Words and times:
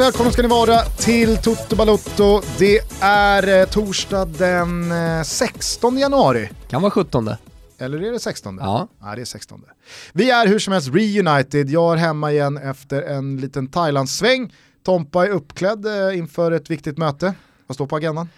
Varmt 0.00 0.14
välkomna 0.14 0.32
ska 0.32 0.42
ni 0.42 0.48
vara 0.48 0.80
till 0.82 1.36
Toto 1.36 1.76
Balotto. 1.76 2.42
Det 2.58 2.80
är 3.00 3.60
eh, 3.60 3.66
torsdag 3.66 4.24
den 4.24 4.92
eh, 4.92 5.22
16 5.22 5.98
januari. 5.98 6.48
Kan 6.68 6.82
vara 6.82 6.90
17. 6.90 7.30
Eller 7.78 8.02
är 8.02 8.12
det 8.12 8.20
16? 8.20 8.58
Ja. 8.62 8.88
Nej, 8.98 9.16
det 9.16 9.22
är 9.22 9.24
16. 9.24 9.64
Vi 10.12 10.30
är 10.30 10.46
hur 10.46 10.58
som 10.58 10.72
helst 10.72 10.88
reunited. 10.88 11.70
Jag 11.70 11.92
är 11.92 11.96
hemma 11.96 12.32
igen 12.32 12.56
efter 12.56 13.02
en 13.02 13.36
liten 13.36 13.66
Thailandssväng. 13.66 14.54
Tompa 14.84 15.26
är 15.26 15.30
uppklädd 15.30 15.86
eh, 15.86 16.18
inför 16.18 16.52
ett 16.52 16.70
viktigt 16.70 16.98
möte. 16.98 17.34
Vad 17.66 17.74
står 17.74 17.86
på 17.86 17.96
agendan? 17.96 18.28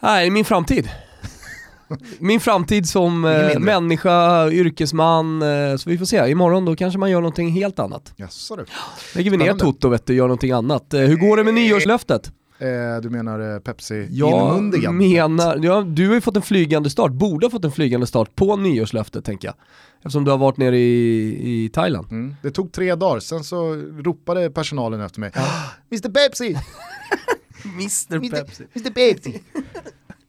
Nej, 0.00 0.30
min 0.30 0.44
framtid. 0.44 0.90
Min 2.18 2.40
framtid 2.40 2.88
som 2.88 3.24
eh, 3.24 3.58
människa, 3.58 4.48
yrkesman, 4.50 5.42
eh, 5.42 5.76
så 5.76 5.90
vi 5.90 5.98
får 5.98 6.06
se. 6.06 6.30
Imorgon 6.30 6.64
då 6.64 6.76
kanske 6.76 6.98
man 6.98 7.10
gör 7.10 7.20
någonting 7.20 7.48
helt 7.50 7.78
annat. 7.78 8.12
Jaså 8.16 8.56
du. 8.56 8.64
Lägger 9.14 9.30
vi 9.30 9.36
ner 9.36 9.44
Spännande. 9.44 9.64
Toto 9.64 9.88
vet 9.88 10.06
du, 10.06 10.14
gör 10.14 10.24
någonting 10.24 10.50
annat. 10.52 10.94
Eh, 10.94 11.00
hur 11.00 11.16
går 11.16 11.36
det 11.36 11.44
med 11.44 11.54
nyårslöftet? 11.54 12.32
Eh, 12.58 13.00
du 13.02 13.10
menar 13.10 13.54
eh, 13.54 13.58
Pepsi 13.60 14.08
Jag 14.10 14.30
inmundigan? 14.30 14.96
menar, 14.98 15.58
ja, 15.62 15.80
du 15.82 16.06
har 16.08 16.14
ju 16.14 16.20
fått 16.20 16.36
en 16.36 16.42
flygande 16.42 16.90
start, 16.90 17.12
borde 17.12 17.46
ha 17.46 17.50
fått 17.50 17.64
en 17.64 17.72
flygande 17.72 18.06
start 18.06 18.34
på 18.36 18.56
nyårslöftet 18.56 19.24
tänker 19.24 19.48
jag. 19.48 19.54
Eftersom 19.98 20.24
du 20.24 20.30
har 20.30 20.38
varit 20.38 20.56
nere 20.56 20.78
i, 20.78 21.64
i 21.64 21.68
Thailand. 21.68 22.06
Mm. 22.10 22.34
Det 22.42 22.50
tog 22.50 22.72
tre 22.72 22.94
dagar, 22.94 23.20
sen 23.20 23.44
så 23.44 23.74
ropade 24.04 24.50
personalen 24.50 25.00
efter 25.00 25.20
mig. 25.20 25.32
Mr 25.92 26.08
Pepsi! 26.28 26.58
Mr 27.64 28.16
Mr 28.16 28.90
Pepsi! 28.90 29.40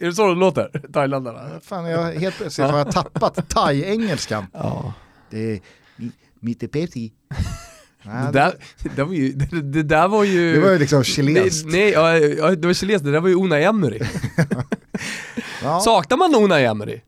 Är 0.06 0.10
det 0.10 0.16
så 0.16 0.28
det 0.28 0.36
låter? 0.36 0.82
Thailändarna? 0.94 1.60
Fan, 1.62 1.86
jag 1.86 2.14
helt 2.14 2.36
plötsligt 2.36 2.68
har 2.68 2.78
jag 2.78 2.92
tappat 2.92 3.50
thai-engelskan. 3.50 4.46
Ja. 4.54 4.94
Det 5.30 5.60
Mr 6.44 6.68
Pepsi. 6.68 7.14
Det 8.04 8.32
där, 8.34 8.54
det, 8.96 9.04
var 9.04 9.14
ju, 9.14 9.32
det, 9.32 9.62
det 9.62 9.84
där 9.84 10.08
var 10.08 10.24
ju... 10.24 10.54
det 10.54 10.60
var 10.60 10.72
ju 10.72 10.80
liksom 10.80 11.04
chilenskt. 11.04 11.66
Nej, 11.66 11.90
ja, 11.92 12.56
det 12.56 12.68
var 12.68 12.74
chilenskt, 12.74 13.06
det 13.06 13.12
där 13.12 13.20
var 13.20 13.30
ju 13.30 13.36
Unai 13.36 13.64
Emery. 13.64 14.00
Ja, 15.64 15.80
Saknar 15.80 16.18
man 16.18 16.36
Unai 16.36 16.66
Emery? 16.66 17.02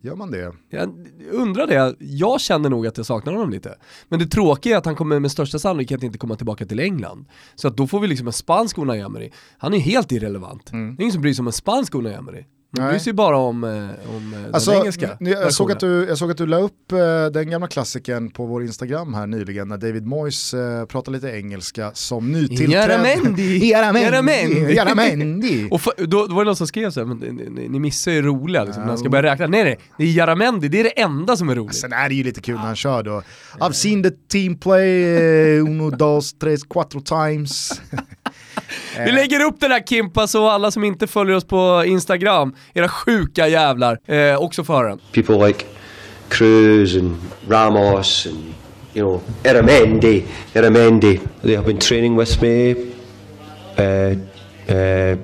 Gör 0.00 0.16
man 0.16 0.30
det? 0.30 0.52
Jag 0.70 0.90
undrar 1.32 1.66
det, 1.66 1.96
jag 1.98 2.40
känner 2.40 2.70
nog 2.70 2.86
att 2.86 2.96
jag 2.96 3.06
saknar 3.06 3.32
honom 3.32 3.50
lite. 3.50 3.74
Men 4.08 4.18
det 4.18 4.26
tråkiga 4.26 4.74
är 4.74 4.78
att 4.78 4.86
han 4.86 4.96
kommer 4.96 5.20
med 5.20 5.30
största 5.30 5.58
sannolikhet 5.58 6.02
inte 6.02 6.18
komma 6.18 6.36
tillbaka 6.36 6.66
till 6.66 6.80
England. 6.80 7.26
Så 7.54 7.68
att 7.68 7.76
då 7.76 7.86
får 7.86 8.00
vi 8.00 8.06
liksom 8.06 8.26
en 8.26 8.32
spansk 8.32 8.78
Unai 8.78 9.00
Emery. 9.00 9.30
Han 9.58 9.74
är 9.74 9.78
helt 9.78 10.12
irrelevant. 10.12 10.66
Det 10.66 10.76
är 10.76 11.00
ingen 11.00 11.12
som 11.12 11.22
bryr 11.22 11.34
sig 11.34 11.42
om 11.42 11.46
en 11.46 11.52
spansk 11.52 11.94
Unai 11.94 12.14
Emery. 12.14 12.44
Nej. 12.70 12.88
bryr 12.88 12.98
sig 12.98 13.12
bara 13.12 13.36
om, 13.36 13.64
eh, 13.64 13.70
om 14.16 14.34
eh, 14.34 14.40
Alltså, 14.54 14.70
den 14.70 14.80
engelska. 14.80 15.06
n- 15.20 15.26
jag, 15.26 15.52
såg 15.52 15.72
att 15.72 15.80
du, 15.80 16.06
jag 16.08 16.18
såg 16.18 16.30
att 16.30 16.36
du 16.36 16.46
la 16.46 16.58
upp 16.58 16.92
eh, 16.92 17.26
den 17.32 17.50
gamla 17.50 17.68
klassikern 17.68 18.30
på 18.30 18.46
vår 18.46 18.62
Instagram 18.62 19.14
här 19.14 19.26
nyligen 19.26 19.68
när 19.68 19.76
David 19.76 20.06
Moyes 20.06 20.54
pratade 20.88 21.16
lite 21.16 21.28
engelska 21.28 21.90
som 21.94 22.32
nytillträdd. 22.32 22.70
Jaramendi! 22.70 23.68
Jaramendi! 23.70 24.74
Jaramendi! 24.74 25.68
Och 25.70 25.80
för, 25.80 25.92
då, 26.06 26.26
då 26.26 26.34
var 26.34 26.44
det 26.44 26.48
någon 26.48 26.56
som 26.56 26.66
skrev 26.66 26.90
så 26.90 27.00
här, 27.00 27.06
men 27.06 27.16
ni, 27.18 27.68
ni, 27.68 27.78
missar 27.80 28.12
ju 28.12 28.22
roliga 28.22 28.64
liksom, 28.64 28.82
när 28.82 28.88
han 28.88 28.98
ska 28.98 29.08
börja 29.08 29.32
räkna. 29.32 29.46
Nej 29.46 29.64
nej, 29.64 29.78
det 29.98 30.04
är 30.04 30.08
Jaramendi, 30.12 30.68
det 30.68 30.80
är 30.80 30.84
det 30.84 31.00
enda 31.00 31.36
som 31.36 31.48
är 31.48 31.54
roligt. 31.54 31.76
Sen 31.76 31.92
är 31.92 32.08
det 32.08 32.14
ju 32.14 32.24
lite 32.24 32.40
kul 32.40 32.54
när 32.54 32.62
han 32.62 32.76
kör 32.76 33.02
då. 33.02 33.22
I've 33.58 33.72
seen 33.72 34.02
the 34.02 34.10
team 34.10 34.58
play 34.58 35.04
uno, 35.60 35.90
dos, 35.90 36.38
tres, 36.38 36.60
cuatro 36.64 37.00
times. 37.00 37.80
Vi 39.04 39.12
lägger 39.12 39.44
upp 39.44 39.60
den 39.60 39.70
här 39.70 39.80
Kimpa 39.80 40.26
så 40.26 40.48
alla 40.48 40.70
som 40.70 40.84
inte 40.84 41.06
följer 41.06 41.36
oss 41.36 41.44
på 41.44 41.82
Instagram, 41.86 42.54
era 42.74 42.88
sjuka 42.88 43.48
jävlar, 43.48 43.98
eh, 44.06 44.42
också 44.42 44.64
får 44.64 44.74
höra 44.74 44.88
den. 44.88 45.00
people 45.12 45.46
like 45.46 45.64
Cruz 46.28 46.96
and 46.96 47.16
Ramos 47.48 48.26
and 48.26 48.54
you 48.94 49.06
know 49.06 49.20
Eramendi, 49.44 50.24
Eramendi. 50.54 51.20
They 51.42 51.56
have 51.56 51.66
been 51.66 51.78
training 51.78 52.18
with 52.18 52.42
me. 52.42 52.74
Uh, 53.78 54.16
uh, 54.76 55.18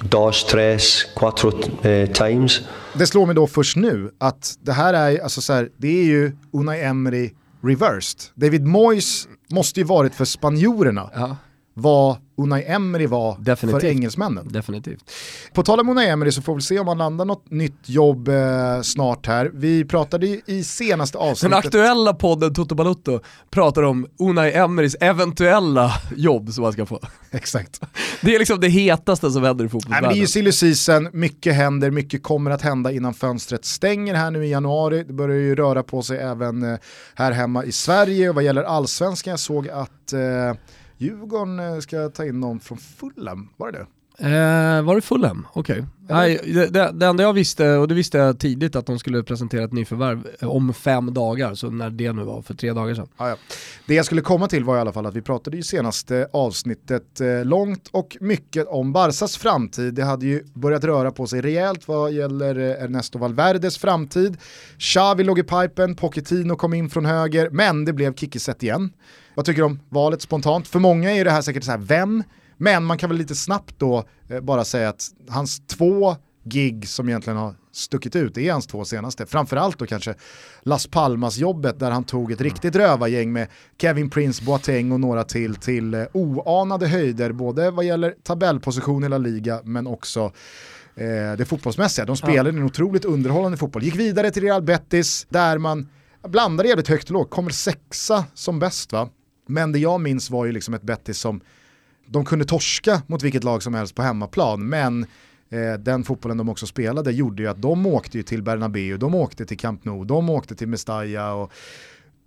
dos, 0.00 0.44
tres, 0.44 1.04
cuatro 1.16 1.48
uh, 1.48 2.06
times. 2.12 2.60
Det 2.94 3.06
slår 3.06 3.26
mig 3.26 3.34
då 3.34 3.46
först 3.46 3.76
nu 3.76 4.10
att 4.18 4.54
det 4.60 4.72
här 4.72 4.94
är, 4.94 5.22
alltså 5.22 5.40
så 5.40 5.52
här, 5.52 5.68
det 5.76 6.00
är 6.00 6.04
ju 6.04 6.32
Unai 6.52 6.80
Emery 6.82 7.30
reversed. 7.62 8.20
David 8.34 8.66
Moyes 8.66 9.28
måste 9.50 9.80
ju 9.80 9.84
varit 9.86 10.14
för 10.14 10.24
spanjorerna 10.24 11.10
Ja, 11.14 11.36
vad 11.80 12.16
Unai 12.36 12.64
Emery 12.66 13.06
var 13.06 13.36
Definitivt. 13.40 13.80
för 13.80 13.88
engelsmännen. 13.88 14.48
definitivt. 14.48 15.10
På 15.54 15.62
tal 15.62 15.80
om 15.80 15.88
Unai 15.88 16.08
Emery 16.08 16.32
så 16.32 16.42
får 16.42 16.54
vi 16.54 16.60
se 16.60 16.78
om 16.78 16.88
han 16.88 16.98
landar 16.98 17.24
något 17.24 17.50
nytt 17.50 17.88
jobb 17.88 18.28
eh, 18.28 18.80
snart 18.82 19.26
här. 19.26 19.50
Vi 19.54 19.84
pratade 19.84 20.26
ju 20.26 20.40
i 20.46 20.64
senaste 20.64 21.18
Den 21.18 21.28
avsnittet. 21.28 21.58
aktuella 21.58 22.14
podden 22.14 22.54
Toto 22.54 22.74
Balutto 22.74 23.20
pratar 23.50 23.82
om 23.82 24.06
Unai 24.18 24.52
Emerys 24.52 24.96
eventuella 25.00 25.92
jobb 26.16 26.52
som 26.52 26.64
han 26.64 26.72
ska 26.72 26.86
få. 26.86 27.00
Exakt. 27.30 27.80
Det 28.22 28.34
är 28.34 28.38
liksom 28.38 28.60
det 28.60 28.68
hetaste 28.68 29.30
som 29.30 29.42
händer 29.42 29.64
i 29.64 29.68
fotbollsvärlden. 29.68 30.10
det 30.10 30.16
är 30.16 30.20
ju 30.20 30.26
silly 30.26 30.52
season, 30.52 31.08
mycket 31.12 31.54
händer, 31.54 31.90
mycket 31.90 32.22
kommer 32.22 32.50
att 32.50 32.62
hända 32.62 32.92
innan 32.92 33.14
fönstret 33.14 33.64
stänger 33.64 34.14
här 34.14 34.30
nu 34.30 34.46
i 34.46 34.50
januari. 34.50 35.04
Det 35.04 35.12
börjar 35.12 35.36
ju 35.36 35.54
röra 35.54 35.82
på 35.82 36.02
sig 36.02 36.18
även 36.18 36.62
eh, 36.72 36.78
här 37.14 37.32
hemma 37.32 37.64
i 37.64 37.72
Sverige 37.72 38.28
och 38.28 38.34
vad 38.34 38.44
gäller 38.44 38.62
allsvenskan, 38.62 39.30
jag 39.30 39.40
såg 39.40 39.68
att 39.68 40.12
eh, 40.12 40.54
Djurgården 40.98 41.58
eh, 41.58 41.78
ska 41.78 42.08
ta 42.08 42.24
in 42.24 42.40
någon 42.40 42.60
från 42.60 42.78
Fulham, 42.78 43.48
var 43.56 43.72
det 43.72 43.78
det? 43.78 43.86
Eh, 44.20 44.82
var 44.82 44.94
det 44.94 45.00
Fulham? 45.00 45.46
Okej. 45.52 45.84
Nej, 46.08 46.40
det, 46.44 46.66
det, 46.66 46.90
det 46.94 47.06
enda 47.06 47.22
jag 47.22 47.32
visste, 47.32 47.76
och 47.76 47.88
det 47.88 47.94
visste 47.94 48.18
jag 48.18 48.38
tidigt, 48.38 48.76
att 48.76 48.86
de 48.86 48.98
skulle 48.98 49.22
presentera 49.22 49.64
ett 49.64 49.72
nyförvärv 49.72 50.28
eh, 50.40 50.48
om 50.48 50.74
fem 50.74 51.14
dagar, 51.14 51.54
så 51.54 51.70
när 51.70 51.90
det 51.90 52.12
nu 52.12 52.22
var, 52.22 52.42
för 52.42 52.54
tre 52.54 52.72
dagar 52.72 52.94
sedan. 52.94 53.08
Ah, 53.16 53.28
ja. 53.28 53.36
Det 53.86 53.94
jag 53.94 54.04
skulle 54.04 54.20
komma 54.20 54.48
till 54.48 54.64
var 54.64 54.76
i 54.76 54.80
alla 54.80 54.92
fall 54.92 55.06
att 55.06 55.14
vi 55.16 55.22
pratade 55.22 55.56
ju 55.56 55.62
senaste 55.62 56.28
avsnittet 56.32 57.20
eh, 57.20 57.44
långt 57.44 57.88
och 57.92 58.16
mycket 58.20 58.66
om 58.66 58.92
Barsas 58.92 59.36
framtid. 59.36 59.94
Det 59.94 60.04
hade 60.04 60.26
ju 60.26 60.44
börjat 60.54 60.84
röra 60.84 61.10
på 61.10 61.26
sig 61.26 61.40
rejält 61.40 61.88
vad 61.88 62.12
gäller 62.12 62.58
eh, 62.58 62.84
Ernesto 62.84 63.18
Valverdes 63.18 63.78
framtid. 63.78 64.36
Xavi 64.78 65.24
låg 65.24 65.38
i 65.38 65.42
pipen, 65.42 65.96
Pochettino 65.96 66.56
kom 66.56 66.74
in 66.74 66.90
från 66.90 67.04
höger, 67.04 67.50
men 67.50 67.84
det 67.84 67.92
blev 67.92 68.14
Kickiset 68.14 68.62
igen. 68.62 68.90
Vad 69.38 69.44
tycker 69.44 69.62
du 69.62 69.66
om 69.66 69.80
valet 69.88 70.22
spontant? 70.22 70.68
För 70.68 70.78
många 70.78 71.10
är 71.10 71.24
det 71.24 71.30
här 71.30 71.42
säkert 71.42 71.64
så 71.64 71.70
här, 71.70 71.78
vem? 71.78 72.22
Men 72.56 72.84
man 72.84 72.98
kan 72.98 73.10
väl 73.10 73.18
lite 73.18 73.34
snabbt 73.34 73.74
då 73.78 74.04
eh, 74.28 74.40
bara 74.40 74.64
säga 74.64 74.88
att 74.88 75.08
hans 75.28 75.66
två 75.66 76.16
gig 76.44 76.88
som 76.88 77.08
egentligen 77.08 77.36
har 77.36 77.54
stuckit 77.72 78.16
ut 78.16 78.38
är 78.38 78.52
hans 78.52 78.66
två 78.66 78.84
senaste. 78.84 79.26
Framförallt 79.26 79.78
då 79.78 79.86
kanske 79.86 80.14
Las 80.62 80.86
Palmas-jobbet 80.86 81.78
där 81.78 81.90
han 81.90 82.04
tog 82.04 82.32
ett 82.32 82.40
riktigt 82.40 82.76
rövargäng 82.76 83.32
med 83.32 83.48
Kevin 83.80 84.10
Prince 84.10 84.44
Boateng 84.44 84.92
och 84.92 85.00
några 85.00 85.24
till 85.24 85.54
till 85.54 85.94
eh, 85.94 86.04
oanade 86.12 86.86
höjder 86.86 87.32
både 87.32 87.70
vad 87.70 87.84
gäller 87.84 88.14
tabellposition 88.22 89.04
i 89.04 89.08
La 89.08 89.18
Liga 89.18 89.60
men 89.64 89.86
också 89.86 90.32
eh, 90.94 91.36
det 91.38 91.48
fotbollsmässiga. 91.48 92.04
De 92.04 92.16
spelade 92.16 92.50
en 92.50 92.62
otroligt 92.62 93.04
underhållande 93.04 93.58
fotboll. 93.58 93.82
Gick 93.82 93.96
vidare 93.96 94.30
till 94.30 94.42
Real 94.42 94.62
Betis 94.62 95.26
där 95.28 95.58
man 95.58 95.88
blandade 96.28 96.68
jävligt 96.68 96.88
högt 96.88 97.04
och 97.04 97.12
lågt, 97.14 97.30
kommer 97.30 97.50
sexa 97.50 98.24
som 98.34 98.58
bäst 98.58 98.92
va. 98.92 99.08
Men 99.48 99.72
det 99.72 99.78
jag 99.78 100.00
minns 100.00 100.30
var 100.30 100.44
ju 100.46 100.52
liksom 100.52 100.74
ett 100.74 100.82
Betis 100.82 101.18
som 101.18 101.40
de 102.06 102.24
kunde 102.24 102.44
torska 102.44 103.02
mot 103.06 103.22
vilket 103.22 103.44
lag 103.44 103.62
som 103.62 103.74
helst 103.74 103.94
på 103.94 104.02
hemmaplan, 104.02 104.68
men 104.68 105.06
eh, 105.50 105.72
den 105.78 106.04
fotbollen 106.04 106.36
de 106.38 106.48
också 106.48 106.66
spelade 106.66 107.12
gjorde 107.12 107.42
ju 107.42 107.48
att 107.48 107.62
de 107.62 107.86
åkte 107.86 108.16
ju 108.16 108.22
till 108.22 108.42
Bernabeu, 108.42 108.96
de 108.96 109.14
åkte 109.14 109.44
till 109.46 109.58
Camp 109.58 109.84
Nou, 109.84 110.04
de 110.04 110.30
åkte 110.30 110.54
till 110.54 110.68
Mestalla 110.68 111.32
och 111.34 111.52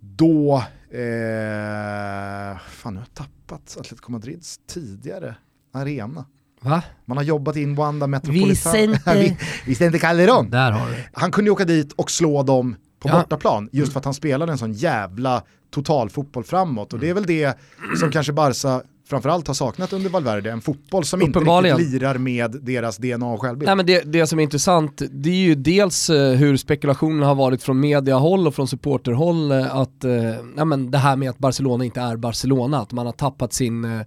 då, 0.00 0.62
eh, 0.90 2.58
fan 2.68 2.94
nu 2.94 3.00
har 3.00 3.06
jag 3.06 3.14
tappat 3.14 3.76
Atletico 3.80 4.12
Madrids 4.12 4.60
tidigare 4.68 5.34
arena. 5.72 6.24
Va? 6.60 6.82
Man 7.04 7.16
har 7.16 7.24
jobbat 7.24 7.56
in 7.56 7.74
Wanda 7.74 8.06
Metropolitan. 8.06 8.72
Vicente. 8.72 9.14
Vi- 9.14 9.36
Vicente 9.66 9.98
Calderón. 9.98 10.50
Där 10.50 10.70
har 10.72 10.88
du 10.90 10.94
Han 11.12 11.30
kunde 11.30 11.48
ju 11.48 11.52
åka 11.52 11.64
dit 11.64 11.92
och 11.92 12.10
slå 12.10 12.42
dem 12.42 12.76
på 13.00 13.08
Ja. 13.08 13.18
bortaplan 13.20 13.68
just 13.72 13.92
för 13.92 13.98
att 13.98 14.04
han 14.04 14.14
spelade 14.14 14.52
en 14.52 14.58
sån 14.58 14.72
jävla 14.72 15.42
totalfotboll 15.72 16.44
framåt. 16.44 16.92
Och 16.92 16.98
det 16.98 17.08
är 17.08 17.14
väl 17.14 17.26
det 17.26 17.58
som 18.00 18.10
kanske 18.10 18.32
Barca 18.32 18.82
framförallt 19.08 19.46
har 19.46 19.54
saknat 19.54 19.92
under 19.92 20.10
Valverde, 20.10 20.50
en 20.50 20.60
fotboll 20.60 21.04
som 21.04 21.22
inte 21.22 21.38
riktigt 21.38 21.92
lirar 21.92 22.18
med 22.18 22.50
deras 22.62 22.96
DNA 22.96 23.26
och 23.26 23.40
självbild. 23.40 23.66
Nej 23.66 23.76
men 23.76 23.86
det, 23.86 24.12
det 24.12 24.26
som 24.26 24.38
är 24.38 24.42
intressant, 24.42 25.02
det 25.10 25.30
är 25.30 25.34
ju 25.34 25.54
dels 25.54 26.10
eh, 26.10 26.32
hur 26.32 26.56
spekulationen 26.56 27.22
har 27.22 27.34
varit 27.34 27.62
från 27.62 27.80
mediahåll 27.80 28.46
och 28.46 28.54
från 28.54 28.68
supporterhåll 28.68 29.52
eh, 29.52 29.76
att, 29.76 30.04
eh, 30.04 30.12
nej 30.54 30.64
men 30.64 30.90
det 30.90 30.98
här 30.98 31.16
med 31.16 31.30
att 31.30 31.38
Barcelona 31.38 31.84
inte 31.84 32.00
är 32.00 32.16
Barcelona, 32.16 32.78
att 32.78 32.92
man 32.92 33.06
har 33.06 33.12
tappat 33.12 33.52
sin 33.52 33.84
eh, 33.84 34.06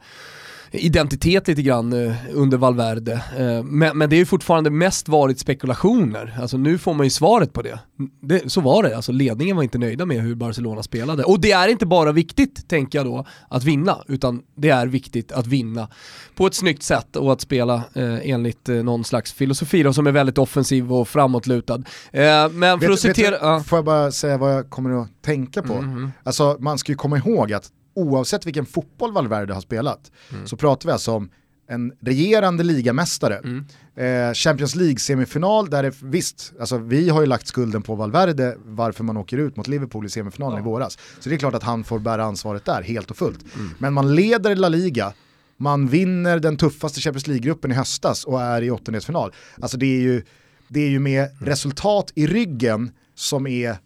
identitet 0.76 1.48
lite 1.48 1.62
grann 1.62 1.94
eh, 1.94 2.16
under 2.34 2.58
Valverde. 2.58 3.14
Eh, 3.38 3.64
men, 3.64 3.98
men 3.98 4.10
det 4.10 4.16
är 4.16 4.18
ju 4.18 4.26
fortfarande 4.26 4.70
mest 4.70 5.10
varit 5.10 5.40
spekulationer. 5.40 6.38
Alltså 6.42 6.58
nu 6.58 6.78
får 6.78 6.94
man 6.94 7.06
ju 7.06 7.10
svaret 7.10 7.54
på 7.54 7.62
det. 7.62 7.80
det. 8.22 8.52
Så 8.52 8.62
var 8.62 8.84
det, 8.84 8.96
alltså 8.96 9.12
ledningen 9.12 9.56
var 9.56 9.64
inte 9.64 9.78
nöjda 9.78 10.06
med 10.06 10.22
hur 10.22 10.36
Barcelona 10.36 10.84
spelade. 10.84 11.24
Och 11.24 11.40
det 11.40 11.52
är 11.52 11.68
inte 11.68 11.86
bara 11.86 12.12
viktigt, 12.12 12.68
tänker 12.70 13.00
jag 13.00 13.06
då, 13.06 13.26
att 13.50 13.64
vinna, 13.64 13.98
utan 14.08 14.42
det 14.56 14.70
är 14.70 14.88
viktigt 14.88 15.32
att 15.32 15.48
vinna 15.48 15.88
på 16.36 16.48
ett 16.48 16.54
snyggt 16.54 16.84
sätt 16.84 17.16
och 17.16 17.34
att 17.34 17.42
spela 17.42 17.76
eh, 17.76 18.30
enligt 18.30 18.70
eh, 18.70 18.76
någon 18.76 19.04
slags 19.04 19.34
filosofi 19.34 19.84
då, 19.84 19.94
som 19.94 20.08
är 20.08 20.12
väldigt 20.12 20.38
offensiv 20.38 20.94
och 20.94 21.08
framåtlutad. 21.08 21.76
Eh, 22.12 22.50
men 22.52 22.80
för 22.80 22.88
Vet- 22.88 22.92
att 22.92 23.00
citera... 23.00 23.30
du, 23.32 23.38
ja. 23.42 23.64
Får 23.64 23.78
jag 23.78 23.86
bara 23.86 24.12
säga 24.12 24.38
vad 24.38 24.56
jag 24.56 24.70
kommer 24.70 25.02
att 25.02 25.10
tänka 25.22 25.62
på? 25.62 25.82
Mhm. 25.82 26.12
Alltså 26.24 26.58
man 26.60 26.78
ska 26.78 26.92
ju 26.92 26.96
komma 26.96 27.18
ihåg 27.18 27.54
att 27.54 27.72
oavsett 27.96 28.46
vilken 28.46 28.66
fotboll 28.66 29.12
Valverde 29.12 29.54
har 29.54 29.62
spelat, 29.62 30.12
så 30.46 30.58
pratar 30.58 30.90
vi 30.90 30.94
alltså 30.94 31.12
om 31.12 31.30
en 31.68 31.92
regerande 32.00 32.64
ligamästare. 32.64 33.64
Eh, 33.96 34.34
Champions 34.34 34.76
League-semifinal 34.76 35.70
där 35.70 35.84
det, 35.84 35.94
visst, 36.02 36.54
alltså 36.60 36.78
vi 36.78 37.10
har 37.10 37.22
ju 37.22 37.28
lagt 37.28 37.48
skulden 37.48 37.82
på 37.82 37.96
Valverde 37.96 38.58
varför 38.66 39.04
man 39.04 39.18
åker 39.18 39.38
ut 39.38 39.58
mot 39.58 39.68
Liverpool 39.68 40.06
i 40.06 40.10
semifinalen 40.10 40.60
i 40.60 40.62
våras. 40.62 40.98
Så 41.20 41.30
det 41.30 41.36
är 41.36 41.40
klart 41.40 41.54
att 41.54 41.64
han 41.64 41.84
får 41.84 42.00
bära 42.00 42.24
ansvaret 42.24 42.66
där 42.66 42.82
helt 42.82 43.12
och 43.12 43.18
fullt. 43.18 43.46
Men 43.78 43.94
man 43.94 44.16
leder 44.16 44.56
La 44.56 44.70
Liga, 44.70 45.14
man 45.58 45.88
vinner 45.88 46.40
den 46.40 46.58
tuffaste 46.58 47.02
Champions 47.02 47.28
League-gruppen 47.28 47.72
i 47.72 47.74
höstas 47.74 48.24
och 48.24 48.42
är 48.42 48.62
i 48.62 48.72
åttondelsfinal. 48.72 49.32
Alltså 49.62 49.78
det 49.78 49.86
är 49.86 50.02
ju, 50.02 50.24
det 50.68 50.80
är 50.80 50.90
ju 50.90 51.00
med 51.00 51.30
resultat 51.40 52.12
i 52.16 52.28
ryggen 52.28 52.92
som 53.16 53.48
är 53.48 53.78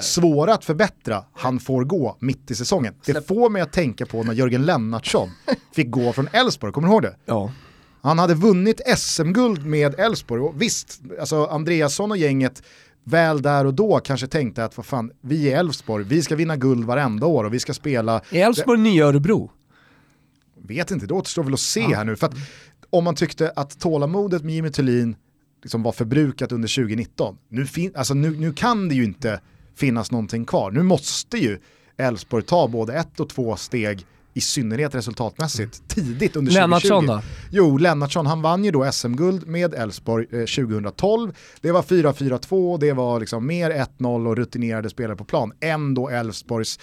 svåra 0.00 0.54
att 0.54 0.64
förbättra, 0.64 1.24
han 1.32 1.60
får 1.60 1.84
gå 1.84 2.16
mitt 2.20 2.50
i 2.50 2.54
säsongen. 2.54 2.94
Det 3.06 3.28
får 3.28 3.50
mig 3.50 3.62
att 3.62 3.72
tänka 3.72 4.06
på 4.06 4.22
när 4.22 4.32
Jörgen 4.32 4.66
Lennartsson 4.66 5.30
fick 5.74 5.90
gå 5.90 6.12
från 6.12 6.28
Elfsborg, 6.32 6.72
kommer 6.72 6.88
du 6.88 6.92
ihåg 6.94 7.02
det? 7.02 7.16
Ja. 7.24 7.52
Han 8.00 8.18
hade 8.18 8.34
vunnit 8.34 8.80
SM-guld 8.96 9.66
med 9.66 10.00
Elfsborg 10.00 10.42
och 10.42 10.62
visst, 10.62 11.00
alltså 11.20 11.44
Andreasson 11.46 12.10
och 12.10 12.16
gänget 12.16 12.62
väl 13.04 13.42
där 13.42 13.64
och 13.64 13.74
då 13.74 14.00
kanske 14.00 14.26
tänkte 14.26 14.64
att 14.64 14.76
vad 14.76 14.86
fan, 14.86 15.10
vi 15.20 15.52
är 15.52 15.58
Elfsborg, 15.58 16.04
vi 16.04 16.22
ska 16.22 16.36
vinna 16.36 16.56
guld 16.56 16.84
varenda 16.84 17.26
år 17.26 17.44
och 17.44 17.54
vi 17.54 17.58
ska 17.60 17.74
spela, 17.74 18.20
Är 18.30 18.46
Elfsborg 18.46 18.80
nya 18.80 19.06
Örebro? 19.06 19.50
vet 20.62 20.90
inte, 20.90 21.06
det 21.06 21.14
återstår 21.14 21.42
väl 21.44 21.54
att 21.54 21.60
se 21.60 21.94
här 21.94 22.04
nu. 22.04 22.16
För 22.16 22.26
att 22.26 22.34
om 22.90 23.04
man 23.04 23.14
tyckte 23.14 23.52
att 23.56 23.78
tålamodet 23.80 24.44
med 24.44 24.54
Jimmy 24.54 24.70
Thulin 24.70 25.16
liksom 25.62 25.82
var 25.82 25.92
förbrukat 25.92 26.52
under 26.52 26.68
2019, 26.68 27.38
nu, 27.48 27.66
fin- 27.66 27.92
alltså 27.96 28.14
nu, 28.14 28.30
nu 28.30 28.52
kan 28.52 28.88
det 28.88 28.94
ju 28.94 29.04
inte 29.04 29.40
finnas 29.76 30.10
någonting 30.10 30.44
kvar. 30.44 30.70
Nu 30.70 30.82
måste 30.82 31.38
ju 31.38 31.58
Elfsborg 31.96 32.42
ta 32.42 32.68
både 32.68 32.94
ett 32.94 33.20
och 33.20 33.28
två 33.28 33.56
steg 33.56 34.06
i 34.34 34.40
synnerhet 34.40 34.94
resultatmässigt 34.94 35.88
tidigt 35.88 36.36
under 36.36 36.52
2020. 36.52 36.60
Lennartsson 36.60 37.06
då? 37.06 37.22
Jo, 37.50 37.78
Lennartsson 37.78 38.26
han 38.26 38.42
vann 38.42 38.64
ju 38.64 38.70
då 38.70 38.92
SM-guld 38.92 39.46
med 39.46 39.74
Elfsborg 39.74 40.26
eh, 40.30 40.38
2012. 40.38 41.32
Det 41.60 41.72
var 41.72 41.82
4-4-2, 41.82 42.78
det 42.78 42.92
var 42.92 43.20
liksom 43.20 43.46
mer 43.46 43.70
1-0 43.98 44.28
och 44.28 44.36
rutinerade 44.36 44.90
spelare 44.90 45.16
på 45.16 45.24
plan 45.24 45.52
än 45.60 45.94
då 45.94 46.08
Elfsborgs 46.08 46.78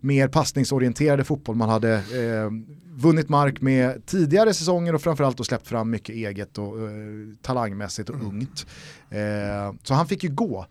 mer 0.00 0.28
passningsorienterade 0.28 1.24
fotboll 1.24 1.56
man 1.56 1.68
hade 1.68 1.94
eh, 1.94 2.50
vunnit 2.94 3.28
mark 3.28 3.60
med 3.60 4.06
tidigare 4.06 4.54
säsonger 4.54 4.94
och 4.94 5.02
framförallt 5.02 5.36
då 5.36 5.44
släppt 5.44 5.68
fram 5.68 5.90
mycket 5.90 6.14
eget 6.14 6.58
och 6.58 6.80
eh, 6.80 6.92
talangmässigt 7.42 8.10
och 8.10 8.22
ungt. 8.22 8.66
Eh, 9.10 9.74
så 9.82 9.94
han 9.94 10.06
fick 10.06 10.24
ju 10.24 10.30
gå 10.30 10.66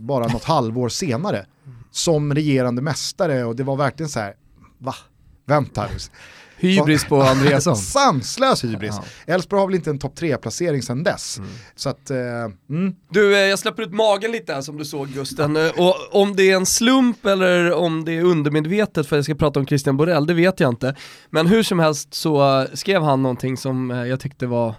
bara 0.00 0.26
något 0.28 0.44
halvår 0.44 0.88
senare 0.88 1.46
som 1.90 2.34
regerande 2.34 2.82
mästare 2.82 3.44
och 3.44 3.56
det 3.56 3.62
var 3.62 3.76
verkligen 3.76 4.10
så 4.10 4.20
här, 4.20 4.34
va? 4.78 4.94
Vänta. 5.46 5.88
Hybris 6.56 7.04
på 7.04 7.22
Andreasson. 7.22 7.76
Sanslös 7.76 8.64
hybris. 8.64 8.94
Elfsborg 9.26 9.60
har 9.60 9.66
väl 9.66 9.74
inte 9.74 9.90
en 9.90 9.98
topp 9.98 10.14
3-placering 10.18 10.82
sedan 10.82 11.02
dess. 11.02 11.40
Så 11.74 11.88
att, 11.88 12.10
eh, 12.10 12.16
mm. 12.70 12.94
Du, 13.10 13.34
eh, 13.34 13.40
jag 13.40 13.58
släpper 13.58 13.82
ut 13.82 13.92
magen 13.92 14.30
lite 14.32 14.54
här 14.54 14.60
som 14.60 14.76
du 14.78 14.84
såg 14.84 15.08
Gusten. 15.08 15.56
Eh, 15.56 15.70
Och 15.76 15.94
om 16.22 16.36
det 16.36 16.50
är 16.50 16.56
en 16.56 16.66
slump 16.66 17.26
eller 17.26 17.72
om 17.72 18.04
det 18.04 18.12
är 18.12 18.22
undermedvetet 18.22 19.06
för 19.06 19.16
att 19.16 19.18
jag 19.18 19.24
ska 19.24 19.34
prata 19.34 19.60
om 19.60 19.66
Christian 19.66 19.96
Borell, 19.96 20.26
det 20.26 20.34
vet 20.34 20.60
jag 20.60 20.68
inte. 20.70 20.94
Men 21.30 21.46
hur 21.46 21.62
som 21.62 21.78
helst 21.78 22.14
så 22.14 22.60
eh, 22.60 22.66
skrev 22.74 23.02
han 23.02 23.22
någonting 23.22 23.56
som 23.56 23.90
eh, 23.90 23.96
jag 24.04 24.20
tyckte 24.20 24.46
var 24.46 24.74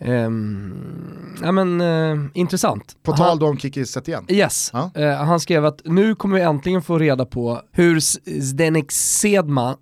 ehm, 0.00 1.36
ja, 1.42 1.52
men, 1.52 1.80
eh, 1.80 2.16
intressant. 2.34 2.96
På 3.02 3.12
tal 3.12 3.38
då 3.38 3.46
om 3.46 3.58
Kiki 3.58 3.86
Setien. 3.86 4.24
Yes, 4.28 4.70
Ja. 4.72 4.90
eh, 4.94 5.14
han 5.24 5.40
skrev 5.40 5.64
att 5.64 5.80
nu 5.84 6.14
kommer 6.14 6.36
vi 6.36 6.42
äntligen 6.42 6.82
få 6.82 6.98
reda 6.98 7.26
på 7.26 7.60
hur 7.72 8.00
Zdenek 8.40 8.92
Sedman, 8.92 9.76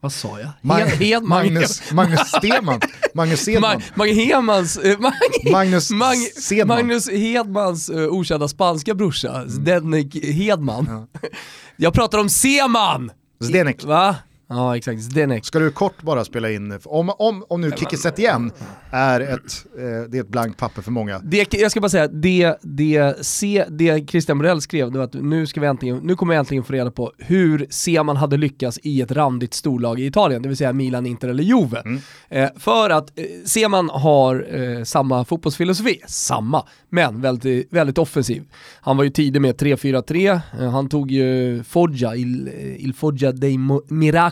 vad 0.00 0.12
sa 0.12 0.40
jag? 0.40 0.48
Mag- 0.62 0.78
Hed- 0.80 0.88
Hedman. 0.98 1.28
Magnus, 1.28 1.92
Magnus 1.92 2.20
Stenman. 2.20 2.80
Magnus 3.14 3.40
Sedman. 3.40 3.80
Mag- 3.94 4.12
Hemans, 4.14 4.76
eh, 4.76 4.98
Mag- 4.98 5.12
Magnus 5.52 5.90
Mag- 5.90 6.40
Sedman. 6.40 6.76
Magnus 6.78 7.10
Hedmans 7.10 7.90
uh, 7.90 8.08
okända 8.08 8.48
spanska 8.48 8.94
brorsa, 8.94 9.44
Zdenek 9.48 10.14
Hedman. 10.24 11.06
Jag 11.76 11.94
pratar 11.94 12.18
om 12.18 12.28
Seman! 12.28 13.10
Zdenek. 13.42 13.84
Va? 13.84 14.16
Ja 14.48 14.76
exakt, 14.76 15.02
Zdenek. 15.02 15.44
Ska 15.44 15.58
du 15.58 15.70
kort 15.70 16.02
bara 16.02 16.24
spela 16.24 16.50
in, 16.50 16.78
om, 16.84 17.10
om, 17.18 17.44
om 17.48 17.60
nu 17.60 17.70
Kiki 17.76 17.96
Setien 17.96 18.50
är 18.90 19.20
ett, 19.20 19.66
eh, 19.78 20.10
det 20.10 20.18
är 20.18 20.20
ett 20.20 20.28
blankt 20.28 20.58
papper 20.58 20.82
för 20.82 20.90
många. 20.90 21.18
Det, 21.18 21.54
jag 21.54 21.70
ska 21.70 21.80
bara 21.80 21.88
säga, 21.88 22.08
det, 22.08 22.56
det, 22.62 23.26
se, 23.26 23.64
det 23.70 24.10
Christian 24.10 24.38
Borell 24.38 24.60
skrev, 24.60 24.92
det 24.92 24.98
var 24.98 25.04
att 25.04 25.14
nu, 25.14 25.46
ska 25.46 25.60
vi 25.60 25.66
äntligen, 25.66 25.96
nu 25.96 26.16
kommer 26.16 26.34
vi 26.34 26.38
äntligen 26.38 26.64
få 26.64 26.72
reda 26.72 26.90
på 26.90 27.12
hur 27.18 27.66
Seman 27.70 28.16
hade 28.16 28.36
lyckats 28.36 28.78
i 28.82 29.00
ett 29.02 29.12
randigt 29.12 29.54
storlag 29.54 30.00
i 30.00 30.06
Italien, 30.06 30.42
det 30.42 30.48
vill 30.48 30.56
säga 30.58 30.72
Milan, 30.72 31.06
Inter 31.06 31.28
eller 31.28 31.42
Juve. 31.44 31.82
Eh, 32.28 32.48
för 32.58 32.90
att 32.90 33.18
eh, 33.18 33.24
Seman 33.44 33.88
har 33.92 34.46
eh, 34.78 34.84
samma 34.84 35.24
fotbollsfilosofi, 35.24 36.00
samma, 36.06 36.66
men 36.90 37.20
väldigt, 37.20 37.72
väldigt 37.72 37.98
offensiv. 37.98 38.42
Han 38.80 38.96
var 38.96 39.04
ju 39.04 39.10
tidig 39.10 39.40
med 39.42 39.54
3-4-3, 39.60 40.40
eh, 40.60 40.70
han 40.70 40.88
tog 40.88 41.10
ju 41.10 41.62
Foggia, 41.62 42.16
Il, 42.16 42.48
eh, 42.48 42.84
Il 42.84 42.94
Foggia 42.94 43.32
dei 43.32 43.56
Mo- 43.56 43.82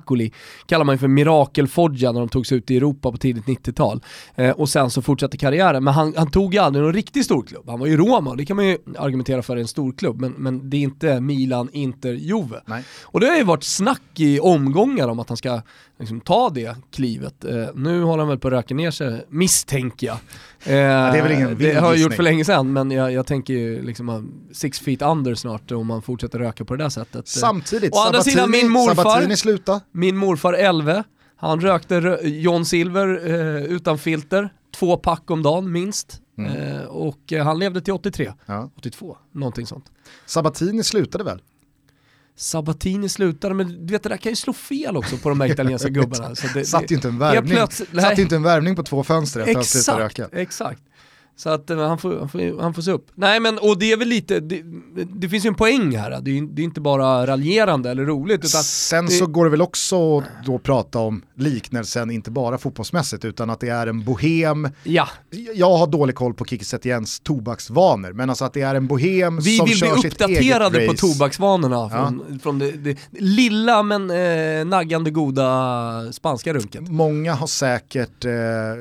Miracoli, 0.02 0.32
kallar 0.66 0.84
man 0.84 0.94
ju 0.94 0.99
för 0.99 1.08
Mirakel-Foggia 1.08 2.12
när 2.12 2.20
de 2.20 2.28
togs 2.28 2.52
ut 2.52 2.70
i 2.70 2.76
Europa 2.76 3.12
på 3.12 3.16
tidigt 3.16 3.44
90-tal. 3.44 4.00
Eh, 4.34 4.50
och 4.50 4.69
sen 4.69 4.90
så 4.90 5.02
fortsatte 5.02 5.37
karriären, 5.37 5.84
men 5.84 5.94
han, 5.94 6.14
han 6.16 6.31
tog 6.31 6.54
ju 6.54 6.60
aldrig 6.60 6.84
någon 6.84 6.93
riktig 6.93 7.25
storklubb. 7.25 7.69
Han 7.69 7.81
var 7.81 7.87
ju 7.87 7.96
Roma, 7.96 8.31
och 8.31 8.37
det 8.37 8.44
kan 8.44 8.56
man 8.56 8.66
ju 8.66 8.78
argumentera 8.99 9.43
för 9.43 9.56
är 9.56 9.60
en 9.60 9.69
storklubb, 9.69 10.20
men, 10.20 10.32
men 10.32 10.70
det 10.70 10.76
är 10.76 10.81
inte 10.81 11.20
Milan, 11.20 11.69
Inter, 11.72 12.12
Juve. 12.12 12.60
Nej. 12.66 12.84
Och 13.02 13.20
det 13.20 13.26
har 13.26 13.37
ju 13.37 13.44
varit 13.44 13.64
snack 13.64 14.02
i 14.16 14.40
omgångar 14.40 15.08
om 15.08 15.20
att 15.20 15.28
han 15.28 15.37
ska 15.37 15.62
liksom, 16.02 16.20
ta 16.20 16.50
det 16.50 16.76
klivet. 16.93 17.44
Eh, 17.44 17.66
nu 17.75 18.02
håller 18.02 18.19
han 18.22 18.28
väl 18.28 18.38
på 18.38 18.49
att 18.49 18.52
röka 18.52 18.75
ner 18.75 18.90
sig, 18.90 19.26
misstänker 19.28 20.06
jag. 20.06 20.14
Eh, 20.16 21.12
det 21.12 21.19
är 21.19 21.22
väl 21.22 21.32
ingen 21.32 21.58
Det 21.58 21.75
har 21.75 21.88
jag 21.88 21.96
gjort 21.99 22.14
för 22.14 22.22
länge 22.22 22.44
sedan, 22.44 22.72
men 22.72 22.90
jag, 22.90 23.12
jag 23.12 23.26
tänker 23.26 23.54
ju 23.54 23.82
liksom 23.82 24.32
six 24.52 24.80
feet 24.80 25.02
under 25.02 25.35
snart 25.35 25.73
om 25.73 25.87
man 25.87 26.02
fortsätter 26.02 26.38
röka 26.38 26.64
på 26.64 26.76
det 26.76 26.85
där 26.85 26.88
sättet. 26.90 27.14
Eh, 27.16 27.23
Samtidigt, 27.25 27.94
Å 27.94 27.99
andra 27.99 28.23
sidan, 28.23 28.44
Sabatini, 28.44 28.62
min 28.68 28.73
morfar- 28.73 29.37
sluta. 29.37 29.80
Min 29.92 30.16
morfar 30.16 30.52
Elve, 30.52 31.02
han 31.37 31.61
rökte 31.61 32.00
rö- 32.00 32.23
John 32.23 32.64
Silver 32.64 33.30
eh, 33.30 33.62
utan 33.64 33.99
filter, 33.99 34.52
två 34.78 34.97
pack 34.97 35.30
om 35.30 35.42
dagen 35.42 35.73
minst. 35.73 36.18
Eh, 36.38 36.85
och 36.87 37.32
eh, 37.32 37.44
han 37.44 37.59
levde 37.59 37.80
till 37.80 37.92
83, 37.92 38.32
Ja. 38.47 38.71
82, 38.76 39.16
någonting 39.32 39.66
sånt. 39.66 39.85
Sabatini 40.26 40.82
slutade 40.85 41.25
väl? 41.25 41.42
Sabatini 42.37 43.09
slutade, 43.09 43.55
men 43.55 43.87
du 43.87 43.93
vet 43.93 44.03
det 44.03 44.09
där 44.09 44.17
kan 44.17 44.33
ju 44.33 44.37
slå 44.37 44.53
fel 44.53 44.97
också 44.97 45.17
på 45.17 45.29
de 45.29 45.41
här 45.41 45.51
italienska 45.53 45.89
gubbarna. 45.99 46.35
Så 46.35 46.47
det, 46.55 46.65
Satt 46.65 46.91
ju 46.91 46.95
inte 46.95 47.09
en 47.09 47.19
värvning, 47.19 47.59
satt 48.01 48.19
inte 48.19 48.37
en 48.37 48.43
värvning 48.43 48.77
på 48.77 48.83
två 48.83 49.05
fönster 49.05 49.41
efter 49.41 49.51
att 49.51 49.57
han 49.57 49.65
slutade 49.65 50.05
Exakt, 50.05 50.19
röka. 50.19 50.41
exakt. 50.41 50.83
Så 51.37 51.49
att 51.51 51.71
eh, 51.71 51.79
han, 51.89 51.99
får, 51.99 52.19
han, 52.19 52.29
får, 52.29 52.62
han 52.62 52.75
får 52.75 52.83
se 52.83 52.91
upp. 52.91 53.07
Nej 53.15 53.41
men, 53.41 53.59
och 53.59 53.79
det 53.79 53.93
är 53.93 53.97
väl 53.97 54.09
lite, 54.09 54.41
det, 54.41 54.62
det 55.15 55.29
finns 55.29 55.45
ju 55.45 55.49
en 55.49 55.55
poäng 55.55 55.97
här. 55.97 56.11
Det 56.21 56.39
är, 56.39 56.55
det 56.55 56.62
är 56.62 56.65
inte 56.65 56.81
bara 56.81 57.27
raljerande 57.27 57.91
eller 57.91 58.05
roligt. 58.05 58.45
Utan 58.45 58.62
Sen 58.62 59.07
det- 59.07 59.12
så 59.12 59.27
går 59.27 59.45
det 59.45 59.51
väl 59.51 59.62
också 59.62 60.19
att 60.19 60.25
då 60.47 60.59
prata 60.59 60.99
om 60.99 61.23
liknelsen, 61.35 62.11
inte 62.11 62.31
bara 62.31 62.59
fotbollsmässigt, 62.59 63.25
utan 63.25 63.51
att 63.51 63.61
det 63.61 63.69
är 63.69 63.87
en 63.87 64.05
bohem. 64.05 64.69
ja, 64.85 65.09
Jag 65.55 65.77
har 65.77 65.87
dålig 65.87 66.15
koll 66.17 66.35
på 66.35 66.45
Kiki 66.45 66.65
Setiens 66.65 67.21
tobaksvanor, 67.21 68.12
men 68.12 68.29
alltså 68.31 68.45
att 68.45 68.53
det 68.53 68.62
är 68.62 68.75
en 68.75 68.87
bohem 68.87 69.39
vi 69.41 69.57
som 69.57 69.67
vill 69.67 69.79
bli 69.81 69.89
kör 69.89 69.97
sitt 69.97 70.12
uppdaterade 70.12 70.79
eget 70.79 70.89
på 70.89 70.93
race. 71.07 71.15
tobaksvanorna 71.15 71.91
från, 71.91 72.41
från 72.43 72.59
det, 72.59 72.71
det 72.73 72.99
lilla 73.11 73.83
men 73.83 74.11
eh, 74.11 74.65
naggande 74.67 75.11
goda 75.11 76.12
spanska 76.12 76.55
runket. 76.55 76.89
Många 76.89 77.35
har 77.35 77.47
säkert 77.47 78.25
eh, 78.25 78.33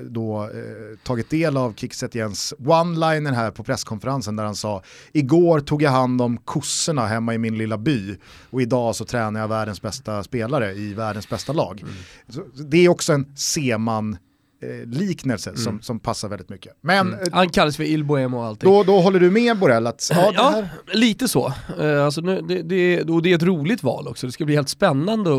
då 0.10 0.44
eh, 0.44 0.98
tagit 1.04 1.30
del 1.30 1.58
av 1.58 1.74
Kiki 1.76 1.96
Setiens 2.42 2.54
one-liner 2.68 3.32
här 3.32 3.52
på 3.52 3.64
presskonferensen 3.64 4.36
där 4.36 4.44
han 4.44 4.56
sa 4.56 4.84
igår 5.14 5.60
tog 5.60 5.82
jag 5.82 5.92
hand 5.92 6.22
om 6.22 6.38
kossorna 6.38 7.08
hemma 7.08 7.34
i 7.34 7.38
min 7.38 7.58
lilla 7.58 7.78
by 7.78 8.16
och 8.50 8.62
idag 8.62 8.96
så 8.96 9.06
tränar 9.06 9.40
jag 9.40 9.48
världens 9.48 9.82
bästa 9.82 10.24
spelare 10.24 10.74
i 10.74 10.94
världens 10.94 11.30
bästa 11.30 11.54
lag. 11.54 11.84
Så 12.30 12.42
det 12.64 12.86
är 12.86 12.90
också 12.90 13.14
en 13.14 13.26
Seman 13.36 14.18
eh, 14.64 14.90
liknelse 14.90 15.58
som, 15.58 15.82
som 15.82 16.00
passar 16.00 16.30
väldigt 16.30 16.50
mycket. 16.50 16.74
Men 16.82 17.14
eh, 17.14 17.20
Han 17.32 17.50
kallas 17.50 17.78
för 17.78 17.84
Il 17.84 18.04
Bohemo 18.04 18.38
och 18.38 18.46
allting. 18.46 18.70
då, 18.70 18.84
då 18.84 19.00
håller 19.00 19.20
du 19.20 19.32
med 19.32 19.60
Borrell 19.60 19.88
att 19.88 20.12
ja, 20.14 20.32
Ja, 20.36 20.64
lite 20.94 21.28
så. 21.28 21.54
Eh, 21.80 22.06
alltså 22.06 22.22
nu, 22.22 22.42
det, 22.42 22.62
det, 22.62 23.04
och 23.04 23.22
det 23.22 23.32
är 23.32 23.36
ett 23.36 23.44
roligt 23.44 23.84
val 23.84 24.08
också. 24.08 24.28
Det 24.28 24.32
ska 24.32 24.46
bli 24.46 24.56
helt 24.56 24.70
spännande 24.70 25.30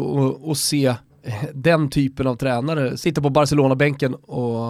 att, 0.50 0.59
se 0.59 0.94
den 1.54 1.90
typen 1.90 2.26
av 2.26 2.36
tränare 2.36 2.96
sitta 2.96 3.20
på 3.20 3.30
Barcelona-bänken 3.30 4.14
och 4.14 4.60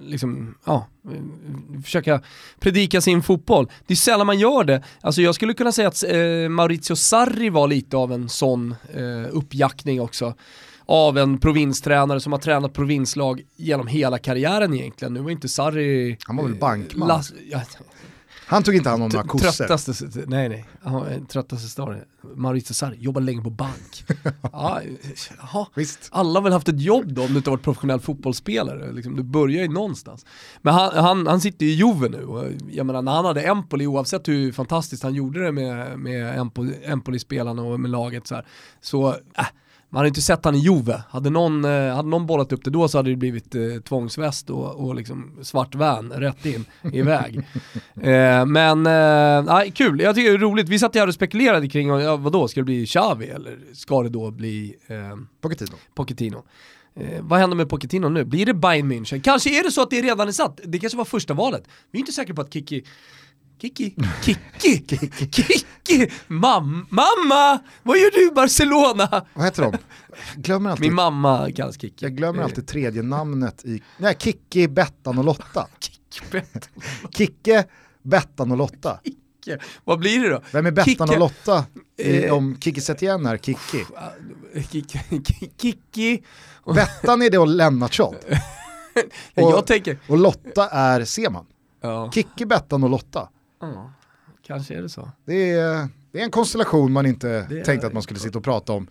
liksom, 0.00 0.54
ja, 0.64 0.86
eh, 1.12 1.82
försöka 1.82 2.20
predika 2.60 3.00
sin 3.00 3.22
fotboll. 3.22 3.68
Det 3.86 3.94
är 3.94 3.96
sällan 3.96 4.26
man 4.26 4.38
gör 4.38 4.64
det. 4.64 4.82
Alltså 5.00 5.22
jag 5.22 5.34
skulle 5.34 5.54
kunna 5.54 5.72
säga 5.72 5.88
att 5.88 6.04
eh, 6.04 6.48
Maurizio 6.48 6.96
Sarri 6.96 7.50
var 7.50 7.68
lite 7.68 7.96
av 7.96 8.12
en 8.12 8.28
sån 8.28 8.74
eh, 8.94 9.36
uppjackning 9.36 10.00
också 10.00 10.34
av 10.86 11.18
en 11.18 11.38
provinstränare 11.38 12.20
som 12.20 12.32
har 12.32 12.38
tränat 12.40 12.72
provinslag 12.72 13.42
genom 13.56 13.86
hela 13.86 14.18
karriären 14.18 14.74
egentligen. 14.74 15.14
Nu 15.14 15.20
var 15.20 15.30
inte 15.30 15.48
Sarri... 15.48 16.18
Han 16.26 16.36
var 16.36 16.44
väl 16.44 16.54
bankman? 16.54 17.08
Las, 17.08 17.32
ja, 17.50 17.60
Han 18.52 18.62
tog 18.62 18.74
inte 18.74 18.90
hand 18.90 19.02
om 19.02 19.08
några 19.08 19.26
kossor. 19.26 19.66
Tröttaste, 19.66 20.08
nej 20.26 20.48
nej, 20.48 20.64
tröttaste 21.28 21.68
storyn. 21.68 22.00
Maurizio 22.34 22.74
Sarri, 22.74 22.96
jobbar 23.00 23.20
länge 23.20 23.42
på 23.42 23.50
bank. 23.50 24.04
ja, 24.52 24.80
ja, 25.52 25.66
Visst. 25.74 26.08
Alla 26.10 26.40
har 26.40 26.44
väl 26.44 26.52
haft 26.52 26.68
ett 26.68 26.80
jobb 26.80 27.12
då 27.12 27.22
om 27.22 27.28
du 27.28 27.36
inte 27.36 27.50
varit 27.50 27.62
professionell 27.62 28.00
fotbollsspelare. 28.00 28.92
Liksom, 28.92 29.16
du 29.16 29.22
börjar 29.22 29.62
ju 29.62 29.68
någonstans. 29.68 30.26
Men 30.62 30.74
han, 30.74 31.04
han, 31.04 31.26
han 31.26 31.40
sitter 31.40 31.66
ju 31.66 31.72
i 31.72 31.74
Juve 31.74 32.08
nu 32.08 32.24
och 32.24 32.44
jag 32.70 32.86
menar 32.86 33.02
när 33.02 33.12
han 33.12 33.24
hade 33.24 33.42
Empoli, 33.42 33.86
oavsett 33.86 34.28
hur 34.28 34.52
fantastiskt 34.52 35.02
han 35.02 35.14
gjorde 35.14 35.44
det 35.44 35.52
med, 35.52 35.98
med 35.98 36.38
Empoli-spelarna 36.84 37.62
och 37.62 37.80
med 37.80 37.90
laget 37.90 38.26
så 38.26 38.34
här, 38.34 38.46
så 38.80 39.08
äh, 39.10 39.46
man 39.92 39.98
hade 39.98 40.08
inte 40.08 40.22
sett 40.22 40.44
han 40.44 40.54
i 40.54 40.58
Juve. 40.58 41.02
Hade 41.10 41.30
någon, 41.30 41.64
eh, 41.64 41.94
hade 41.94 42.08
någon 42.08 42.26
bollat 42.26 42.52
upp 42.52 42.64
det 42.64 42.70
då 42.70 42.88
så 42.88 42.98
hade 42.98 43.10
det 43.10 43.16
blivit 43.16 43.54
eh, 43.54 43.62
tvångsväst 43.88 44.50
och, 44.50 44.86
och 44.86 44.94
liksom 44.94 45.38
svart 45.42 45.74
van 45.74 46.12
rätt 46.12 46.46
in, 46.46 46.64
iväg. 46.92 47.36
eh, 48.02 48.46
men, 48.46 48.86
eh, 48.86 49.72
kul, 49.74 50.00
jag 50.00 50.14
tycker 50.14 50.30
det 50.30 50.36
är 50.36 50.38
roligt. 50.38 50.68
Vi 50.68 50.78
satt 50.78 50.94
här 50.94 51.06
och 51.06 51.14
spekulerade 51.14 51.68
kring, 51.68 51.88
ja, 51.88 52.16
vadå, 52.16 52.48
ska 52.48 52.60
det 52.60 52.64
bli 52.64 52.86
Xavi 52.86 53.26
eller 53.26 53.58
ska 53.72 54.02
det 54.02 54.08
då 54.08 54.30
bli 54.30 54.76
eh, 54.86 54.96
Pochettino. 55.40 55.76
Pochettino? 55.94 56.44
Eh, 56.94 57.22
vad 57.22 57.40
händer 57.40 57.56
med 57.56 57.68
Pochettino 57.68 58.08
nu? 58.08 58.24
Blir 58.24 58.46
det 58.46 58.54
Bayern 58.54 58.92
München? 58.92 59.20
Kanske 59.20 59.60
är 59.60 59.64
det 59.64 59.70
så 59.70 59.82
att 59.82 59.90
det 59.90 60.02
redan 60.02 60.28
är 60.28 60.32
satt. 60.32 60.60
Det 60.64 60.78
kanske 60.78 60.98
var 60.98 61.04
första 61.04 61.34
valet. 61.34 61.62
Vi 61.90 61.98
är 61.98 62.00
inte 62.00 62.12
säkra 62.12 62.34
på 62.34 62.40
att 62.40 62.52
Kiki 62.52 62.84
Kiki, 63.58 63.94
Kiki, 64.22 65.10
Kiki, 65.30 66.10
Mam, 66.28 66.86
mamma, 66.90 67.58
vad 67.82 67.98
gör 67.98 68.10
du 68.10 68.28
i 68.28 68.30
Barcelona? 68.30 69.26
Vad 69.34 69.44
heter 69.44 69.62
de? 69.62 69.76
Glömmer 70.36 70.70
alltid. 70.70 70.86
Min 70.86 70.94
mamma 70.94 71.50
kallas 71.56 71.74
Kiki. 71.80 72.04
Jag 72.04 72.16
glömmer 72.16 72.42
alltid 72.42 72.66
tredje 72.66 73.02
namnet 73.02 73.64
i, 73.64 73.82
nej 73.98 74.16
Kiki, 74.18 74.68
Bettan 74.68 75.18
och 75.18 75.24
Lotta. 75.24 75.66
Kiki, 75.80 76.26
Bettan. 76.30 76.62
Kicke, 77.16 77.64
Bettan 78.02 78.50
och 78.50 78.56
Lotta. 78.56 79.00
Kicke. 79.04 79.58
Vad 79.84 79.98
blir 79.98 80.20
det 80.20 80.28
då? 80.28 80.42
Vem 80.52 80.66
är 80.66 80.70
Bettan 80.70 80.84
Kicke. 80.94 81.02
och 81.02 81.18
Lotta 81.18 81.64
i, 81.98 82.24
Eh. 82.24 82.32
om 82.34 82.56
Kiki 82.60 82.80
Setien 82.80 83.26
är 83.26 83.36
Kiki? 83.38 83.84
Kiki, 84.70 84.98
Kiki. 85.60 86.22
Bettan 86.74 87.22
är 87.22 87.30
det 87.30 87.38
och 87.38 87.46
Lennartsson. 87.48 88.14
Och- 89.34 89.66
tänker, 89.66 89.98
Och 90.08 90.18
Lotta 90.18 90.68
är 90.68 91.04
Seman. 91.04 91.46
ja, 91.80 92.10
Kicki, 92.14 92.46
Bettan 92.46 92.84
och 92.84 92.90
Lotta. 92.90 93.28
Ja, 93.74 93.92
kanske 94.46 94.74
är 94.74 94.82
det 94.82 94.88
så. 94.88 95.10
Det 95.26 95.50
är, 95.50 95.88
det 96.12 96.20
är 96.20 96.24
en 96.24 96.30
konstellation 96.30 96.92
man 96.92 97.06
inte 97.06 97.46
Det 97.50 97.64
tänkte 97.64 97.86
att 97.86 97.92
man 97.92 98.02
skulle 98.02 98.20
sitta 98.20 98.38
och 98.38 98.44
prata 98.44 98.72
om 98.72 98.86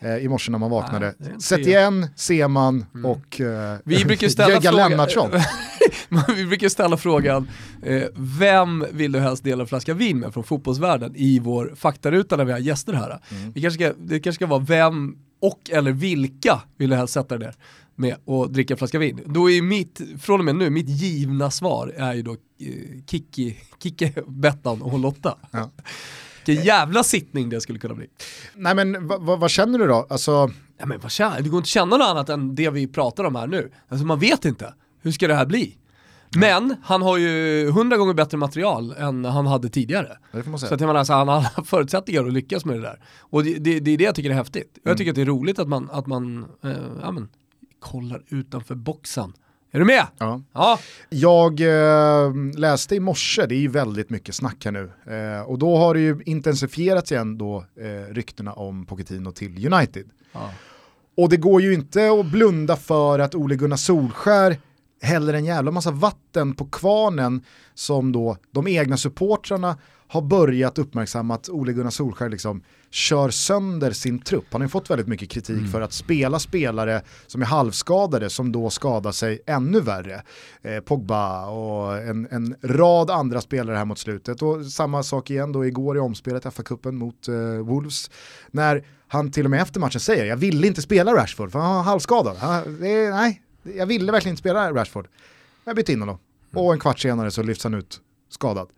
eh, 0.00 0.16
i 0.16 0.28
morse 0.28 0.52
när 0.52 0.58
man 0.58 0.70
vaknade. 0.70 1.14
Det 1.18 1.30
inte 1.30 1.40
Setien, 1.44 2.06
Seman 2.16 2.86
och 3.04 3.40
eh, 3.40 3.78
Vi 3.84 4.04
brukar 4.04 4.28
ställa 4.28 4.60
frågan- 4.60 4.74
Lennartsson. 4.90 5.30
Vi 6.36 6.46
brukar 6.46 6.68
ställa 6.68 6.96
frågan, 6.96 7.48
eh, 7.82 8.02
vem 8.16 8.86
vill 8.92 9.12
du 9.12 9.20
helst 9.20 9.44
dela 9.44 9.62
en 9.62 9.66
flaska 9.68 9.94
vin 9.94 10.18
med 10.18 10.34
från 10.34 10.44
fotbollsvärlden 10.44 11.12
i 11.16 11.38
vår 11.38 11.72
faktaruta 11.76 12.36
när 12.36 12.44
vi 12.44 12.52
har 12.52 12.58
gäster 12.58 12.92
här? 12.92 13.20
Vi 13.54 13.62
kanske 13.62 13.84
ska, 13.84 13.92
det 13.98 14.20
kanske 14.20 14.36
ska 14.38 14.46
vara 14.46 14.60
vem 14.60 15.16
och 15.42 15.70
eller 15.72 15.92
vilka 15.92 16.62
vill 16.76 16.90
du 16.90 16.96
helst 16.96 17.14
sätta 17.14 17.38
dig 17.38 17.46
ner 17.46 17.54
med 17.96 18.16
och 18.24 18.50
dricka 18.50 18.74
en 18.74 18.78
flaska 18.78 18.98
vin? 18.98 19.20
Då 19.26 19.50
är 19.50 19.62
mitt, 19.62 20.00
från 20.20 20.40
och 20.40 20.44
med 20.44 20.56
nu, 20.56 20.70
mitt 20.70 20.88
givna 20.88 21.50
svar 21.50 21.94
är 21.96 22.14
ju 22.14 22.22
då 22.22 22.32
eh, 22.32 22.36
Kiki, 23.06 24.14
Bettan 24.26 24.82
och 24.82 24.98
Lotta. 24.98 25.38
Ja. 25.50 25.70
Vilken 26.46 26.64
jävla 26.64 27.02
sittning 27.02 27.48
det 27.48 27.60
skulle 27.60 27.78
kunna 27.78 27.94
bli. 27.94 28.06
Nej 28.54 28.74
men 28.74 29.08
vad, 29.08 29.50
känner 29.50 29.78
du 29.78 29.86
då? 29.86 30.06
Alltså, 30.10 30.50
Ja, 30.78 30.86
men 30.86 31.00
vad 31.00 31.10
känner, 31.10 31.42
det 31.42 31.48
går 31.48 31.58
inte 31.58 31.66
att 31.66 31.68
känna 31.68 31.96
något 31.96 32.08
annat 32.08 32.28
än 32.28 32.54
det 32.54 32.70
vi 32.70 32.86
pratar 32.86 33.24
om 33.24 33.34
här 33.34 33.46
nu. 33.46 33.72
Alltså 33.88 34.06
man 34.06 34.18
vet 34.18 34.44
inte, 34.44 34.74
hur 35.02 35.12
ska 35.12 35.28
det 35.28 35.34
här 35.34 35.46
bli? 35.46 35.76
Men 36.36 36.76
han 36.82 37.02
har 37.02 37.18
ju 37.18 37.70
hundra 37.70 37.96
gånger 37.96 38.14
bättre 38.14 38.36
material 38.36 38.94
än 38.98 39.24
han 39.24 39.46
hade 39.46 39.68
tidigare. 39.68 40.18
Så 40.58 40.74
att 40.74 40.80
jag 40.80 40.80
menar, 40.80 40.94
alltså, 40.94 41.12
han 41.12 41.28
har 41.28 41.36
alla 41.36 41.50
förutsättningar 41.64 42.26
att 42.26 42.32
lyckas 42.32 42.64
med 42.64 42.76
det 42.76 42.82
där. 42.82 43.00
Och 43.18 43.44
det, 43.44 43.54
det, 43.54 43.80
det 43.80 43.90
är 43.90 43.98
det 43.98 44.04
jag 44.04 44.14
tycker 44.14 44.30
är 44.30 44.34
häftigt. 44.34 44.78
Jag 44.82 44.98
tycker 44.98 45.10
att 45.10 45.14
det 45.14 45.22
är 45.22 45.26
roligt 45.26 45.58
att 45.58 45.68
man, 45.68 45.90
att 45.90 46.06
man 46.06 46.46
eh, 46.64 46.70
ja, 47.02 47.10
men, 47.10 47.28
kollar 47.90 48.22
utanför 48.28 48.74
boxen. 48.74 49.32
Är 49.72 49.78
du 49.78 49.84
med? 49.84 50.06
Ja. 50.18 50.42
Ja. 50.52 50.78
Jag 51.08 51.60
eh, 51.60 52.34
läste 52.56 52.94
i 52.94 53.00
morse, 53.00 53.46
det 53.46 53.54
är 53.54 53.58
ju 53.58 53.68
väldigt 53.68 54.10
mycket 54.10 54.34
snack 54.34 54.64
här 54.64 54.72
nu, 54.72 54.90
eh, 55.14 55.40
och 55.40 55.58
då 55.58 55.76
har 55.76 55.94
det 55.94 56.00
ju 56.00 56.22
intensifierats 56.26 57.12
igen 57.12 57.38
då 57.38 57.64
eh, 57.80 58.14
ryktena 58.14 58.52
om 58.52 58.86
Pochettino 58.86 59.32
till 59.32 59.74
United. 59.74 60.10
ja. 60.32 60.50
Och 61.16 61.28
det 61.28 61.36
går 61.36 61.62
ju 61.62 61.74
inte 61.74 62.10
att 62.10 62.26
blunda 62.26 62.76
för 62.76 63.18
att 63.18 63.34
Ole 63.34 63.56
Gunnar 63.56 63.76
Solskär 63.76 64.56
häller 65.02 65.34
en 65.34 65.44
jävla 65.44 65.70
massa 65.70 65.90
vatten 65.90 66.54
på 66.54 66.64
kvarnen 66.64 67.42
som 67.74 68.12
då 68.12 68.36
de 68.50 68.66
egna 68.66 68.96
supportrarna 68.96 69.76
har 70.08 70.22
börjat 70.22 70.78
uppmärksamma 70.78 71.34
att 71.34 71.48
Ole 71.48 71.72
Gunnar 71.72 71.90
Solskär 71.90 72.28
liksom 72.28 72.62
kör 72.90 73.30
sönder 73.30 73.90
sin 73.90 74.18
trupp. 74.18 74.44
Han 74.50 74.60
har 74.60 74.66
ju 74.66 74.70
fått 74.70 74.90
väldigt 74.90 75.08
mycket 75.08 75.30
kritik 75.30 75.68
för 75.72 75.80
att 75.80 75.92
spela 75.92 76.38
spelare 76.38 77.02
som 77.26 77.42
är 77.42 77.46
halvskadade 77.46 78.30
som 78.30 78.52
då 78.52 78.70
skadar 78.70 79.12
sig 79.12 79.40
ännu 79.46 79.80
värre. 79.80 80.22
Eh, 80.62 80.80
Pogba 80.80 81.46
och 81.46 81.98
en, 81.98 82.28
en 82.30 82.56
rad 82.62 83.10
andra 83.10 83.40
spelare 83.40 83.76
här 83.76 83.84
mot 83.84 83.98
slutet. 83.98 84.42
Och 84.42 84.66
samma 84.66 85.02
sak 85.02 85.30
igen 85.30 85.52
då 85.52 85.66
igår 85.66 85.96
i 85.96 86.00
omspelet 86.00 86.44
FA-cupen 86.44 86.92
mot 86.92 87.28
eh, 87.28 87.34
Wolves. 87.44 88.10
När 88.50 88.84
han 89.08 89.32
till 89.32 89.44
och 89.44 89.50
med 89.50 89.62
efter 89.62 89.80
matchen 89.80 90.00
säger 90.00 90.24
jag 90.24 90.36
ville 90.36 90.66
inte 90.66 90.82
spela 90.82 91.14
Rashford 91.14 91.52
för 91.52 91.58
han 91.58 91.76
var 91.76 91.82
halvskadad. 91.82 92.36
Han, 92.36 92.80
det, 92.80 93.10
nej, 93.10 93.42
jag 93.62 93.86
ville 93.86 94.12
verkligen 94.12 94.32
inte 94.32 94.40
spela 94.40 94.72
Rashford. 94.72 95.08
Jag 95.64 95.76
bytte 95.76 95.92
in 95.92 96.00
honom. 96.00 96.18
Och 96.52 96.72
en 96.72 96.78
kvart 96.78 96.98
senare 96.98 97.30
så 97.30 97.42
lyfts 97.42 97.64
han 97.64 97.74
ut 97.74 98.00
skadad. 98.28 98.68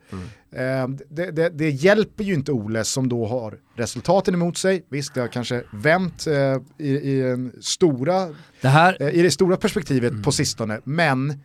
Eh, 0.51 0.89
det, 1.11 1.31
det, 1.31 1.49
det 1.49 1.71
hjälper 1.71 2.25
ju 2.25 2.35
inte 2.35 2.53
Ole 2.53 2.85
som 2.85 3.09
då 3.09 3.27
har 3.27 3.59
resultaten 3.75 4.35
emot 4.35 4.57
sig. 4.57 4.87
Visst, 4.89 5.15
det 5.15 5.21
har 5.21 5.29
kanske 5.29 5.63
vänt 5.73 6.27
eh, 6.27 6.57
i, 6.79 6.91
i, 6.91 7.23
en 7.31 7.53
stora, 7.61 8.29
Det 8.61 8.69
här, 8.69 8.97
eh, 9.01 9.09
i 9.09 9.23
det 9.23 9.31
stora 9.31 9.57
perspektivet 9.57 10.23
på 10.23 10.33
sistone, 10.33 10.81
men 10.85 11.41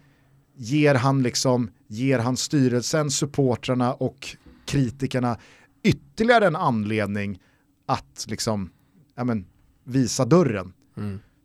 ger 0.56 0.96
han, 0.96 1.24
liksom, 1.24 1.72
ger 1.88 2.20
han 2.20 2.38
styrelsen, 2.38 3.12
supportrarna 3.12 3.94
och 3.94 4.28
kritikerna 4.66 5.38
ytterligare 5.84 6.48
en 6.48 6.56
anledning 6.56 7.40
att 7.86 8.26
liksom, 8.28 8.70
ja, 9.16 9.24
men, 9.24 9.46
visa 9.84 10.26
dörren 10.26 10.74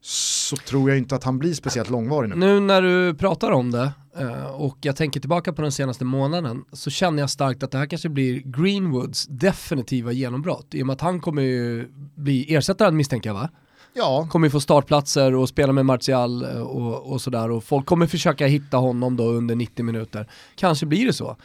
så 0.01 0.57
tror 0.57 0.91
jag 0.91 0.99
inte 0.99 1.17
att 1.17 1.25
han 1.25 1.39
blir 1.39 1.55
speciellt 1.55 1.91
långvarig 1.91 2.31
nu. 2.31 2.37
nu 2.37 2.61
när 2.61 2.83
du 2.83 3.15
pratar 3.15 3.51
om 3.51 3.71
det 3.71 3.93
eh, 4.19 4.45
och 4.45 4.79
jag 4.81 4.97
tänker 4.97 5.21
tillbaka 5.21 5.53
på 5.53 5.63
den 5.63 5.73
senaste 5.73 6.05
månaden 6.05 6.65
så 6.73 6.91
känner 6.91 7.23
jag 7.23 7.31
starkt 7.31 7.63
att 7.63 7.71
det 7.71 7.79
här 7.79 7.87
kanske 7.87 8.09
blir 8.09 8.43
Greenwoods 8.45 9.27
definitiva 9.27 10.13
genombrott 10.13 10.75
i 10.75 10.83
och 10.83 10.87
med 10.87 10.95
att 10.95 11.01
han 11.01 11.21
kommer 11.21 11.43
ju 11.43 11.89
bli 12.15 12.55
ersättaren 12.55 12.97
misstänker 12.97 13.31
jag 13.31 13.35
va? 13.35 13.49
Ja, 13.95 14.29
kommer 14.31 14.47
ju 14.47 14.51
få 14.51 14.61
startplatser 14.61 15.35
och 15.35 15.49
spela 15.49 15.73
med 15.73 15.87
Martial 15.87 16.43
eh, 16.43 16.61
och, 16.61 17.13
och 17.13 17.21
sådär 17.21 17.51
och 17.51 17.65
folk 17.65 17.87
kommer 17.87 18.07
försöka 18.07 18.47
hitta 18.47 18.77
honom 18.77 19.17
då 19.17 19.25
under 19.25 19.55
90 19.55 19.85
minuter. 19.85 20.29
Kanske 20.57 20.87
blir 20.87 21.07
det 21.07 21.13
så. 21.13 21.37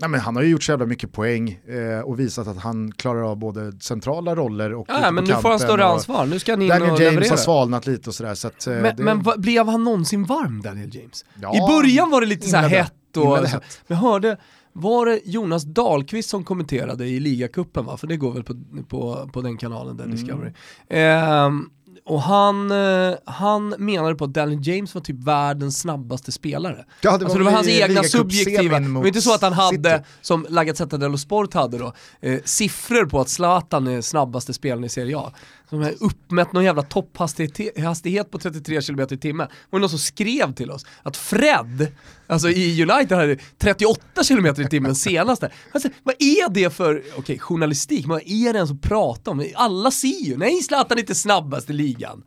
Nej, 0.00 0.10
men 0.10 0.20
han 0.20 0.36
har 0.36 0.42
ju 0.42 0.48
gjort 0.48 0.62
så 0.62 0.72
jävla 0.72 0.86
mycket 0.86 1.12
poäng 1.12 1.60
eh, 1.68 2.00
och 2.00 2.20
visat 2.20 2.48
att 2.48 2.58
han 2.58 2.92
klarar 2.92 3.22
av 3.30 3.36
både 3.36 3.72
centrala 3.80 4.34
roller 4.36 4.74
och 4.74 4.86
Ja, 4.88 5.10
men 5.10 5.24
nu 5.24 5.32
får 5.34 5.48
han 5.50 5.58
större 5.58 5.84
ansvar, 5.84 6.26
nu 6.26 6.38
ska 6.38 6.52
han 6.52 6.62
in 6.62 6.68
Daniel 6.68 6.90
och 6.90 7.00
James 7.00 7.12
leverera. 7.14 7.30
har 7.32 7.36
svalnat 7.36 7.86
lite 7.86 8.10
och 8.10 8.14
sådär. 8.14 8.34
Så 8.34 8.48
att, 8.48 8.66
eh, 8.66 8.72
Men, 8.74 8.96
det, 8.96 9.02
men 9.02 9.24
blev 9.36 9.66
han 9.68 9.84
någonsin 9.84 10.24
varm 10.24 10.62
Daniel 10.62 10.94
James? 10.96 11.24
Ja, 11.42 11.56
I 11.56 11.60
början 11.60 12.10
var 12.10 12.20
det 12.20 12.26
lite 12.26 12.48
så 12.48 12.56
här 12.56 12.64
inledde- 12.64 12.82
hett 12.82 13.16
och 13.16 13.22
inledde 13.24 13.48
så. 13.48 13.54
hett. 13.54 13.80
Jag 13.86 13.96
hörde, 13.96 14.36
var 14.72 15.06
det 15.06 15.20
Jonas 15.24 15.62
Dahlqvist 15.64 16.28
som 16.30 16.44
kommenterade 16.44 17.06
i 17.06 17.20
ligacupen 17.20 17.84
va? 17.84 17.96
För 17.96 18.06
det 18.06 18.16
går 18.16 18.32
väl 18.32 18.44
på, 18.44 18.54
på, 18.88 19.30
på 19.32 19.40
den 19.42 19.56
kanalen 19.56 19.96
där, 19.96 20.04
Mm. 20.04 20.16
Discovery. 20.16 20.52
Ehm, 20.88 21.70
och 22.04 22.22
han, 22.22 22.70
eh, 22.70 23.14
han 23.24 23.68
menade 23.78 24.14
på 24.14 24.24
att 24.24 24.32
Daniel 24.32 24.68
James 24.68 24.94
var 24.94 25.02
typ 25.02 25.24
världens 25.24 25.78
snabbaste 25.80 26.32
spelare. 26.32 26.84
Ja, 27.00 27.10
det 27.10 27.14
alltså 27.14 27.28
var 27.28 27.38
det 27.38 27.44
var 27.44 27.52
hans 27.52 27.68
egna 27.68 28.02
subjektiva, 28.02 28.80
det 28.80 28.88
var 28.88 29.06
inte 29.06 29.20
så 29.20 29.34
att 29.34 29.42
han 29.42 29.52
hade, 29.52 29.98
City. 29.98 30.10
som 30.20 30.46
La 30.48 30.64
Gazzetta 30.64 30.96
dello 30.96 31.18
Sport 31.18 31.54
hade 31.54 31.78
då, 31.78 31.92
eh, 32.20 32.40
siffror 32.44 33.06
på 33.06 33.20
att 33.20 33.28
Zlatan 33.28 33.86
är 33.86 34.00
snabbaste 34.00 34.54
spelaren 34.54 34.84
i 34.84 34.88
Serie 34.88 35.18
A. 35.18 35.32
Som 35.68 35.82
har 35.82 35.94
uppmätt 36.00 36.52
någon 36.52 36.64
jävla 36.64 36.82
topphastighet 36.82 38.30
på 38.30 38.38
33 38.38 38.80
km 38.80 39.00
i 39.10 39.18
timmen. 39.18 39.48
var 39.70 39.78
det 39.78 39.80
någon 39.80 39.90
som 39.90 39.98
skrev 39.98 40.54
till 40.54 40.70
oss 40.70 40.86
att 41.02 41.16
Fred, 41.16 41.92
alltså 42.26 42.48
i 42.50 42.82
United 42.82 43.18
hade 43.18 43.38
38 43.58 44.02
km 44.28 44.46
i 44.46 44.68
timmen 44.68 44.94
senaste. 44.94 45.50
Alltså, 45.72 45.88
vad 46.02 46.14
är 46.18 46.50
det 46.50 46.70
för, 46.70 47.02
okej 47.16 47.38
journalistik, 47.38 48.06
men 48.06 48.10
vad 48.10 48.22
är 48.26 48.52
det 48.52 48.56
ens 48.56 48.70
att 48.70 48.82
prata 48.82 49.30
om? 49.30 49.46
Alla 49.54 49.90
ser 49.90 50.26
ju, 50.26 50.36
nej 50.36 50.62
Zlatan 50.62 50.98
är 50.98 51.02
inte 51.02 51.14
snabbast 51.14 51.70
i 51.70 51.72
ligan. 51.72 52.22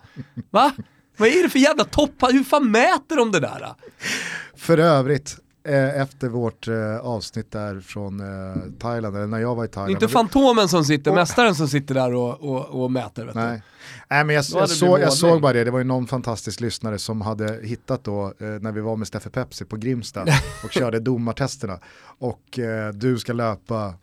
Va? 0.50 0.72
Vad 1.18 1.30
är 1.30 1.44
det 1.44 1.50
för 1.50 1.60
jävla 1.60 1.84
topp, 1.84 2.12
hur 2.22 2.44
fan 2.44 2.72
mäter 2.72 3.16
de 3.16 3.32
det 3.32 3.40
där? 3.40 3.74
För 4.56 4.78
övrigt, 4.78 5.38
efter 5.64 6.28
vårt 6.30 6.68
eh, 6.68 6.98
avsnitt 6.98 7.52
där 7.52 7.80
från 7.82 8.20
eh, 8.20 8.56
Thailand, 8.80 9.16
eller 9.16 9.28
när 9.28 9.40
jag 9.40 9.56
var 9.56 9.64
i 9.64 9.68
Det 9.68 9.72
är 9.72 9.74
Thailand. 9.74 9.92
inte 10.04 10.08
Fantomen 10.14 10.68
som 10.70 10.86
sitter, 10.86 11.12
Och- 11.12 11.16
mästaren 11.18 11.56
som 11.56 11.68
sitter 11.68 11.96
där 11.96 12.14
och, 12.14 12.42
och, 12.42 12.84
och 12.84 12.92
mäter. 12.92 13.26
Vet. 13.26 13.36
Nej. 13.36 13.62
Nej 14.10 14.24
men 14.24 14.36
jag, 14.36 14.46
jag, 14.54 14.68
blivit 14.70 15.00
jag 15.02 15.14
såg 15.14 15.42
bara 15.42 15.54
det, 15.54 15.64
det 15.64 15.72
var 15.72 15.80
ju 15.80 15.86
någon 15.86 16.08
fantastisk 16.08 16.60
lyssnare 16.60 17.00
som 17.00 17.22
hade 17.22 17.60
hittat 17.64 18.04
då 18.04 18.26
eh, 18.40 18.48
när 18.48 18.72
vi 18.72 18.82
var 18.82 18.96
med 18.96 19.08
Steffe 19.08 19.30
Pepsi 19.30 19.66
på 19.66 19.78
Grimsta 19.78 20.22
och 20.64 20.72
körde 20.72 21.00
domartesterna. 21.00 21.80
Och 22.20 22.60
eh, 22.60 22.90
du 22.94 23.18
ska 23.18 23.34
löpa, 23.34 23.94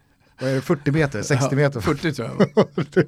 vad 0.41 0.51
är 0.51 0.55
det, 0.55 0.61
40 0.61 0.91
meter, 0.93 1.23
60 1.23 1.57
meter? 1.57 1.81
40 1.81 2.13
tror 2.13 2.29
jag. 2.39 2.67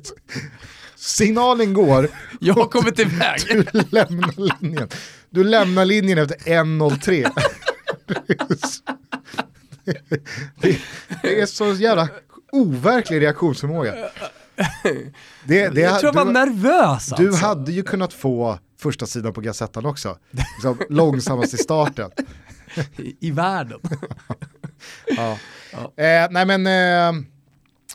Signalen 0.97 1.75
går, 1.75 2.09
Jag 2.41 2.55
har 2.55 2.65
kommit 2.67 2.99
iväg. 2.99 3.41
du 3.73 3.83
lämnar 3.91 4.61
linjen. 4.61 4.89
Du 5.31 5.45
lämnar 5.45 5.85
linjen 5.85 6.19
efter 6.19 6.37
1.03. 6.37 7.31
det, 10.61 10.79
det 11.23 11.41
är 11.41 11.47
så 11.47 11.73
jävla 11.73 12.09
overklig 12.53 13.21
reaktionsförmåga. 13.21 13.95
Det, 15.45 15.69
det, 15.69 15.81
jag 15.81 16.01
tror 16.01 16.15
jag 16.15 16.25
var 16.25 16.33
nervös 16.33 17.13
Du 17.17 17.29
alltså. 17.29 17.47
hade 17.47 17.73
ju 17.73 17.83
kunnat 17.83 18.13
få 18.13 18.59
första 18.81 19.07
sidan 19.07 19.33
på 19.33 19.41
Gazettan 19.41 19.87
också. 19.87 20.19
Liksom, 20.31 20.79
långsammast 20.89 21.55
i 21.55 21.57
starten. 21.57 22.11
I, 22.97 23.17
I 23.21 23.31
världen. 23.31 23.81
Ja. 25.07 25.39
Eh, 26.05 26.29
nej 26.31 26.47
men, 26.47 26.67
eh, 26.67 27.23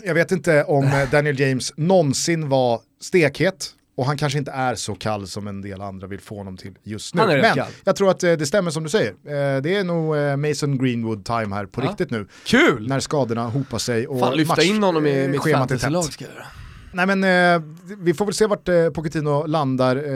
jag 0.04 0.14
vet 0.14 0.32
inte 0.32 0.64
om 0.64 0.86
eh, 0.86 1.10
Daniel 1.12 1.40
James 1.40 1.74
någonsin 1.78 2.50
var 2.50 2.82
stekhet. 3.02 3.72
Och 3.98 4.06
han 4.06 4.18
kanske 4.18 4.40
inte 4.40 4.52
är 4.52 4.76
så 4.76 4.96
kall 4.96 5.28
som 5.28 5.48
en 5.48 5.62
del 5.62 5.82
andra 5.82 6.08
vill 6.08 6.20
få 6.20 6.38
honom 6.38 6.58
till 6.58 6.78
just 6.84 7.16
nu. 7.16 7.22
Men 7.28 7.56
kall. 7.56 7.68
jag 7.84 7.96
tror 7.96 8.12
att 8.12 8.24
eh, 8.24 8.34
det 8.34 8.46
stämmer 8.46 8.72
som 8.72 8.84
du 8.84 8.90
säger. 8.90 9.10
Eh, 9.12 9.62
det 9.62 9.76
är 9.76 9.84
nog 9.84 10.18
eh, 10.18 10.36
Mason 10.38 10.78
Greenwood 10.78 11.26
time 11.26 11.56
här 11.56 11.66
på 11.66 11.82
Ja. 11.82 11.90
riktigt 11.90 12.12
nu. 12.12 12.28
Kul! 12.46 12.88
När 12.88 13.00
skadorna 13.00 13.48
hopar 13.50 13.78
sig 13.78 14.08
och 14.08 14.20
Fan, 14.20 14.38
lyfta 14.38 14.56
match- 14.56 14.66
in 14.66 14.84
honom 14.84 15.06
i 15.08 15.28
mitt 15.28 15.44
fantasylag 15.52 16.04
ska 16.04 16.26
jag. 16.26 16.32
Nej 16.94 17.06
men 17.16 17.24
eh, 17.24 17.62
vi 17.98 18.14
får 18.14 18.26
väl 18.26 18.34
se 18.34 18.46
vart 18.48 18.68
eh, 18.70 18.90
Pochettino 18.90 19.46
landar. 19.46 19.96
Eh, 19.96 20.14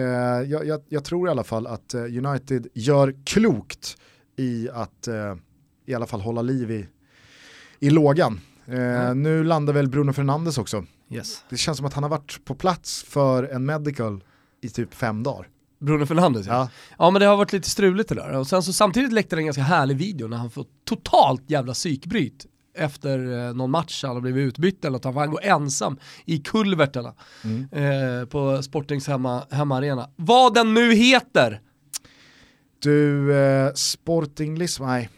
jag, 0.49 0.65
jag, 0.67 0.81
jag 0.89 1.03
tror 1.03 1.27
i 1.27 1.31
alla 1.31 1.43
fall 1.43 1.67
att 1.67 1.93
eh, 1.93 2.01
United 2.01 2.67
gör 2.73 3.15
klokt 3.25 3.97
i 4.37 4.69
att 4.73 5.07
i 5.85 5.93
alla 5.93 6.07
fall 6.07 6.21
hålla 6.21 6.41
liv 6.41 6.71
i, 6.71 6.85
i 7.79 7.89
lågan. 7.89 8.39
Eh, 8.67 9.15
Nu 9.15 9.43
landar 9.43 9.73
väl 9.73 9.87
Bruno 9.89 10.13
Fernandes 10.13 10.57
också. 10.57 10.85
Yes. 11.11 11.43
Det 11.49 11.57
känns 11.57 11.77
som 11.77 11.85
att 11.87 11.93
han 11.93 12.03
har 12.03 12.09
varit 12.09 12.45
på 12.45 12.55
plats 12.55 13.03
för 13.03 13.43
en 13.43 13.65
medical 13.65 14.23
i 14.61 14.69
typ 14.69 14.93
fem 14.93 15.23
dagar. 15.23 15.47
Bruno 15.79 16.05
Fernandes 16.05 16.47
ja. 16.47 16.53
Ja. 16.53 16.69
Ja 16.97 17.11
men 17.11 17.19
det 17.19 17.25
har 17.25 17.37
varit 17.37 17.53
lite 17.53 17.69
struligt 17.69 18.09
det 18.09 18.15
där. 18.15 18.31
Och 18.37 18.47
sen 18.47 18.63
så 18.63 18.73
samtidigt 18.73 19.13
läckte 19.13 19.35
det 19.35 19.39
en 19.41 19.45
ganska 19.45 19.63
härlig 19.63 19.97
video 19.97 20.27
när 20.27 20.37
han 20.37 20.51
får 20.51 20.65
totalt 20.85 21.43
jävla 21.49 21.73
psykbryt 21.73 22.45
efter 22.77 23.47
eh, 23.47 23.53
någon 23.53 23.71
match, 23.71 24.03
han 24.03 24.15
har 24.15 24.21
blivit 24.21 24.47
utbytt 24.47 24.85
eller 24.85 24.91
något, 24.91 25.03
han 25.03 25.13
får 25.13 25.25
gå 25.25 25.39
ensam 25.43 25.99
i 26.25 26.37
kulverterna 26.37 27.13
Mm. 27.43 27.67
eh, 28.21 28.25
på 28.25 28.63
Sportings 28.63 29.07
hemma, 29.07 29.43
hemmaarena. 29.51 30.09
Vad 30.15 30.53
den 30.53 30.73
nu 30.73 30.93
heter! 30.93 31.61
Du, 32.79 33.33
eh, 33.37 33.73
Sporting 33.73 34.57
Lisbon, 34.57 34.87
nej, 34.87 35.09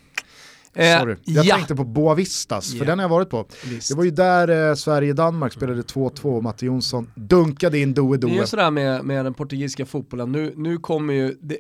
sorry. 0.74 1.16
Jag 1.24 1.46
ja, 1.46 1.56
tänkte 1.56 1.76
på 1.76 1.84
Boavistas, 1.84 2.72
för 2.72 2.80
Ja. 2.80 2.86
den 2.86 3.00
har 3.00 3.04
jag 3.04 3.10
varit 3.10 3.30
på. 3.30 3.46
visst. 3.66 3.90
Det 3.90 3.96
var 3.96 4.04
ju 4.04 4.12
där 4.12 4.70
eh, 4.70 4.76
Sverige-Danmark 4.76 5.54
spelade 5.54 5.82
2-2 5.82 6.24
och 6.24 6.44
Matte 6.44 6.66
Jonsson 6.66 7.12
dunkade 7.16 7.80
in 7.80 7.94
Det 7.94 8.02
är 8.02 8.28
ju 8.28 8.46
sådär 8.48 8.72
med, 8.72 9.06
med 9.06 9.26
den 9.26 9.34
portugisiska 9.34 9.86
fotbollen, 9.86 10.32
nu, 10.32 10.54
nu 10.56 10.78
kommer 10.78 11.14
ju, 11.14 11.38
det, 11.42 11.58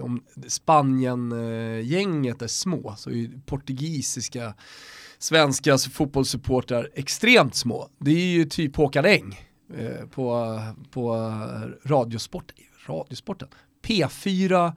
om 0.00 0.22
Spanien-gänget 0.48 2.42
är 2.42 2.46
små, 2.46 2.94
så 2.98 3.10
är 3.10 3.14
ju 3.14 3.40
portugisiska 3.46 4.54
svenska 5.18 5.78
fotbollssupportrar 5.78 6.88
extremt 6.94 7.54
små. 7.54 7.88
Det 7.98 8.10
är 8.10 8.26
ju 8.26 8.44
typ 8.44 8.76
Håkan 8.76 9.04
Eng 9.04 9.40
eh, 9.74 10.06
på, 10.10 10.60
på 10.90 11.32
radiosport, 11.84 12.52
radiosporten. 12.86 13.48
P4 13.86 14.72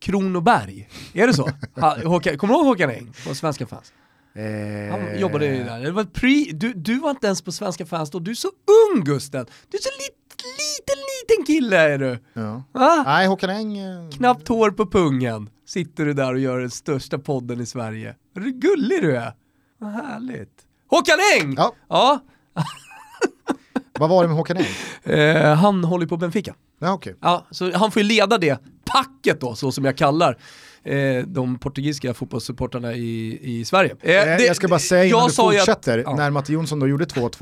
Kronoberg, 0.00 0.88
är 1.12 1.26
det 1.26 1.34
så? 1.34 1.48
Håkan, 2.08 2.38
kommer 2.38 2.54
du 2.54 2.58
ihåg 2.60 2.66
Håkan 2.66 2.90
Eng 2.90 3.12
på 3.28 3.34
Svenska 3.34 3.66
fans? 3.66 3.92
Eh, 4.34 4.90
Han 4.90 5.20
jobbade 5.20 5.46
ju 5.46 5.64
där. 5.64 5.80
Det 5.80 5.90
var 5.90 6.04
pre, 6.04 6.44
du, 6.52 6.72
du 6.72 6.98
var 6.98 7.10
inte 7.10 7.26
ens 7.26 7.42
på 7.42 7.52
Svenska 7.52 7.86
fans 7.86 8.10
då, 8.10 8.18
du 8.18 8.30
är 8.30 8.34
så 8.34 8.48
ung 8.94 9.04
Gusten! 9.04 9.46
Du 9.70 9.76
är 9.78 9.82
så 9.82 9.88
lit, 9.98 10.42
liten, 10.42 10.98
liten 11.36 11.46
kille 11.46 11.76
är 11.94 11.98
du! 11.98 12.18
Ja. 12.32 12.62
Va? 12.72 13.02
Nej, 13.06 13.26
Håkan 13.26 13.50
Eng... 13.50 13.78
eh, 13.78 14.10
Knappt 14.10 14.48
hår 14.48 14.70
på 14.70 14.86
pungen, 14.86 15.50
sitter 15.66 16.04
du 16.04 16.12
där 16.14 16.32
och 16.32 16.38
gör 16.40 16.58
den 16.58 16.70
största 16.70 17.18
podden 17.18 17.60
i 17.60 17.66
Sverige. 17.66 18.14
Du 18.34 18.52
gullig 18.52 19.02
du 19.02 19.16
är? 19.16 19.32
Vad 19.78 19.90
härligt. 19.92 20.52
Håkan 20.90 21.18
Eng! 21.40 21.54
Ja. 21.56 21.72
ja. 21.88 22.20
Vad 23.98 24.10
var 24.10 24.22
det 24.22 24.28
med 24.28 24.36
Håkan 24.36 24.56
Eng? 24.56 25.12
Eh, 25.12 25.54
han 25.54 25.84
håller 25.84 26.06
på 26.06 26.16
Benfica. 26.16 26.54
Ja, 26.78 26.92
okej. 26.92 27.14
Ja, 27.20 27.46
så 27.50 27.72
han 27.76 27.90
får 27.90 28.02
ju 28.02 28.08
leda 28.08 28.38
det 28.38 28.58
packet 28.84 29.40
då, 29.40 29.54
så 29.54 29.72
som 29.72 29.84
jag 29.84 29.96
kallar 29.96 30.38
eh, 30.82 31.24
de 31.26 31.58
portugisiska 31.58 32.14
fotbollssupportrarna 32.14 32.94
i, 32.94 33.38
i 33.42 33.64
Sverige. 33.64 33.96
Eh, 34.00 34.14
Eh, 34.16 34.24
det- 34.36 34.46
jag 34.46 34.56
ska 34.56 34.68
bara 34.68 34.78
säga 34.78 35.04
innan 35.04 35.18
jag 35.20 35.28
du 35.28 35.32
sa 35.32 35.52
ju 35.52 35.58
att- 35.58 35.66
fortsätter, 35.66 35.98
ja. 35.98 36.14
när 36.16 36.30
Matte 36.30 36.52
Jonsson 36.52 36.80
då 36.80 36.88
gjorde 36.88 37.04
2-2 37.04 37.40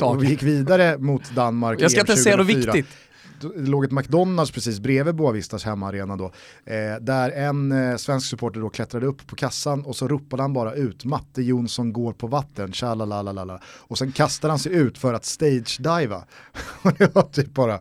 och, 0.00 0.12
och 0.14 0.22
vi 0.22 0.28
gick 0.28 0.42
vidare 0.42 0.98
mot 0.98 1.30
Danmark 1.30 1.80
Jag 1.80 1.90
ska 1.90 2.00
inte 2.00 2.16
säga 2.16 2.36
något 2.36 2.46
2004. 2.46 2.72
viktigt. 2.72 2.96
Det 3.40 3.70
låg 3.70 3.84
ett 3.84 3.90
McDonalds 3.90 4.50
precis 4.52 4.80
bredvid 4.80 5.14
Boavistas 5.14 5.64
hemmaarena 5.64 6.16
då. 6.16 6.24
Eh, 6.64 7.00
där 7.00 7.30
en 7.30 7.72
eh, 7.90 7.96
svensk 7.96 8.26
supporter 8.30 8.60
då 8.60 8.68
klättrade 8.68 9.06
upp 9.06 9.26
på 9.26 9.36
kassan 9.36 9.84
och 9.84 9.96
så 9.96 10.08
ropade 10.08 10.42
han 10.42 10.52
bara 10.52 10.74
ut 10.74 11.04
Matte 11.04 11.42
Jonsson 11.42 11.92
går 11.92 12.12
på 12.12 12.26
vatten, 12.26 12.72
tjalalalala. 12.72 13.60
Och 13.64 13.98
sen 13.98 14.12
kastade 14.12 14.52
han 14.52 14.58
sig 14.58 14.72
ut 14.72 14.98
för 14.98 15.14
att 15.14 15.24
stage-diva. 15.24 16.24
och 16.82 16.92
det 16.98 17.14
var 17.14 17.22
typ 17.22 17.54
bara 17.54 17.80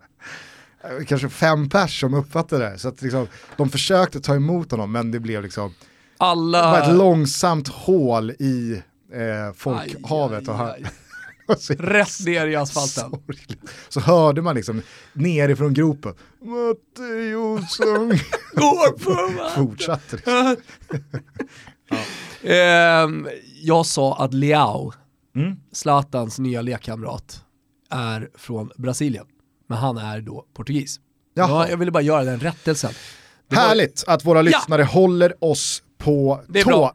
kanske 1.08 1.30
fem 1.30 1.70
pers 1.70 2.00
som 2.00 2.14
uppfattade 2.14 2.70
det. 2.70 2.78
Så 2.80 2.88
att 2.88 3.02
liksom, 3.02 3.28
de 3.58 3.70
försökte 3.70 4.20
ta 4.20 4.36
emot 4.36 4.72
honom 4.72 4.92
men 4.92 5.12
det 5.12 5.20
blev 5.20 5.44
liksom 5.44 5.74
Alla... 6.18 6.62
bara 6.62 6.84
ett 6.84 6.96
långsamt 6.98 7.68
hål 7.68 8.32
i 8.32 8.82
eh, 9.14 9.54
folkhavet. 9.56 10.40
Aj, 10.40 10.48
och 10.48 10.56
han, 10.56 10.68
aj, 10.68 10.84
aj. 10.86 10.92
Rätt 11.80 12.26
ner 12.26 12.48
i 12.48 12.56
asfalten. 12.56 13.12
Sorgligt. 13.12 13.62
Så 13.90 14.00
hörde 14.00 14.42
man 14.42 14.56
liksom 14.56 14.82
nerifrån 15.14 15.74
gropen, 15.74 16.14
Matte 16.42 17.04
Jonsson, 17.32 18.10
Går 18.54 19.00
på 19.00 19.42
va? 19.44 19.50
fortsatte. 19.56 20.16
Liksom. 20.16 20.56
Ehm, 22.44 23.28
jag 23.62 23.86
sa 23.86 24.18
att 24.18 24.34
Leao, 24.34 24.94
Mm. 25.36 25.56
Zlatans 25.72 26.40
nya 26.40 26.62
lekkamrat, 26.62 27.44
är 27.90 28.30
från 28.36 28.72
Brasilien. 28.78 29.26
Men 29.70 29.78
han 29.78 29.98
är 29.98 30.22
då 30.22 30.46
portugis. 30.56 31.00
Ja, 31.34 31.70
jag 31.70 31.78
ville 31.78 31.92
bara 31.92 32.04
göra 32.04 32.24
den 32.24 32.40
rättelsen. 32.40 32.92
Det 33.50 33.56
var- 33.56 33.64
Härligt 33.64 34.04
att 34.08 34.26
våra 34.26 34.42
lyssnare 34.42 34.84
håller 34.84 35.44
oss 35.44 35.84
på 35.98 36.42
Det 36.48 36.60
är 36.60 36.64
tå. 36.64 36.70
bra. 36.70 36.94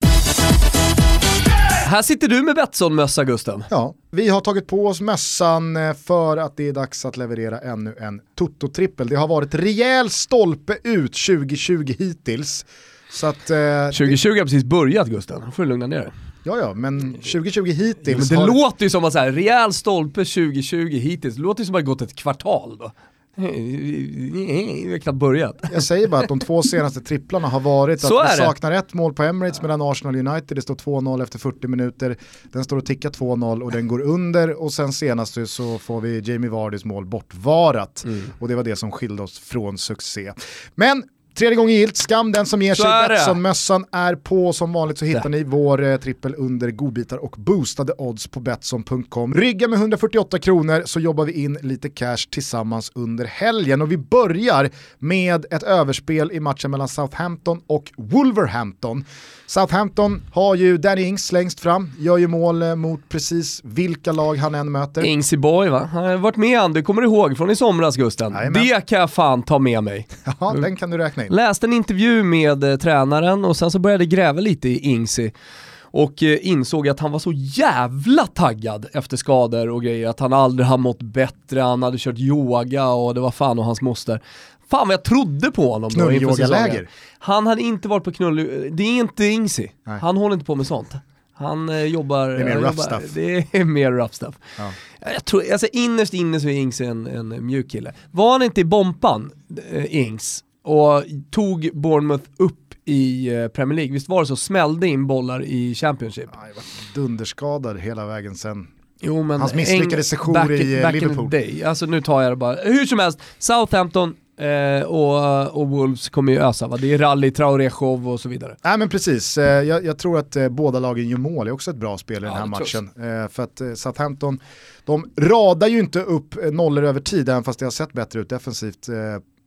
Här 1.87 2.03
sitter 2.03 2.29
du 2.29 2.43
med 2.43 2.55
Betsson-mössa 2.55 3.25
Gusten. 3.25 3.65
Ja, 3.71 3.95
vi 4.11 4.29
har 4.29 4.41
tagit 4.41 4.67
på 4.67 4.87
oss 4.87 5.01
mössan 5.01 5.77
eh, 5.77 5.95
för 5.95 6.37
att 6.37 6.57
det 6.57 6.69
är 6.69 6.73
dags 6.73 7.05
att 7.05 7.17
leverera 7.17 7.59
ännu 7.61 7.97
en 8.01 8.21
Toto-trippel. 8.39 9.09
Det 9.09 9.17
har 9.17 9.29
varit 9.29 9.55
rejäl 9.55 10.11
stolpe 10.11 10.79
ut 10.85 11.13
2020 11.27 11.95
hittills. 11.99 12.67
Så 13.11 13.27
att, 13.27 13.51
eh, 13.51 13.57
2020 13.93 14.29
har 14.29 14.43
precis 14.45 14.65
börjat 14.65 15.09
Gusten, 15.09 15.43
nu 15.47 15.51
får 15.53 15.63
du 15.63 15.69
lugna 15.69 15.87
ner 15.87 15.99
dig. 16.01 16.11
Ja 16.45 16.59
ja, 16.59 16.75
men 16.75 17.13
2020 17.15 17.63
Ja, 17.67 17.73
hittills 17.75 18.19
men 18.19 18.29
det 18.29 18.37
har... 18.37 18.47
låter 18.47 18.85
ju 18.85 18.91
som 18.91 19.05
att 19.05 19.13
så 19.13 19.19
här, 19.19 19.33
rejäl 19.33 19.73
stolpe 19.73 20.25
2020 20.25 20.77
hittills, 20.77 21.35
det 21.35 21.43
låter 21.43 21.61
ju 21.61 21.67
som 21.67 21.75
att 21.75 21.79
det 21.85 21.91
har 21.91 21.95
gått 21.95 22.03
ett 22.03 22.15
kvartal 22.15 22.77
då. 22.79 22.93
Vi 23.37 24.89
har 24.91 24.99
knappt 24.99 25.19
börjat. 25.19 25.61
Jag 25.73 25.83
säger 25.83 26.09
bara 26.09 26.21
att 26.21 26.29
de 26.29 26.39
två 26.41 26.63
senaste 26.63 27.01
tripplarna 27.01 27.49
har 27.49 27.61
varit 27.61 28.01
Så 28.01 28.19
att 28.19 28.33
vi 28.33 28.37
saknar 28.37 28.73
ett 28.73 28.95
mål 28.95 29.15
på 29.15 29.23
Emirates 29.23 29.63
mellan 29.63 29.83
Arsenal 29.83 30.17
United, 30.29 30.57
det 30.57 30.63
står 30.63 30.75
2-0 30.75 31.23
efter 31.23 31.39
40 31.39 31.69
minuter, 31.69 32.17
den 32.53 32.65
står 32.65 32.77
och 32.77 32.87
tickar 32.87 33.11
2-0 33.11 33.63
och 33.63 33.73
den 33.73 33.89
går 33.89 34.01
under 34.01 34.63
och 34.63 34.73
sen 34.73 34.93
senast 34.93 35.39
så 35.47 35.79
får 35.79 36.01
vi 36.01 36.21
Jamie 36.25 36.51
Vardys 36.51 36.85
mål 36.85 37.07
bortvarat 37.07 38.05
Mm. 38.05 38.23
och 38.39 38.49
det 38.49 38.55
var 38.55 38.65
det 38.65 38.77
som 38.77 38.93
skilde 38.93 39.23
oss 39.23 39.39
från 39.39 39.79
succé. 39.79 40.33
Men 40.75 41.03
Tredje 41.35 41.57
gången 41.57 41.75
gillt, 41.75 41.97
skam 41.97 42.33
den 42.33 42.47
som 42.47 42.63
ger 42.63 42.75
Så 42.75 42.83
sig. 42.83 43.09
Betsson-mössan 43.09 43.85
är 43.93 44.15
på. 44.15 44.53
Som 44.53 44.73
vanligt 44.73 44.99
så 44.99 45.05
hittar 45.05 45.23
Det. 45.23 45.29
ni 45.29 45.45
vår 45.45 45.83
eh, 45.85 45.97
trippel 45.97 46.35
under 46.39 46.71
godbitar 46.71 47.17
och 47.17 47.35
boostade 47.39 47.93
odds 47.99 48.27
på 48.29 48.41
Betsson.com. 48.41 49.35
Rygga 49.35 49.69
med 49.69 49.79
148 49.79 50.39
kronor 50.39 50.83
så 50.87 51.01
jobbar 51.01 51.25
vi 51.25 51.33
in 51.33 51.59
lite 51.63 51.89
cash 51.91 52.17
tillsammans 52.31 52.93
under 52.95 53.25
helgen. 53.25 53.83
Och 53.83 53.93
vi 53.93 53.97
börjar 53.97 54.71
med 54.99 55.47
ett 55.51 55.63
överspel 55.63 56.33
i 56.33 56.41
matchen 56.41 56.71
mellan 56.71 56.89
Southampton 56.89 57.61
och 57.67 57.93
Wolverhampton. 57.97 59.05
Southampton 59.47 60.23
har 60.33 60.55
ju 60.55 60.79
Danny 60.79 61.03
Ings 61.03 61.33
längst 61.33 61.61
fram, 61.61 61.91
gör 61.99 62.17
ju 62.19 62.27
mål 62.29 62.63
eh, 62.63 62.75
mot 62.75 63.09
precis 63.09 63.61
vilka 63.65 64.13
lag 64.13 64.37
han 64.37 64.55
än 64.55 64.73
möter. 64.73 65.05
Ingsy 65.05 65.37
Boy 65.37 65.69
va? 65.69 65.89
Han 65.93 66.05
har 66.05 66.17
varit 66.17 66.37
med 66.37 66.59
han, 66.59 66.73
du 66.73 66.83
kommer 66.83 67.03
ihåg 67.03 67.37
från 67.37 67.51
i 67.51 67.57
somras 67.57 67.97
Gusten. 67.97 68.33
Jajamän. 68.33 68.63
Det 68.67 68.87
kan 68.87 69.01
jag 69.01 69.11
fan 69.11 69.43
ta 69.43 69.59
med 69.59 69.85
mig. 69.85 70.09
Ja, 70.41 70.53
den 70.53 70.77
kan 70.77 70.91
du 70.91 70.99
räkna 70.99 71.24
Anthony. 71.25 71.37
Läste 71.37 71.67
en 71.67 71.73
intervju 71.73 72.23
med 72.23 72.65
eh, 72.65 72.77
tränaren 72.77 73.45
och 73.45 73.57
sen 73.57 73.71
så 73.71 73.79
började 73.79 74.05
jag 74.05 74.11
gräva 74.11 74.41
lite 74.41 74.69
i 74.69 74.79
Ingsi 74.79 75.33
och 75.81 76.23
eh, 76.23 76.39
insåg 76.43 76.89
att 76.89 77.01
han 77.01 77.13
var 77.13 77.19
så 77.19 77.33
jävla 77.35 78.27
taggad 78.27 78.87
efter 78.93 79.17
skador 79.17 79.69
och 79.69 79.83
grejer, 79.83 80.09
att 80.09 80.21
han 80.21 80.33
aldrig 80.33 80.67
har 80.67 80.79
mått 80.79 81.03
bättre, 81.03 81.61
han 81.61 81.83
hade 81.83 81.99
kört 81.99 82.19
yoga 82.19 82.89
och 82.89 83.15
det 83.15 83.21
var 83.21 83.31
fan 83.31 83.59
och 83.59 83.65
hans 83.65 83.81
moster. 83.81 84.23
Fan 84.71 84.89
vad 84.89 84.93
jag 84.93 85.05
trodde 85.05 85.51
på 85.51 85.73
honom 85.73 85.91
då 85.95 86.13
inför. 86.13 86.27
Knullyogaläger. 86.27 86.89
Han 87.19 87.47
hade 87.47 87.63
inte 87.63 87.89
varit 87.89 88.05
på 88.05 88.13
knull, 88.13 88.37
det 88.73 88.83
är 88.83 89.01
inte 89.01 89.27
Ingsi. 89.27 89.73
Han 90.01 90.17
håller 90.17 90.35
inte 90.35 90.47
på 90.47 90.55
med 90.55 90.67
sånt. 90.67 90.89
Han 91.37 91.69
eh, 91.69 91.85
jobbar... 91.85 92.29
Det 92.29 92.41
är 92.41 92.45
mer 92.45 92.53
han 92.53 92.63
rough 92.63 92.77
jobbar, 92.77 93.01
stuff. 93.01 93.15
Det 93.15 93.57
är 93.59 93.65
mer 93.75 93.93
rough 93.93 94.13
stuff. 94.13 94.35
Ja. 94.59 94.71
Jag 95.13 95.25
tror, 95.25 95.53
alltså 95.53 95.67
innerst 95.73 96.15
inne 96.15 96.41
så 96.41 96.49
är 96.49 96.53
Ings 96.53 96.81
en, 96.81 97.07
en 97.07 97.47
mjuk 97.47 97.71
kille. 97.71 97.93
Var 98.11 98.33
han 98.33 98.43
inte 98.43 98.61
i 98.61 98.65
Bompan, 98.65 99.31
eh, 99.71 99.97
Ings, 99.97 100.45
och 100.65 101.05
tog 101.31 101.71
Bournemouth 101.75 102.25
upp 102.37 102.75
i 102.85 103.29
eh, 103.35 103.49
Premier 103.49 103.77
League, 103.77 103.93
visst 103.93 104.09
var 104.09 104.21
det 104.21 104.27
så? 104.27 104.37
Smällde 104.37 104.87
in 104.87 105.07
bollar 105.07 105.43
i 105.45 105.75
Championship. 105.75 106.35
Har 106.35 106.47
ju 106.49 106.53
varit 106.53 106.95
dunderskadad 106.95 107.79
hela 107.79 108.07
vägen 108.07 108.35
sen. 108.35 108.67
Jo, 109.01 109.23
men 109.23 109.41
Hans 109.41 109.55
misslyckade 109.55 110.03
back, 110.33 110.51
i, 110.51 110.83
back 110.83 110.93
Liverpool. 110.95 111.25
In 111.25 111.31
the 111.31 111.37
day. 111.37 111.65
Alltså 111.65 111.87
nu 111.87 112.01
tar 112.01 112.23
jag 112.23 112.33
det 112.33 112.37
bara. 112.37 112.57
Hur 112.57 112.87
som 112.87 112.99
helst, 112.99 113.19
Southampton 113.39 114.17
eh, 114.39 114.87
och, 114.87 115.57
och 115.61 115.69
Wolves 115.69 116.09
kommer 116.09 116.33
ju 116.33 116.39
ösa 116.39 116.67
va? 116.69 116.77
Det 116.77 116.93
är 116.95 116.99
rally, 116.99 117.31
Traoré 117.31 117.71
show 117.71 118.09
och 118.09 118.21
så 118.21 118.29
vidare. 118.29 118.57
Nej 118.65 118.79
men 118.79 118.89
precis, 118.89 119.39
Eh, 119.39 119.45
jag, 119.45 119.85
jag 119.85 119.99
tror 119.99 120.19
att 120.19 120.37
eh, 120.37 120.49
båda 120.49 120.79
lagen 120.79 121.09
gör 121.09 121.19
mål, 121.19 121.47
det 121.47 121.51
är 121.51 121.53
också 121.53 121.71
ett 121.71 121.77
bra 121.77 121.99
spel 121.99 122.17
i 122.17 122.21
den 122.21 122.29
Ja, 122.29 122.35
här 122.35 122.47
det 122.47 122.65
tror 122.65 122.83
matchen. 122.83 123.29
För 123.29 123.43
att 123.43 123.79
Southampton, 123.79 124.41
de 124.85 125.11
radar 125.21 125.69
ju 125.69 125.79
inte 125.79 126.01
upp 126.01 126.35
nollor 126.53 126.85
över 126.85 127.01
tid, 127.01 127.29
även 127.29 127.45
fast 127.45 127.59
det 127.59 127.67
har 127.67 127.71
sett 127.71 127.93
bättre 127.93 128.21
ut 128.21 128.29
defensivt 128.29 128.89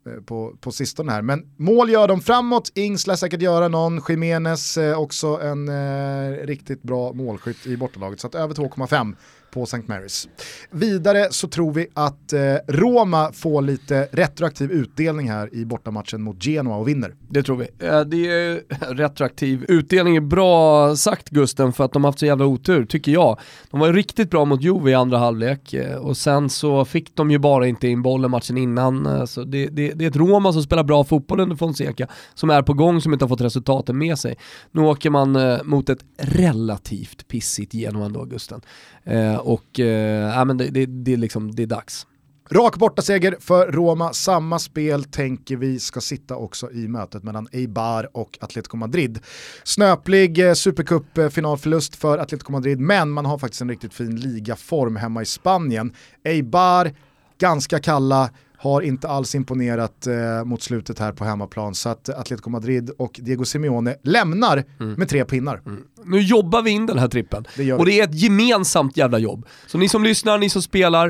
Eh, 0.08 0.22
på, 0.22 0.58
på 0.62 0.72
sistone 0.72 1.12
här. 1.12 1.22
Men 1.22 1.46
mål 1.58 1.89
gör 1.89 2.08
de 2.08 2.22
framåt, 2.22 2.72
Ings 2.76 3.08
lär 3.08 3.15
säkert 3.15 3.41
göra 3.41 3.67
någon, 3.67 4.02
Jiménez 4.10 4.78
eh, 4.78 5.00
också 5.00 5.28
en 5.28 5.70
eh, 5.70 6.46
riktigt 6.46 6.84
bra 6.84 7.13
målskytt 7.13 7.67
i 7.67 7.78
bortalaget. 7.78 8.20
Så 8.20 8.28
att 8.28 8.36
över 8.36 8.54
2,5 8.54 9.15
på 9.52 9.64
St. 9.64 9.78
Marys. 9.86 10.28
Vidare 10.72 11.28
så 11.32 11.48
tror 11.48 11.74
vi 11.74 11.88
att 11.94 12.34
eh, 12.34 12.40
Roma 12.68 13.32
får 13.34 13.62
lite 13.62 14.08
retroaktiv 14.12 14.72
utdelning 14.72 15.30
här 15.30 15.54
i 15.56 15.66
bortamatchen 15.66 16.22
mot 16.22 16.46
Genoa 16.46 16.76
och 16.78 16.88
vinner. 16.88 17.16
Det 17.30 17.44
tror 17.44 17.58
vi. 17.58 17.68
Eh, 17.88 18.00
Det 18.02 18.28
är 18.32 18.62
retroaktiv 18.96 19.66
utdelning 19.68 20.16
är 20.16 20.22
bra 20.22 20.96
sagt 20.96 21.30
Gusten 21.30 21.74
för 21.74 21.84
att 21.84 21.94
de 21.94 22.04
har 22.04 22.12
haft 22.12 22.20
så 22.20 22.26
jävla 22.26 22.46
otur, 22.46 22.86
tycker 22.86 23.12
jag. 23.12 23.40
De 23.72 23.80
var 23.80 23.88
ju 23.88 23.94
riktigt 23.94 24.30
bra 24.30 24.46
mot 24.46 24.62
Juve 24.62 24.92
i 24.92 24.94
andra 24.94 25.18
halvlek 25.18 25.74
eh, 25.74 25.96
och 25.98 26.18
sen 26.18 26.50
så 26.50 26.86
fick 26.86 27.16
de 27.16 27.32
ju 27.32 27.38
bara 27.40 27.68
inte 27.68 27.88
in 27.88 28.02
bollen 28.02 28.32
matchen 28.32 28.58
innan. 28.58 29.06
eh, 29.06 29.26
Så 29.26 29.44
det, 29.44 29.68
det, 29.68 29.92
det 29.94 30.06
är 30.06 30.10
ett 30.10 30.16
Roma 30.16 30.54
som 30.54 30.64
spelar 30.64 30.84
bra 30.84 31.04
fotboll 31.04 31.40
under 31.40 31.56
Fonseca, 31.56 32.08
som 32.34 32.50
är 32.50 32.62
på 32.62 32.74
gång, 32.74 33.02
som 33.02 33.14
inte 33.14 33.26
har 33.26 33.30
fått 33.30 33.42
resultaten 33.42 33.98
med 33.98 34.20
sig. 34.20 34.36
Nu 34.72 34.82
åker 34.82 35.10
man 35.10 35.36
eh, 35.36 35.58
mot 35.64 35.90
ett 35.90 36.00
relativt 36.18 37.28
pissigt 37.28 37.74
Genoa 37.74 38.06
ändå 38.06 38.26
Gusten. 38.26 38.62
Eh, 39.04 39.37
och 39.38 39.80
eh, 39.80 40.45
men 40.45 40.58
det, 40.58 40.69
det, 40.69 40.86
det, 40.86 41.13
är 41.13 41.17
liksom, 41.17 41.56
det 41.56 41.63
är 41.63 41.67
dags. 41.67 42.08
Rak 42.52 42.76
bortaseger 42.76 43.36
för 43.39 43.71
Roma, 43.71 44.13
samma 44.13 44.60
spel 44.60 45.04
tänker 45.04 45.56
vi 45.56 45.80
ska 45.80 46.02
sitta 46.02 46.36
också 46.36 46.71
i 46.71 46.88
mötet 46.88 47.23
mellan 47.23 47.47
Eibar 47.52 48.10
och 48.13 48.38
Atletico 48.41 48.78
Madrid. 48.78 49.19
Snöplig 49.63 50.38
supercupfinalförlust 50.38 50.62
Supercup-finalförlust 50.63 51.95
för 51.95 52.17
Atletico 52.17 52.52
Madrid, 52.52 52.80
men 52.80 53.10
man 53.10 53.26
har 53.26 53.38
faktiskt 53.38 53.62
en 53.62 53.69
riktigt 53.69 53.93
fin 53.93 54.15
ligaform 54.15 54.95
hemma 54.95 55.21
i 55.21 55.26
Spanien. 55.26 55.93
Eibar, 56.23 56.91
ganska 57.38 57.80
kalla, 57.80 58.30
har 58.58 58.82
inte 58.82 59.08
alls 59.08 59.36
imponerat 59.36 60.08
eh, 60.08 60.46
mot 60.46 60.62
slutet 60.62 61.00
här 61.00 61.12
på 61.12 61.26
hemmaplan, 61.26 61.76
så 61.76 61.89
att 61.89 62.10
Atletico 62.10 62.50
Madrid 62.50 62.89
och 62.89 63.20
Diego 63.24 63.46
Simeone 63.46 63.96
lämnar 64.04 64.63
med 64.98 65.10
tre 65.10 65.26
pinnar. 65.26 65.62
Nu 66.06 66.22
jobbar 66.22 66.62
vi 66.62 66.72
in 66.72 66.86
den 66.86 67.00
här 67.00 67.08
trippen. 67.08 67.46
Det 67.56 67.74
och 67.74 67.86
det 67.86 68.00
är 68.00 68.04
ett 68.04 68.15
gemensamt 68.22 68.98
jävla 68.98 69.20
jobb. 69.20 69.46
Så 69.67 69.78
ni 69.78 69.89
som 69.89 70.04
lyssnar, 70.04 70.38
ni 70.38 70.50
som 70.50 70.62
spelar, 70.62 71.08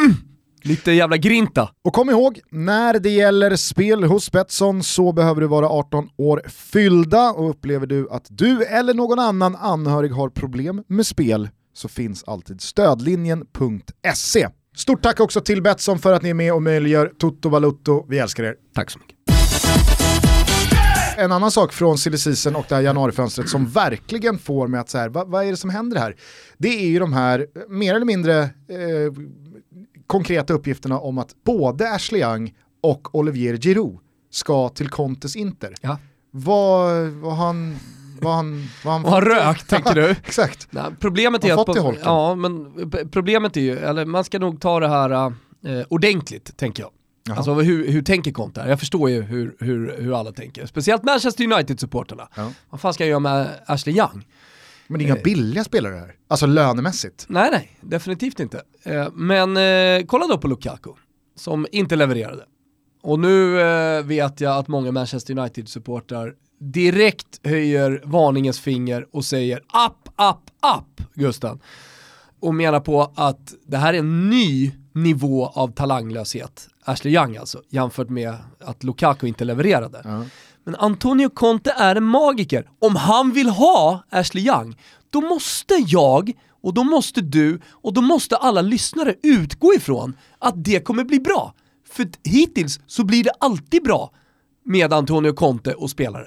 mm, 0.00 0.14
lite 0.62 0.92
jävla 0.92 1.16
grinta. 1.16 1.70
Och 1.84 1.92
kom 1.92 2.10
ihåg, 2.10 2.40
när 2.50 2.98
det 2.98 3.10
gäller 3.10 3.56
spel 3.56 4.04
hos 4.04 4.32
Betsson 4.32 4.82
så 4.82 5.12
behöver 5.12 5.40
du 5.40 5.46
vara 5.46 5.68
18 5.68 6.08
år 6.16 6.42
fyllda 6.48 7.30
och 7.30 7.50
upplever 7.50 7.86
du 7.86 8.10
att 8.10 8.26
du 8.30 8.64
eller 8.64 8.94
någon 8.94 9.18
annan 9.18 9.56
anhörig 9.56 10.10
har 10.10 10.28
problem 10.28 10.84
med 10.86 11.06
spel 11.06 11.48
så 11.74 11.88
finns 11.88 12.24
alltid 12.24 12.60
stödlinjen.se. 12.60 14.48
Stort 14.76 15.02
tack 15.02 15.20
också 15.20 15.40
till 15.40 15.62
Betsson 15.62 15.98
för 15.98 16.12
att 16.12 16.22
ni 16.22 16.28
är 16.28 16.34
med 16.34 16.52
och 16.52 16.62
möjliggör 16.62 17.12
Toto 17.18 17.48
Valuto. 17.48 18.06
Vi 18.08 18.18
älskar 18.18 18.44
er. 18.44 18.54
Tack 18.74 18.90
så 18.90 18.98
mycket. 18.98 19.16
En 21.16 21.32
annan 21.32 21.50
sak 21.50 21.72
från 21.72 21.98
silly 21.98 22.16
och 22.54 22.64
det 22.68 22.74
här 22.74 22.82
januarifönstret 22.82 23.48
som 23.48 23.66
verkligen 23.66 24.38
får 24.38 24.68
mig 24.68 24.80
att 24.80 24.88
så 24.88 24.98
här, 24.98 25.08
vad, 25.08 25.28
vad 25.28 25.44
är 25.46 25.50
det 25.50 25.56
som 25.56 25.70
händer 25.70 25.98
här? 25.98 26.16
Det 26.58 26.68
är 26.68 26.86
ju 26.86 26.98
de 26.98 27.12
här 27.12 27.38
eh, 27.38 27.62
mer 27.68 27.94
eller 27.94 28.06
mindre 28.06 28.42
eh, 28.42 28.48
konkreta 30.06 30.54
uppgifterna 30.54 30.98
om 30.98 31.18
att 31.18 31.44
både 31.44 31.90
Ashley 31.90 32.20
Young 32.22 32.54
och 32.82 33.14
Olivier 33.14 33.56
Giroud 33.56 33.98
ska 34.30 34.68
till 34.68 34.88
Contes 34.88 35.36
Inter. 35.36 35.74
Ja. 35.80 35.98
Vad, 36.30 37.06
vad 37.06 37.36
han... 37.36 37.76
Vad 38.22 38.34
han, 38.34 38.68
vad 38.84 38.92
han 38.94 39.04
har 39.04 39.22
rökt, 39.22 39.68
tänker 39.68 39.94
du? 39.94 40.10
Exakt. 40.24 40.68
Nej, 40.70 40.84
problemet 41.00 41.44
är 41.44 41.52
att... 41.52 41.78
holken. 41.78 42.02
ja, 42.04 42.34
men 42.34 42.72
problemet 43.10 43.56
är 43.56 43.60
ju, 43.60 43.78
eller 43.78 44.04
man 44.04 44.24
ska 44.24 44.38
nog 44.38 44.60
ta 44.60 44.80
det 44.80 44.88
här 44.88 45.10
eh, 45.10 45.32
ordentligt, 45.88 46.56
tänker 46.56 46.82
jag. 46.82 46.90
Jaha. 47.28 47.36
Alltså 47.36 47.54
hur, 47.54 47.88
hur 47.88 48.02
tänker 48.02 48.32
Conte 48.32 48.60
här? 48.60 48.68
Jag 48.68 48.78
förstår 48.80 49.10
ju 49.10 49.22
hur, 49.22 49.56
hur, 49.60 49.96
hur 49.98 50.20
alla 50.20 50.32
tänker. 50.32 50.66
Speciellt 50.66 51.02
Manchester 51.04 51.44
United-supporterna. 51.44 52.28
Ja. 52.34 52.52
Vad 52.70 52.80
fan 52.80 52.94
ska 52.94 53.04
jag 53.04 53.08
göra 53.10 53.20
med 53.20 53.48
Ashley 53.66 53.96
Young? 53.96 54.26
Men 54.86 54.98
det 54.98 55.04
är 55.04 55.06
inga 55.06 55.16
Eh. 55.16 55.22
billiga 55.22 55.64
spelare 55.64 55.94
här. 55.94 56.14
Alltså 56.28 56.46
lönemässigt. 56.46 57.26
Nej, 57.28 57.48
nej, 57.52 57.76
definitivt 57.80 58.40
inte. 58.40 58.62
Eh, 58.82 59.08
Men 59.12 59.56
eh, 59.56 60.06
kolla 60.06 60.26
då 60.26 60.38
på 60.38 60.48
Lukaku, 60.48 60.90
som 61.36 61.66
inte 61.72 61.96
levererade. 61.96 62.44
Och 63.02 63.18
nu 63.18 63.60
eh, 63.60 64.02
vet 64.04 64.40
jag 64.40 64.56
att 64.58 64.68
många 64.68 64.92
Manchester 64.92 65.38
United-supportrar 65.38 66.32
direkt 66.62 67.46
höjer 67.46 68.02
varningens 68.04 68.60
finger 68.60 69.06
och 69.12 69.24
säger 69.24 69.60
app, 69.66 70.08
app, 70.16 70.50
app, 70.60 71.00
Gusten. 71.14 71.60
Och 72.40 72.54
menar 72.54 72.80
på 72.80 73.12
att 73.14 73.54
det 73.66 73.76
här 73.76 73.94
är 73.94 73.98
en 73.98 74.30
ny 74.30 74.72
nivå 74.92 75.46
av 75.46 75.68
talanglöshet, 75.68 76.68
Ashley 76.84 77.14
Young 77.14 77.36
alltså, 77.36 77.62
jämfört 77.68 78.08
med 78.08 78.34
att 78.60 78.84
Lukaku 78.84 79.26
inte 79.26 79.44
levererade. 79.44 80.00
Ja. 80.04 80.24
Men 80.64 80.76
Antonio 80.76 81.28
Conte 81.28 81.74
är 81.76 81.96
en 81.96 82.04
magiker. 82.04 82.68
Om 82.78 82.96
han 82.96 83.32
vill 83.32 83.48
ha 83.48 84.02
Ashley 84.10 84.46
Young, 84.46 84.76
då 85.10 85.20
måste 85.20 85.74
jag, 85.86 86.32
och 86.62 86.74
då 86.74 86.84
måste 86.84 87.20
du, 87.20 87.60
och 87.70 87.92
då 87.92 88.00
måste 88.00 88.36
alla 88.36 88.62
lyssnare 88.62 89.14
utgå 89.22 89.74
ifrån 89.74 90.16
att 90.38 90.64
det 90.64 90.84
kommer 90.84 91.04
bli 91.04 91.20
bra. 91.20 91.54
För 91.88 92.06
hittills 92.24 92.80
så 92.86 93.04
blir 93.04 93.24
det 93.24 93.32
alltid 93.40 93.82
bra 93.82 94.12
med 94.64 94.92
Antonio 94.92 95.32
Conte 95.32 95.74
och 95.74 95.90
spelare. 95.90 96.26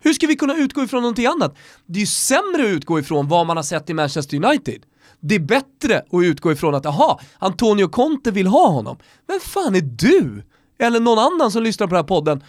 Hur 0.00 0.12
ska 0.12 0.26
vi 0.26 0.36
kunna 0.36 0.56
utgå 0.56 0.82
ifrån 0.82 1.02
någonting 1.02 1.26
annat? 1.26 1.56
Det 1.86 1.98
är 1.98 2.00
ju 2.00 2.06
sämre 2.06 2.62
att 2.62 2.68
utgå 2.68 2.98
ifrån 2.98 3.28
vad 3.28 3.46
man 3.46 3.56
har 3.56 3.64
sett 3.64 3.90
i 3.90 3.94
Manchester 3.94 4.44
United. 4.44 4.82
Det 5.20 5.34
är 5.34 5.40
bättre 5.40 5.98
att 5.98 6.22
utgå 6.22 6.52
ifrån 6.52 6.74
att, 6.74 6.86
aha, 6.86 7.20
Antonio 7.38 7.88
Conte 7.88 8.30
vill 8.30 8.46
ha 8.46 8.68
honom. 8.68 8.96
Vem 9.28 9.40
fan 9.40 9.74
är 9.74 9.80
du? 9.80 10.42
Eller 10.78 11.00
någon 11.00 11.18
annan 11.18 11.50
som 11.50 11.62
lyssnar 11.62 11.86
på 11.86 11.94
den 11.94 12.02
här 12.02 12.08
podden 12.08 12.44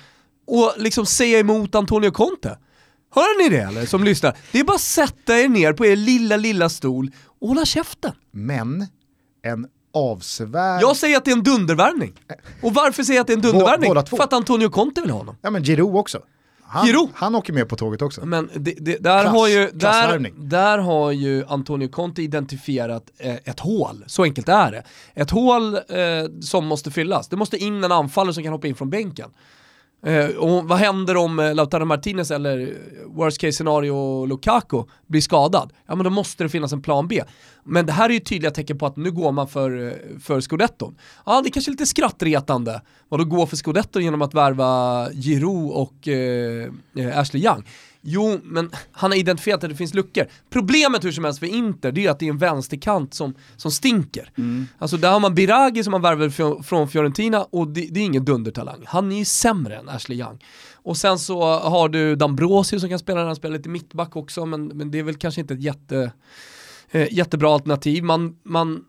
och 0.48 0.74
liksom 0.78 1.06
säga 1.06 1.40
emot 1.40 1.76
Antonio 1.76 2.12
Conte. 2.12 2.58
Hör 3.14 3.44
ni 3.44 3.58
det 3.58 3.62
eller, 3.62 3.86
som 3.86 4.04
lyssnar? 4.04 4.38
Det 4.52 4.60
är 4.60 4.64
bara 4.64 4.76
att 4.76 4.82
sätta 4.82 5.40
er 5.40 5.50
ner 5.50 5.74
på 5.74 5.86
er 5.86 5.96
lilla, 5.96 6.38
lilla 6.38 6.70
stol 6.70 7.12
och 7.40 7.48
hålla 7.48 7.66
käften. 7.66 8.12
Men 8.32 8.88
en 9.44 9.68
avsevärd... 9.94 10.82
Jag 10.82 10.98
säger 10.98 11.18
att 11.18 11.26
det 11.26 11.32
är 11.32 11.36
en 11.36 11.44
dundervärvning. 11.44 12.14
Och 12.62 12.74
varför 12.74 13.04
säger 13.04 13.18
jag 13.18 13.22
att 13.22 13.28
det 13.28 13.34
är 13.34 13.38
en 13.38 13.42
dundervärvning? 13.42 13.90
båda 13.90 14.02
två. 14.02 14.18
För 14.18 14.24
att 14.24 14.34
Antonio 14.34 14.70
Conte 14.70 15.02
vill 15.02 15.10
ha 15.10 15.18
honom. 15.18 15.36
Ja 15.42 15.50
men 15.50 15.64
Giroud 15.64 15.96
också. 15.96 16.22
Han, 16.72 16.88
han 17.14 17.36
åker 17.36 17.54
med 17.54 17.70
på 17.70 17.76
tåget 17.76 18.02
också. 18.02 18.26
Men 18.26 18.50
det, 18.56 18.76
det, 18.80 18.98
där, 19.04 19.24
Klass- 19.24 19.32
har 19.32 19.48
ju, 19.48 19.70
där, 19.74 20.32
där 20.38 20.78
har 20.78 21.12
ju 21.12 21.46
Antonio 21.48 21.88
Conte 21.88 22.22
identifierat 22.22 23.04
eh, 23.18 23.36
ett 23.36 23.60
hål, 23.60 24.04
så 24.08 24.24
enkelt 24.24 24.50
är 24.50 24.72
det. 24.72 24.84
Ett 25.14 25.32
hål 25.32 25.76
eh, 25.76 25.82
som 26.42 26.66
måste 26.66 26.92
fyllas. 26.92 27.28
Det 27.28 27.36
måste 27.36 27.58
in 27.58 27.84
en 27.84 27.92
anfallare 27.92 28.34
som 28.34 28.44
kan 28.44 28.54
hoppa 28.54 28.68
in 28.68 28.76
från 28.76 28.90
bänken. 28.90 29.30
Eh, 30.04 30.26
och 30.26 30.64
vad 30.64 30.78
händer 30.78 31.18
om 31.18 31.40
eh, 31.40 31.56
Lautaro 31.56 31.86
Martinez 31.86 32.32
eller 32.32 32.60
eh, 32.62 32.68
worst 33.08 33.38
case 33.38 33.52
scenario 33.52 34.26
Lukaku 34.26 34.84
blir 35.08 35.22
skadad? 35.22 35.74
Ja 35.88 35.96
men 35.96 36.04
då 36.04 36.10
måste 36.10 36.44
det 36.44 36.50
finnas 36.50 36.74
en 36.74 36.82
plan 36.82 37.08
B. 37.08 37.24
Men 37.64 37.86
det 37.86 37.92
här 37.92 38.10
är 38.10 38.14
ju 38.14 38.20
tydliga 38.20 38.52
tecken 38.52 38.78
på 38.78 38.86
att 38.86 38.98
nu 38.98 39.12
går 39.12 39.32
man 39.32 39.48
för, 39.48 39.88
eh, 39.88 40.20
för 40.20 40.42
scudetton. 40.42 40.96
Ja 41.26 41.42
det 41.42 41.50
är 41.50 41.52
kanske 41.52 41.72
lite 41.72 41.86
skrattretande 41.86 42.82
vad 43.10 43.20
då 43.20 43.26
gå 43.26 43.46
för 43.48 43.56
scudetton 43.56 44.04
genom 44.04 44.22
att 44.22 44.34
värva 44.34 45.08
Giroud 45.14 45.72
och 45.72 46.08
eh, 46.08 47.20
Ashley 47.20 47.44
Young. 47.44 47.64
Jo, 48.02 48.40
men 48.44 48.72
han 48.92 49.12
har 49.12 49.18
identifierat 49.18 49.64
att 49.64 49.70
det 49.70 49.76
finns 49.76 49.94
luckor. 49.94 50.26
Problemet 50.50 51.06
hur 51.06 51.12
som 51.12 51.24
helst 51.24 51.40
för 51.40 51.46
Inter, 51.46 51.92
det 51.92 52.06
är 52.06 52.12
att 52.12 52.20
det 52.20 52.26
är 52.26 52.30
en 52.30 52.38
vänsterkant 52.38 53.14
som, 53.14 53.34
som 53.58 53.72
stinker. 53.72 54.32
Mm. 54.38 54.68
Alltså 54.78 54.98
där 54.98 55.12
har 55.12 55.20
man 55.20 55.36
Biragi 55.36 55.84
som 55.84 55.92
man 55.92 56.02
värvade 56.02 56.32
från 56.64 56.88
Fiorentina 56.88 57.44
och 57.44 57.68
det, 57.68 57.88
det 57.92 58.00
är 58.00 58.04
ingen 58.04 58.26
dundertalang. 58.26 58.84
Han 58.86 59.12
är 59.12 59.18
ju 59.18 59.26
sämre 59.26 59.78
än 59.78 59.90
Ashley 59.90 60.20
Young. 60.20 60.44
Och 60.74 60.98
sen 60.98 61.20
så 61.20 61.44
har 61.60 61.90
du 61.90 62.16
Dambrosio 62.16 62.80
som 62.80 62.90
kan 62.90 63.00
spela 63.00 63.20
när 63.20 63.28
han 63.28 63.36
spelar 63.36 63.58
lite 63.58 63.70
mittback 63.70 64.16
också, 64.16 64.46
men, 64.46 64.68
men 64.68 64.92
det 64.92 65.00
är 65.00 65.04
väl 65.04 65.16
kanske 65.16 65.42
inte 65.42 65.54
ett 65.54 65.62
jätte, 65.62 66.12
eh, 66.92 67.14
jättebra 67.14 67.54
alternativ. 67.54 68.04
Man, 68.04 68.36
man 68.44 68.84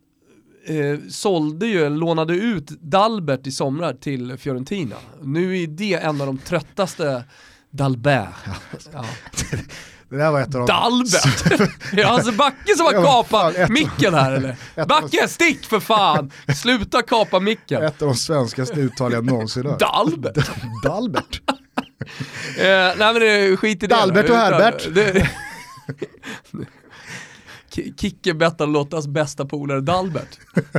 eh, 0.67 0.99
sålde 1.09 1.67
ju, 1.67 1.89
lånade 1.89 2.35
ut 2.35 2.69
Dalbert 2.69 3.47
i 3.47 3.53
somrar 3.53 3.95
till 3.95 4.37
Fiorentina. 4.37 4.97
Nu 5.23 5.59
är 5.63 5.67
det 5.67 5.95
en 5.95 6.21
av 6.21 6.27
de 6.27 6.39
tröttaste 6.39 7.25
Dalbert. 7.73 8.35
Ja. 8.93 9.05
Det 10.09 10.19
där 10.19 10.31
var 10.31 10.41
ett 10.41 10.55
av 10.55 10.61
de... 10.61 10.67
Dalbert! 10.67 11.53
är 11.93 11.97
det 11.97 12.03
Hasse 12.03 12.33
Backe 12.33 12.77
som 12.77 12.87
har 12.87 12.93
kapat 12.93 13.55
fan, 13.57 13.73
micken 13.73 14.15
här 14.15 14.33
eller? 14.33 14.57
Backe, 14.87 15.29
stick 15.29 15.65
för 15.65 15.81
fan! 15.81 16.31
Sluta 16.57 17.03
kapa 17.03 17.41
micken. 17.41 17.83
Ett 17.83 18.03
av 18.03 18.09
de 18.09 18.15
svenskaste 18.15 18.81
uttal 18.81 19.13
jag 19.13 19.25
någonsin 19.25 19.67
hört. 19.67 19.79
Dalbert! 19.79 20.51
Dalbert. 20.85 21.41
Eh, 22.59 22.65
nej 22.99 23.15
men 23.15 23.57
skit 23.57 23.83
i 23.83 23.87
det. 23.87 23.95
Dalbert 23.95 24.31
och 24.31 24.37
Herbert. 24.37 24.89
Kicke 27.75 28.35
bettar 28.35 28.67
Lottas 28.67 29.07
bästa 29.07 29.45
polare 29.47 29.81
Dalbert. 29.81 30.39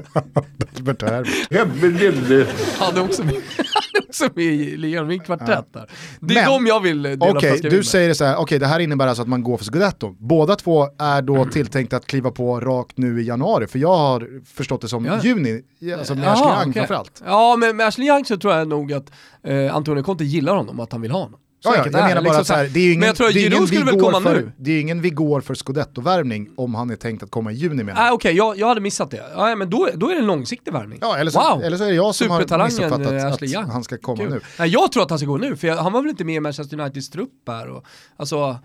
Dalbert 0.75 1.01
Herbert. 1.01 2.47
Han 2.79 2.97
är 2.97 3.03
också 3.03 3.23
med, 3.23 3.33
han 3.57 3.83
är 3.93 4.07
också 4.09 4.27
med 4.35 4.45
i 4.45 4.77
ligan, 4.77 5.07
min 5.07 5.19
kvartett 5.19 5.73
där. 5.73 5.89
Det 6.19 6.33
är 6.37 6.41
Men- 6.49 6.63
de 6.63 6.67
jag 6.67 6.79
vill 6.79 7.01
dela 7.03 7.29
Okej, 7.31 7.51
vin 7.51 7.61
du 7.69 7.75
med. 7.75 7.85
säger 7.85 8.07
det 8.09 8.15
så 8.15 8.25
här, 8.25 8.35
okej 8.37 8.59
det 8.59 8.67
här 8.67 8.79
innebär 8.79 9.07
alltså 9.07 9.21
att 9.21 9.27
man 9.29 9.43
går 9.43 9.57
för 9.57 9.65
Scudetto. 9.65 10.15
Båda 10.19 10.55
två 10.55 10.87
är 10.99 11.21
då 11.21 11.35
Mm. 11.35 11.49
tilltänkta 11.49 11.97
att 11.97 12.05
kliva 12.05 12.31
på 12.31 12.59
rakt 12.59 12.97
nu 12.97 13.21
i 13.21 13.25
januari, 13.27 13.67
för 13.67 13.79
jag 13.79 13.95
har 13.97 14.27
förstått 14.55 14.81
det 14.81 14.87
som 14.87 15.05
Ja. 15.05 15.19
juni, 15.23 15.61
alltså 15.97 16.15
med 16.15 16.27
Ashley 16.27 16.47
Young 16.49 16.59
okej. 16.69 16.73
framförallt. 16.73 17.23
Ja, 17.25 17.55
men 17.59 17.77
med 17.77 17.87
Ashley 17.87 18.07
Young 18.07 18.25
så 18.25 18.37
tror 18.37 18.53
jag 18.53 18.67
nog 18.67 18.93
att 18.93 19.11
eh, 19.43 19.75
Antonio 19.75 20.03
Conte 20.03 20.23
gillar 20.23 20.55
honom, 20.55 20.79
att 20.79 20.91
han 20.91 21.01
vill 21.01 21.11
ha 21.11 21.19
honom. 21.23 21.39
Ja, 21.63 21.75
jag 21.75 21.93
menar 21.93 22.15
bara 22.15 22.21
Liksom 22.21 22.41
att 22.41 22.47
så 22.47 22.53
här, 22.53 22.67
det 22.73 22.79
är 22.79 22.83
ju 22.83 22.89
ingen, 22.89 22.99
men 22.99 23.07
jag 23.07 23.15
tror 23.15 23.27
att 23.27 23.33
Giroud 23.33 23.67
skulle 23.67 23.85
väl 23.85 23.99
komma 23.99 24.21
för, 24.21 24.35
nu. 24.35 24.51
Det 24.57 24.71
är 24.71 24.75
ju 24.75 24.81
ingen 24.81 25.01
vi 25.01 25.09
går 25.09 25.41
för 25.41 25.53
Scudetto-värvning 25.53 26.49
om 26.57 26.75
han 26.75 26.89
är 26.89 26.95
tänkt 26.95 27.23
att 27.23 27.31
komma 27.31 27.51
i 27.51 27.55
juni 27.55 27.83
menar 27.83 28.05
jag. 28.05 28.13
okej, 28.13 28.35
jag, 28.35 28.57
jag 28.57 28.67
hade 28.67 28.81
missat 28.81 29.11
det. 29.11 29.23
Ja, 29.35 29.55
men 29.55 29.69
då, 29.69 29.89
då 29.93 30.09
är 30.09 30.13
det 30.13 30.19
en 30.19 30.25
långsiktig 30.25 30.73
värvning. 30.73 30.99
Ja, 31.01 31.17
eller 31.17 31.31
så, 31.31 31.39
wow. 31.39 31.63
eller 31.63 31.77
så 31.77 31.83
är 31.83 31.87
det 31.87 31.95
jag 31.95 32.15
som 32.15 32.29
har 32.29 32.59
eh, 32.59 32.65
missuppfattat 32.65 33.23
Ashley 33.23 33.53
Young. 33.53 33.63
att 33.63 33.73
han 33.73 33.83
ska 33.83 33.97
komma 33.97 34.17
Kul. 34.17 34.29
nu. 34.29 34.41
Nej, 34.59 34.69
jag 34.69 34.91
tror 34.91 35.03
att 35.03 35.09
han 35.09 35.19
ska 35.19 35.27
gå 35.27 35.37
nu, 35.37 35.55
för 35.55 35.67
jag, 35.67 35.75
han 35.75 35.91
var 35.91 36.01
väl 36.01 36.09
inte 36.09 36.25
med 36.25 36.35
i 36.35 36.39
Manchester 36.39 36.79
Uniteds 36.79 37.09
trupp 37.09 37.29
här. 37.47 37.67
Och, 37.69 37.85
alltså, 38.17 38.57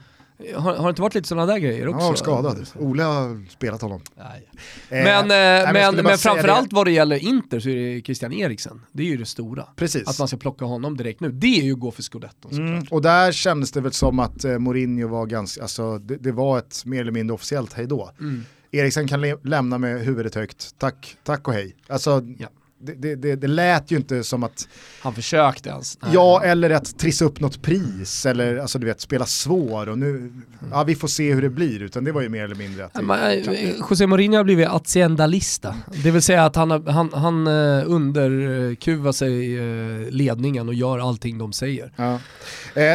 har, 0.55 0.75
har 0.75 0.85
det 0.85 0.89
inte 0.91 1.03
varit 1.03 1.15
lite 1.15 1.29
sådana 1.29 1.53
där 1.53 1.59
grejer 1.59 1.89
också? 1.89 2.01
Han 2.01 2.09
var 2.09 2.17
skadad. 2.17 2.67
Ole 2.75 3.03
har 3.03 3.51
spelat 3.51 3.83
honom. 3.83 4.01
Nej. 4.17 4.49
Eh, 4.89 5.05
Men, 5.05 5.31
eh, 5.31 5.37
jag 5.37 5.73
men, 5.73 6.05
men, 6.05 6.19
framförallt 6.19 6.71
det. 6.71 6.77
vad 6.77 6.87
det 6.87 6.91
gäller 6.93 7.17
Inter 7.17 7.61
så 7.61 7.69
är 7.69 7.95
det 7.95 8.03
Christian 8.03 8.33
Eriksen. 8.33 8.81
Det 8.93 9.03
är 9.03 9.07
ju 9.07 9.17
det 9.17 9.27
stora. 9.27 9.65
Precis. 9.77 10.09
Att 10.09 10.19
man 10.19 10.29
ska 10.29 10.37
plocka 10.37 10.65
honom 10.65 10.97
direkt 10.97 11.21
nu. 11.21 11.31
Det 11.31 11.61
är 11.61 11.63
ju 11.63 11.73
att 11.73 11.81
gå 11.81 11.91
för 11.91 12.03
scudetton. 12.03 12.53
Mm, 12.53 12.85
och 12.91 13.03
där 13.03 13.33
kändes 13.33 13.73
det 13.73 13.81
väl 13.81 13.93
som 13.93 14.19
att 14.19 14.45
eh, 14.45 14.59
Mourinho 14.59 15.09
var 15.09 15.27
ganska, 15.27 15.63
alltså 15.63 15.99
det, 15.99 16.17
det 16.17 16.33
var 16.33 16.59
ett 16.59 16.83
mer 16.85 17.01
eller 17.01 17.13
mindre 17.13 17.35
officiellt 17.35 17.73
hejdå. 17.73 18.11
Mm. 18.21 18.45
Eriksen 18.71 19.09
kan 19.09 19.21
lämna 19.43 19.79
med 19.79 20.01
huvudet 20.01 20.35
högt, 20.35 20.75
tack, 20.79 21.17
tack 21.25 21.49
och 21.49 21.55
hej. 21.55 21.77
Alltså, 21.89 22.23
Ja. 22.39 22.49
Det, 22.81 22.95
det, 22.95 23.15
det, 23.15 23.37
det 23.37 23.47
lät 23.47 23.91
ju 23.91 23.97
inte 23.97 24.25
som 24.25 24.43
att, 24.43 24.69
Han 25.03 25.15
försökte 25.15 25.69
ens. 25.69 25.99
Nej. 26.03 26.11
ja 26.15 26.43
eller 26.45 26.71
att 26.71 26.99
trissa 26.99 27.25
upp 27.25 27.41
något 27.41 27.63
pris 27.63 28.27
eller 28.27 28.57
alltså 28.57 28.79
du 28.79 28.87
vet 28.87 29.01
spela 29.01 29.27
svår 29.27 29.89
och 29.89 29.99
nu, 29.99 30.33
ja 30.71 30.85
vi 30.85 30.95
får 30.95 31.09
se 31.09 31.35
hur 31.35 31.43
det 31.43 31.51
blir 31.51 31.83
utan 31.83 32.05
det 32.05 32.13
var 32.13 32.23
ju 32.23 32.29
mer 32.29 32.45
eller 32.45 32.55
mindre 32.55 32.85
att 32.85 32.95
det, 32.95 33.03
Men, 33.03 33.39
eh, 33.49 33.75
José 33.91 34.07
Mourinho 34.07 34.37
har 34.37 34.45
blivit 34.45 34.69
haciendalista. 34.69 35.75
Det 36.03 36.11
vill 36.11 36.23
säga 36.23 36.45
att 36.45 36.57
han, 36.57 36.71
han, 36.87 37.13
han 37.13 37.47
eh, 37.47 37.83
underkuvar 37.87 39.13
sig 39.13 39.59
eh, 39.59 40.11
ledningen 40.11 40.69
och 40.69 40.75
gör 40.75 40.99
allting 40.99 41.39
de 41.39 41.53
säger. 41.53 41.93
Ja. 41.97 42.19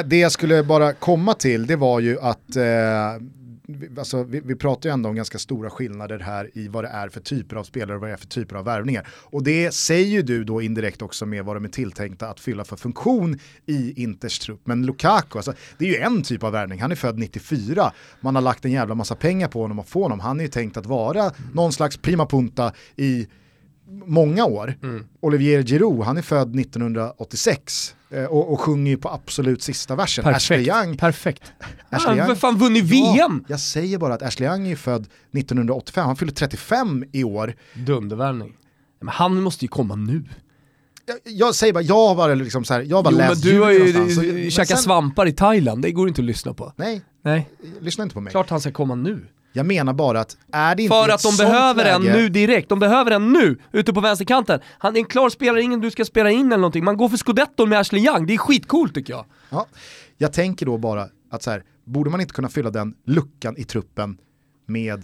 Det 0.06 0.20
jag 0.20 0.32
skulle 0.32 0.64
bara 0.64 0.94
komma 0.94 1.34
till 1.34 1.68
det 1.68 1.76
var 1.76 2.00
ju 2.00 2.20
att 2.20 2.56
eh, 2.56 2.64
alltså, 3.98 4.24
vi, 4.24 4.40
vi 4.40 4.56
pratar 4.56 4.90
ju 4.90 4.94
ändå 4.94 5.10
om 5.10 5.16
ganska 5.16 5.40
stora 5.40 5.70
skillnader 5.70 6.20
här 6.20 6.50
i 6.54 6.68
vad 6.68 6.84
det 6.84 6.88
är 6.88 7.10
för 7.10 7.20
typer 7.20 7.56
av 7.56 7.64
spelare 7.64 7.96
och 7.96 8.02
vad 8.02 8.10
det 8.10 8.14
är 8.14 8.18
för 8.18 8.28
typer 8.28 8.56
av 8.56 8.66
värvningar. 8.66 9.08
Och 9.14 9.44
det 9.44 9.74
säger 9.74 10.08
ju 10.08 10.22
du 10.22 10.44
då 10.44 10.62
indirekt 10.62 11.02
också 11.02 11.26
med 11.26 11.46
vad 11.46 11.56
de 11.56 11.66
är 11.66 11.70
tilltänkta 11.70 12.30
att 12.30 12.40
fylla 12.40 12.64
för 12.64 12.76
funktion 12.76 13.40
i 13.66 14.04
Inters 14.04 14.40
trupp. 14.40 14.62
Men 14.64 14.86
Lukaku, 14.86 15.38
alltså, 15.38 15.54
det 15.78 15.86
är 15.86 15.90
ju 15.90 15.98
en 15.98 16.24
typ 16.24 16.44
av 16.44 16.52
värvning, 16.52 16.82
han 16.82 16.92
är 16.92 16.96
född 16.96 17.20
94, 17.20 17.94
man 18.22 18.36
har 18.36 18.42
lagt 18.42 18.66
en 18.66 18.72
jävla 18.72 18.96
massa 18.96 19.16
pengar 19.16 19.48
på 19.48 19.62
honom 19.62 19.80
och 19.80 19.88
få 19.88 20.04
honom, 20.04 20.20
han 20.20 20.40
är 20.40 20.44
ju 20.44 20.50
tänkt 20.50 20.78
att 20.78 20.86
vara 20.86 21.32
någon 21.54 21.74
slags 21.74 21.98
prima 21.98 22.26
punta 22.26 22.74
i 22.96 23.28
många 24.06 24.46
år. 24.46 24.74
Mm. 24.84 25.06
Olivier 25.20 25.64
Giroud, 25.64 26.04
han 26.04 26.18
är 26.18 26.22
född 26.22 26.60
1986 26.60 27.96
eh, 28.00 28.03
och, 28.14 28.54
och 28.54 28.60
sjunger 28.62 28.92
ju 28.92 28.98
på 28.98 29.10
absolut 29.10 29.62
sista 29.64 29.96
versen. 29.96 30.26
Ashley 30.28 30.66
Perfekt. 30.66 30.86
Young, 30.88 30.98
Perfekt. 30.98 31.44
Ashley 31.90 32.10
Han 32.10 32.18
Young- 32.20 32.28
har 32.28 32.36
fan 32.36 32.58
vunnit 32.58 32.84
Ja, 32.94 33.14
VM! 33.16 33.46
jag 33.48 33.60
säger 33.60 33.98
bara 33.98 34.14
att 34.14 34.22
Ashley 34.22 34.50
Young 34.50 34.68
är 34.68 34.76
född 34.76 35.08
1985, 35.38 36.06
han 36.06 36.16
fyller 36.16 36.32
35 36.32 37.04
i 37.12 37.24
år. 37.24 37.54
Dundervärvning. 37.74 38.54
Men 39.00 39.10
han 39.10 39.42
måste 39.42 39.66
ju 39.66 39.70
komma 39.70 39.96
nu. 39.96 40.24
Jag, 41.06 41.18
jag 41.34 41.56
säger 41.56 41.74
bara, 41.74 41.82
jag 41.84 41.96
har 42.08 42.16
bara 42.16 42.34
liksom 42.36 42.64
så 42.66 42.74
här, 42.74 42.82
jag 42.82 42.96
har 42.98 43.04
bara 43.04 43.12
Jo 43.12 43.18
men 43.18 43.30
läst 43.30 43.44
du 43.44 43.62
har 43.62 43.72
ju 43.72 43.90
eh, 43.90 44.34
men 44.34 44.52
käkat 44.52 44.82
svampar 44.82 45.26
i 45.28 45.32
Thailand, 45.34 45.82
det 45.82 45.92
går 45.92 46.08
inte 46.08 46.22
att 46.22 46.26
lyssna 46.26 46.54
på. 46.54 46.74
Nej, 46.76 47.02
Nej, 47.24 47.50
lyssna 47.82 48.04
inte 48.04 48.14
på 48.14 48.22
mig. 48.22 48.32
klart 48.32 48.50
han 48.50 48.62
ska 48.62 48.72
komma 48.72 48.96
nu. 48.96 49.26
Jag 49.56 49.66
menar 49.66 49.94
bara 49.94 50.20
att 50.20 50.38
är 50.52 50.76
det 50.76 50.84
inte 50.84 50.96
För 50.96 51.10
att 51.10 51.24
de 51.24 51.38
behöver 51.38 51.86
en 51.86 52.02
läge- 52.04 52.18
nu 52.18 52.30
direkt, 52.30 52.70
de 52.70 52.80
behöver 52.80 53.12
en 53.12 53.34
nu, 53.34 53.58
ute 53.72 53.94
på 53.94 54.02
vänsterkanten. 54.02 54.60
Han 54.80 54.96
är 54.96 55.00
en 55.00 55.06
klar 55.06 55.30
spelare, 55.30 55.62
ingen 55.62 55.82
du 55.82 55.92
ska 55.92 56.06
spela 56.06 56.32
in 56.32 56.46
eller 56.48 56.58
någonting. 56.58 56.84
Man 56.84 56.98
går 56.98 57.10
för 57.10 57.18
scudetton 57.18 57.70
med 57.70 57.80
Ashley 57.80 58.06
Young, 58.06 58.26
det 58.28 58.34
är 58.34 58.38
skitcoolt 58.38 58.94
tycker 58.94 59.14
jag. 59.14 59.26
Ja, 59.50 59.66
jag 60.18 60.34
tänker 60.34 60.66
då 60.66 60.78
bara 60.78 61.08
att 61.32 61.44
så 61.44 61.52
här, 61.52 61.64
borde 61.86 62.10
man 62.10 62.22
inte 62.22 62.34
kunna 62.34 62.50
fylla 62.50 62.70
den 62.70 62.94
luckan 63.06 63.58
i 63.58 63.64
truppen 63.64 64.18
med 64.66 65.04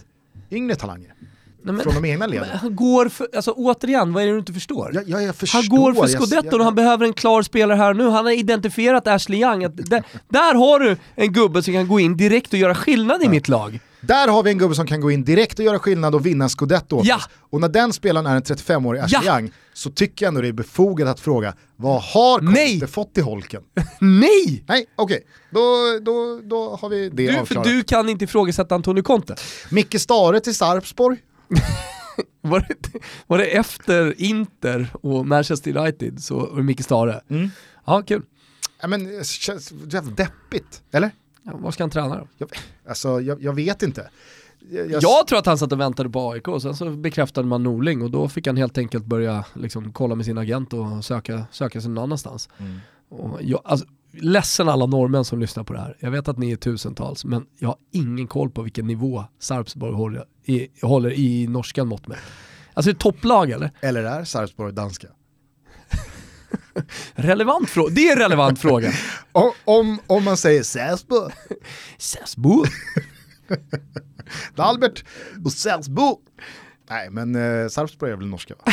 yngre 0.50 0.74
talanger? 0.74 1.14
Nej, 1.62 1.74
men- 1.74 1.80
Från 1.84 1.94
de 2.02 2.04
egna 2.08 2.26
leden. 2.26 2.48
han 2.60 2.76
går 2.76 3.08
för, 3.08 3.28
alltså 3.36 3.50
återigen, 3.56 4.12
vad 4.12 4.22
är 4.22 4.26
det 4.26 4.32
du 4.32 4.38
inte 4.38 4.52
förstår? 4.52 4.90
Jag, 4.94 5.08
jag, 5.08 5.22
jag 5.22 5.36
förstår. 5.36 5.58
han 5.58 5.68
går 5.80 5.94
för 5.94 6.06
scudetton 6.08 6.60
och 6.60 6.64
han 6.64 6.74
behöver 6.74 7.04
en 7.06 7.12
klar 7.12 7.42
spelare 7.42 7.76
här 7.76 7.94
nu. 7.94 8.08
Han 8.08 8.24
har 8.24 8.32
identifierat 8.32 9.06
Ashley 9.06 9.40
Young. 9.40 9.64
Att 9.64 9.76
där, 9.76 10.02
där 10.28 10.54
har 10.54 10.78
du 10.80 10.96
en 11.14 11.32
gubbe 11.32 11.62
som 11.62 11.74
kan 11.74 11.88
gå 11.88 12.00
in 12.00 12.16
direkt 12.16 12.52
och 12.52 12.58
göra 12.58 12.74
skillnad 12.74 13.22
i 13.22 13.28
mitt 13.28 13.48
lag. 13.48 13.80
Där 14.00 14.28
har 14.28 14.42
vi 14.42 14.50
en 14.50 14.58
gubbe 14.58 14.74
som 14.74 14.86
kan 14.86 15.00
gå 15.00 15.10
in 15.10 15.24
direkt 15.24 15.58
och 15.58 15.64
göra 15.64 15.78
skillnad 15.78 16.14
och 16.14 16.26
vinna 16.26 16.48
scudetto 16.48 16.96
åt 16.96 17.06
Ja. 17.06 17.20
Och 17.50 17.60
när 17.60 17.68
den 17.68 17.92
spelaren 17.92 18.26
är 18.26 18.36
en 18.36 18.42
35-årig 18.42 19.00
Ashley 19.00 19.20
Ja. 19.24 19.38
Young 19.40 19.52
så 19.72 19.90
tycker 19.90 20.24
jag 20.26 20.28
ändå 20.28 20.40
det 20.40 20.48
är 20.48 20.52
befogat 20.52 21.08
att 21.08 21.20
fråga, 21.20 21.54
vad 21.76 22.02
har 22.02 22.38
Conte 22.38 22.86
fått 22.86 23.18
i 23.18 23.20
holken? 23.20 23.62
Nej! 24.00 24.64
Nej, 24.68 24.86
okej. 24.96 25.22
Då, 25.50 25.60
då, 26.02 26.40
då 26.44 26.76
har 26.80 26.88
vi 26.88 27.08
det 27.08 27.26
Du, 27.26 27.32
för 27.32 27.38
avklarat. 27.40 27.64
du 27.64 27.82
kan 27.82 28.08
inte 28.08 28.24
ifrågasätta 28.24 28.74
Antonio 28.74 29.02
Conte. 29.02 29.34
Micke 29.70 30.00
Stare 30.00 30.40
till 30.40 30.54
Sarpsborg. 30.54 31.18
Var 32.42 32.60
det, 32.68 32.98
var 33.26 33.38
det 33.38 33.44
efter 33.44 34.20
Inter 34.20 34.90
och 35.02 35.26
Manchester 35.26 35.76
United 35.76 36.22
så 36.22 36.38
var 36.38 36.56
det 36.56 36.62
Micke 36.62 36.84
Stare? 36.84 37.20
Mm. 37.30 37.50
Ja, 37.86 38.02
kul. 38.02 38.22
Ja, 38.82 38.88
men 38.88 39.04
det 39.84 40.00
deppigt, 40.16 40.82
eller? 40.92 41.10
Ja, 41.42 41.52
var 41.56 41.70
ska 41.70 41.82
han 41.82 41.90
träna 41.90 42.16
då? 42.18 42.26
Jag, 42.38 42.48
alltså, 42.88 43.20
jag, 43.20 43.42
jag 43.42 43.52
vet 43.54 43.82
inte. 43.82 44.10
Jag, 44.70 44.90
jag- 44.90 45.02
Jag 45.02 45.26
tror 45.26 45.38
att 45.38 45.46
han 45.46 45.58
satt 45.58 45.72
och 45.72 45.80
väntade 45.80 46.10
på 46.10 46.30
AIK 46.30 46.48
och 46.48 46.62
sen 46.62 46.74
så 46.76 46.90
bekräftade 46.90 47.48
man 47.48 47.62
Norling 47.62 48.02
och 48.02 48.10
då 48.10 48.28
fick 48.28 48.46
han 48.46 48.56
helt 48.56 48.78
enkelt 48.78 49.04
börja 49.04 49.44
liksom, 49.54 49.92
kolla 49.92 50.14
med 50.14 50.26
sin 50.26 50.38
agent 50.38 50.72
och 50.72 51.04
söka, 51.04 51.44
söka 51.50 51.80
sig 51.80 51.90
någon 51.90 52.04
annanstans. 52.04 52.48
Mm. 52.58 52.78
Och 53.08 53.38
jag, 53.42 53.60
alltså, 53.64 53.86
ledsen 54.12 54.68
alla 54.68 54.86
norrmän 54.86 55.24
som 55.24 55.40
lyssnar 55.40 55.64
på 55.64 55.72
det 55.72 55.78
här. 55.78 55.96
Jag 56.00 56.10
vet 56.10 56.28
att 56.28 56.38
ni 56.38 56.50
är 56.52 56.56
tusentals 56.56 57.24
men 57.24 57.46
jag 57.58 57.68
har 57.68 57.76
ingen 57.90 58.26
koll 58.26 58.50
på 58.50 58.62
vilken 58.62 58.86
nivå 58.86 59.24
Sarpsborg 59.38 59.92
håller 59.94 60.24
i, 60.44 60.68
håller 60.82 61.10
i 61.12 61.46
norskan 61.46 61.88
mått 61.88 62.06
med. 62.08 62.18
Alltså 62.74 62.92
topplag 62.94 63.50
eller? 63.50 63.70
Eller 63.80 64.04
är 64.04 64.24
Sarpsborg 64.24 64.72
danska? 64.72 65.08
Relevant 67.14 67.70
fråga. 67.70 67.94
Det 67.94 68.08
är 68.08 68.12
en 68.12 68.18
relevant 68.18 68.60
fråga. 68.60 68.92
O- 69.32 69.54
om, 69.64 69.98
om 70.06 70.24
man 70.24 70.36
säger 70.36 70.62
Sarpsborg, 70.62 71.32
Sarpsborg. 71.98 72.70
Albert 74.56 75.04
och 75.44 75.52
Sarpsborg. 75.52 76.16
Nej, 76.90 77.10
men 77.10 77.34
eh, 77.62 77.68
Sarpsborg 77.68 78.12
är 78.12 78.16
väl 78.16 78.26
norska 78.26 78.54
va? 78.54 78.72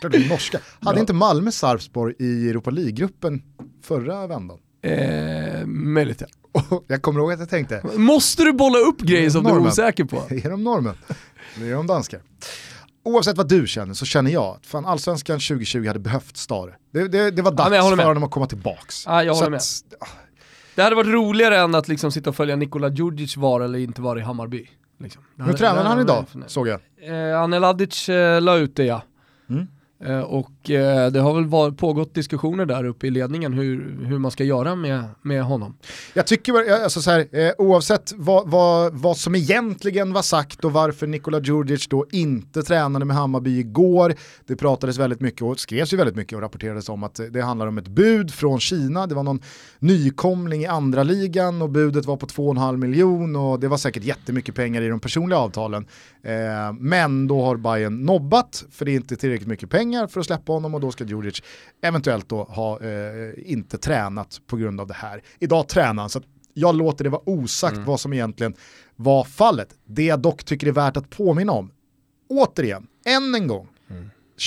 Klart 0.00 0.12
det 0.12 0.18
är 0.18 0.28
norska. 0.28 0.60
Hade 0.80 0.94
Bra. 0.94 1.00
inte 1.00 1.12
Malmö 1.12 1.50
Sarpsborg 1.52 2.14
i 2.18 2.48
Europa 2.50 2.70
League-gruppen 2.70 3.42
förra 3.82 4.26
vändan? 4.26 4.58
Eh, 4.82 5.66
möjligt 5.66 6.20
ja. 6.20 6.26
Och 6.68 6.84
jag 6.88 7.02
kommer 7.02 7.20
ihåg 7.20 7.32
att 7.32 7.38
jag 7.40 7.48
tänkte, 7.50 7.82
Måste 7.96 8.44
du 8.44 8.52
bolla 8.52 8.78
upp 8.78 9.00
grejer 9.00 9.30
som 9.30 9.44
du 9.44 9.50
är 9.50 9.58
osäker 9.58 10.04
på? 10.04 10.16
är 10.30 10.50
de 10.50 10.64
norrmän? 10.64 10.94
Eller 11.56 11.66
är 11.66 11.74
de 11.74 11.86
danskar? 11.86 12.20
Oavsett 13.04 13.36
vad 13.36 13.48
du 13.48 13.66
känner 13.66 13.94
så 13.94 14.04
känner 14.06 14.30
jag 14.30 14.44
att 14.56 14.66
fan, 14.66 14.86
allsvenskan 14.86 15.34
2020 15.40 15.86
hade 15.86 15.98
behövt 15.98 16.36
Stare. 16.36 16.74
Det, 16.92 17.08
det, 17.08 17.30
det 17.30 17.42
var 17.42 17.50
Ja, 17.52 17.56
dags 17.56 17.70
med. 17.70 17.98
för 17.98 18.04
honom 18.06 18.22
att 18.24 18.30
komma 18.30 18.46
tillbaks. 18.46 19.04
Ja, 19.06 19.24
jag 19.24 19.34
håller 19.34 19.56
att, 19.56 19.62
ah, 20.00 20.06
Det 20.74 20.82
hade 20.82 20.96
varit 20.96 21.10
roligare 21.12 21.58
än 21.58 21.74
att 21.74 21.88
liksom 21.88 22.12
sitta 22.12 22.30
och 22.30 22.36
följa 22.36 22.56
Nikola 22.56 22.88
Djurdjic 22.88 23.36
var 23.36 23.60
eller 23.60 23.78
inte 23.78 24.02
var 24.02 24.16
i 24.18 24.20
Hammarby. 24.20 24.68
Liksom. 25.00 25.22
Hur 25.36 25.52
tränar 25.52 25.84
han 25.84 26.00
idag, 26.00 26.24
såg 26.46 26.68
jag. 26.68 26.80
Eh, 27.30 27.40
Anel 27.40 27.64
Adic 27.64 28.08
eh, 28.08 28.40
la 28.40 28.56
ut 28.56 28.76
det 28.76 28.84
ja. 28.84 29.02
Eh, 30.04 30.20
och 30.20 30.70
eh, 30.70 31.12
det 31.12 31.20
har 31.20 31.34
väl 31.34 31.74
pågått 31.74 32.14
diskussioner 32.14 32.66
där 32.66 32.84
uppe 32.84 33.06
i 33.06 33.10
ledningen 33.10 33.52
hur, 33.52 34.04
hur 34.04 34.18
man 34.18 34.30
ska 34.30 34.44
göra 34.44 34.74
med, 34.74 35.04
med 35.22 35.44
honom. 35.44 35.76
Jag 36.14 36.26
tycker, 36.26 36.82
alltså 36.82 37.02
så 37.02 37.10
här, 37.10 37.26
eh, 37.32 37.52
oavsett 37.58 38.12
vad, 38.16 38.50
vad, 38.50 38.94
vad 38.94 39.16
som 39.16 39.34
egentligen 39.34 40.12
var 40.12 40.22
sagt 40.22 40.64
och 40.64 40.72
varför 40.72 41.06
Nikola 41.06 41.40
Djurdjic 41.40 41.88
då 41.88 42.06
inte 42.10 42.62
tränade 42.62 43.04
med 43.04 43.16
Hammarby 43.16 43.58
igår, 43.58 44.14
det 44.46 44.56
pratades 44.56 44.98
väldigt 44.98 45.20
mycket 45.20 45.42
och 45.42 45.60
skrevs 45.60 45.92
ju 45.92 45.96
väldigt 45.96 46.16
mycket 46.16 46.36
och 46.36 46.42
rapporterades 46.42 46.88
om 46.88 47.04
att 47.04 47.20
det 47.30 47.42
handlar 47.42 47.66
om 47.66 47.78
ett 47.78 47.88
bud 47.88 48.34
från 48.34 48.60
Kina, 48.60 49.06
det 49.06 49.14
var 49.14 49.22
någon 49.22 49.40
nykomling 49.78 50.62
i 50.62 50.66
andra 50.66 51.02
ligan 51.02 51.62
och 51.62 51.70
budet 51.70 52.06
var 52.06 52.16
på 52.16 52.26
2,5 52.26 52.76
miljon 52.76 53.36
och 53.36 53.60
det 53.60 53.68
var 53.68 53.76
säkert 53.76 54.04
jättemycket 54.04 54.54
pengar 54.54 54.82
i 54.82 54.88
de 54.88 55.00
personliga 55.00 55.38
avtalen. 55.38 55.86
Men 56.78 57.26
då 57.26 57.44
har 57.44 57.56
Bayern 57.56 58.04
nobbat 58.04 58.64
för 58.70 58.84
det 58.84 58.90
är 58.90 58.96
inte 58.96 59.16
tillräckligt 59.16 59.48
mycket 59.48 59.70
pengar 59.70 59.91
för 60.08 60.20
att 60.20 60.26
släppa 60.26 60.52
honom 60.52 60.74
och 60.74 60.80
då 60.80 60.90
ska 60.90 61.04
Djurdjic 61.04 61.42
eventuellt 61.82 62.28
då 62.28 62.44
ha 62.44 62.80
eh, 62.80 63.32
inte 63.36 63.78
tränat 63.78 64.40
på 64.46 64.56
grund 64.56 64.80
av 64.80 64.86
det 64.86 64.94
här. 64.94 65.22
Idag 65.38 65.68
tränar 65.68 66.02
han 66.02 66.10
så 66.10 66.18
att 66.18 66.24
jag 66.54 66.74
låter 66.74 67.04
det 67.04 67.10
vara 67.10 67.22
osagt 67.26 67.78
vad 67.78 68.00
som 68.00 68.12
egentligen 68.12 68.54
var 68.96 69.24
fallet. 69.24 69.68
Det 69.84 70.04
jag 70.04 70.20
dock 70.20 70.44
tycker 70.44 70.66
är 70.66 70.72
värt 70.72 70.96
att 70.96 71.10
påminna 71.10 71.52
om, 71.52 71.70
återigen, 72.28 72.86
än 73.06 73.34
en 73.34 73.46
gång, 73.46 73.68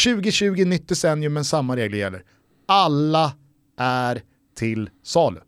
2020 0.03 0.65
nytt 0.65 0.87
decennium 0.87 1.33
men 1.33 1.45
samma 1.45 1.75
regler 1.75 1.97
gäller. 1.97 2.23
Alla 2.67 3.33
är 3.77 4.21
till 4.55 4.89
salu. 5.03 5.39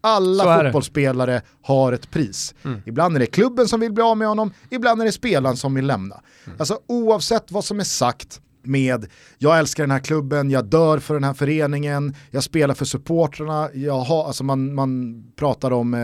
Alla 0.00 0.62
det. 0.62 0.68
fotbollsspelare 0.68 1.42
har 1.62 1.92
ett 1.92 2.10
pris. 2.10 2.54
Ibland 2.86 3.16
är 3.16 3.20
det 3.20 3.26
klubben 3.26 3.68
som 3.68 3.80
vill 3.80 3.92
bli 3.92 4.02
av 4.02 4.16
med 4.16 4.28
honom, 4.28 4.52
ibland 4.70 5.00
är 5.00 5.04
det 5.06 5.12
spelaren 5.12 5.56
som 5.56 5.74
vill 5.74 5.86
lämna. 5.86 6.20
Alltså 6.58 6.80
oavsett 6.86 7.52
vad 7.52 7.64
som 7.64 7.80
är 7.80 7.84
sagt 7.84 8.40
med 8.62 9.06
jag 9.38 9.58
älskar 9.58 9.82
den 9.82 9.90
här 9.90 9.98
klubben, 9.98 10.50
jag 10.50 10.64
dör 10.64 10.98
för 10.98 11.14
den 11.14 11.24
här 11.24 11.34
föreningen, 11.34 12.14
jag 12.30 12.44
spelar 12.44 12.74
för 12.74 12.84
supportrarna, 12.84 13.68
jag 13.74 14.00
har, 14.00 14.26
alltså 14.26 14.44
man, 14.44 14.74
man 14.74 15.22
pratar 15.36 15.70
om 15.70 15.94
eh, 15.94 16.00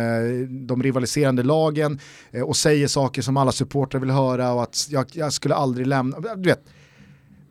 de 0.66 0.82
rivaliserande 0.82 1.42
lagen 1.42 1.98
eh, 2.30 2.42
och 2.42 2.56
säger 2.56 2.88
saker 2.88 3.22
som 3.22 3.36
alla 3.36 3.52
supportrar 3.52 4.00
vill 4.00 4.10
höra 4.10 4.52
och 4.52 4.62
att 4.62 4.86
jag, 4.90 5.06
jag 5.12 5.32
skulle 5.32 5.54
aldrig 5.54 5.86
lämna. 5.86 6.18
Du 6.20 6.48
vet, 6.48 6.64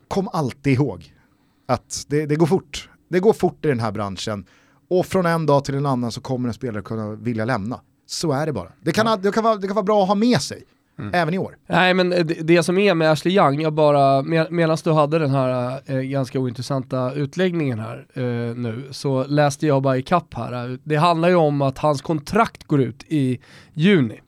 kom 0.08 0.28
alltid 0.28 0.74
ihåg 0.74 1.14
att 1.68 2.06
det, 2.08 2.26
det 2.26 2.36
går 2.36 2.46
fort. 2.46 2.90
Det 3.10 3.20
går 3.20 3.34
fort 3.34 3.66
i 3.66 3.68
den 3.68 3.80
här 3.80 3.92
branschen 3.92 4.46
och 4.90 5.06
från 5.06 5.26
en 5.26 5.46
dag 5.46 5.66
till 5.66 5.76
en 5.76 5.86
annan 5.86 6.12
så 6.12 6.22
kommer 6.22 6.48
en 6.48 6.54
spelare 6.54 6.82
kunna 6.82 7.12
vilja 7.12 7.46
lämna. 7.46 7.80
Så 8.06 8.32
är 8.32 8.46
det 8.46 8.54
bara. 8.54 8.72
Det 8.82 8.92
kan, 8.92 9.22
det 9.22 9.32
kan, 9.32 9.44
vara, 9.44 9.56
det 9.56 9.68
kan 9.68 9.76
vara 9.76 9.84
bra 9.84 10.02
att 10.02 10.08
ha 10.08 10.16
med 10.16 10.42
sig, 10.42 10.64
även 11.14 11.34
i 11.34 11.38
år. 11.38 11.58
Nej 11.68 11.94
men 11.94 12.10
det, 12.10 12.24
det 12.24 12.64
som 12.64 12.78
är 12.78 12.94
med 12.94 13.12
Ashley 13.12 13.36
Young, 13.36 13.62
jag 13.62 13.74
bara, 13.74 14.22
med, 14.22 14.52
medan 14.52 14.78
du 14.84 14.92
hade 14.92 15.20
den 15.20 15.32
här 15.32 15.82
eh, 15.86 16.00
ganska 16.00 16.40
ointressanta 16.40 17.14
utläggningen 17.14 17.80
här 17.80 18.08
eh, 18.14 18.56
nu, 18.56 18.88
så 18.92 19.26
läste 19.26 19.68
jag 19.68 19.82
bara 19.82 19.98
i 19.98 20.02
kapp 20.02 20.34
här. 20.34 20.80
Det 20.84 20.96
handlar 20.96 21.30
ju 21.30 21.36
om 21.36 21.62
att 21.62 21.78
hans 21.78 22.02
kontrakt 22.02 22.64
går 22.64 22.82
ut 22.82 23.04
i 23.08 23.40
juni. 23.74 24.22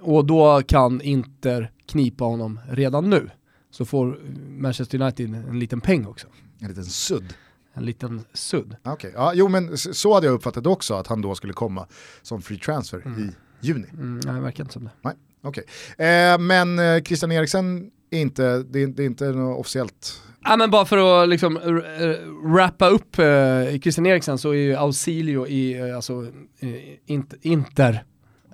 Och 0.00 0.24
då 0.24 0.62
kan 0.68 1.00
Inter 1.00 1.70
knipa 1.86 2.24
honom 2.24 2.60
redan 2.70 3.10
nu. 3.10 3.30
Så 3.70 3.84
får 3.84 4.18
Manchester 4.48 5.02
United 5.02 5.34
en 5.34 5.58
liten 5.58 5.80
peng 5.80 6.06
också. 6.06 6.26
En 6.60 6.68
liten 6.68 6.84
sudd. 6.84 7.34
En 7.74 7.84
liten 7.84 8.24
sudd. 8.32 8.76
Okej, 8.82 9.12
ja, 9.14 9.32
jo 9.34 9.48
men 9.48 9.78
så 9.78 10.14
hade 10.14 10.26
jag 10.26 10.34
uppfattat 10.34 10.66
också, 10.66 10.94
att 10.94 11.06
han 11.06 11.22
då 11.22 11.34
skulle 11.34 11.52
komma 11.52 11.86
som 12.22 12.42
free 12.42 12.58
transfer 12.58 12.98
i 12.98 13.30
juni. 13.66 13.86
Mm, 13.92 14.20
nej, 14.24 14.34
det 14.34 14.40
verkar 14.40 14.64
inte 14.64 14.72
som 14.72 14.84
det. 14.84 14.90
Nej, 15.00 15.14
okej. 15.42 15.64
Eh, 15.98 16.38
men 16.38 16.78
eh, 16.78 17.02
Christian 17.02 17.32
Eriksen 17.32 17.90
är 18.10 18.20
inte, 18.20 18.62
det 18.62 18.82
är, 18.82 18.86
det 18.86 19.02
är 19.02 19.06
inte 19.06 19.24
något 19.24 19.60
officiellt. 19.60 20.22
Ja 20.44 20.56
men 20.56 20.70
bara 20.70 20.84
för 20.84 21.22
att 21.22 21.28
liksom 21.28 21.58
rappa 21.58 22.48
wrappa 22.48 22.88
upp 22.88 23.18
eh, 23.18 23.80
Christian 23.80 24.06
Eriksen 24.06 24.38
så 24.38 24.50
är 24.50 24.54
ju 24.54 24.74
Ausilio 24.74 25.46
i, 25.46 25.78
eh, 25.78 25.96
alltså 25.96 26.26
eh, 26.60 27.16
Inter 27.40 28.04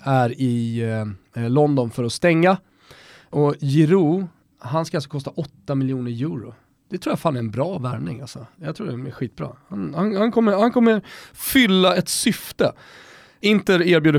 är 0.05 0.41
i 0.41 0.81
eh, 0.83 1.43
eh, 1.43 1.51
London 1.51 1.91
för 1.91 2.05
att 2.05 2.13
stänga. 2.13 2.57
Och 3.31 3.55
Giroud, 3.61 4.27
han 4.59 4.87
ska 4.87 4.97
alltså 4.97 5.11
kosta 5.11 5.31
8 5.31 5.75
miljoner 5.75 6.11
euro. 6.11 6.55
Det 6.91 6.99
tror 6.99 7.13
jag 7.13 7.19
fan 7.21 7.35
är 7.35 7.39
en 7.39 7.51
bra 7.51 7.79
värvning 7.79 8.21
alltså. 8.21 8.47
Jag 8.57 8.77
tror 8.77 8.87
det 8.87 9.09
är 9.09 9.11
skitbra. 9.11 9.57
Han, 9.69 9.95
han, 9.95 10.17
han, 10.17 10.33
kommer, 10.33 10.53
han 10.53 10.73
kommer 10.73 11.03
fylla 11.33 11.97
ett 11.97 12.09
syfte. 12.09 12.73
Inter 13.41 13.83
erbjuder 13.83 14.19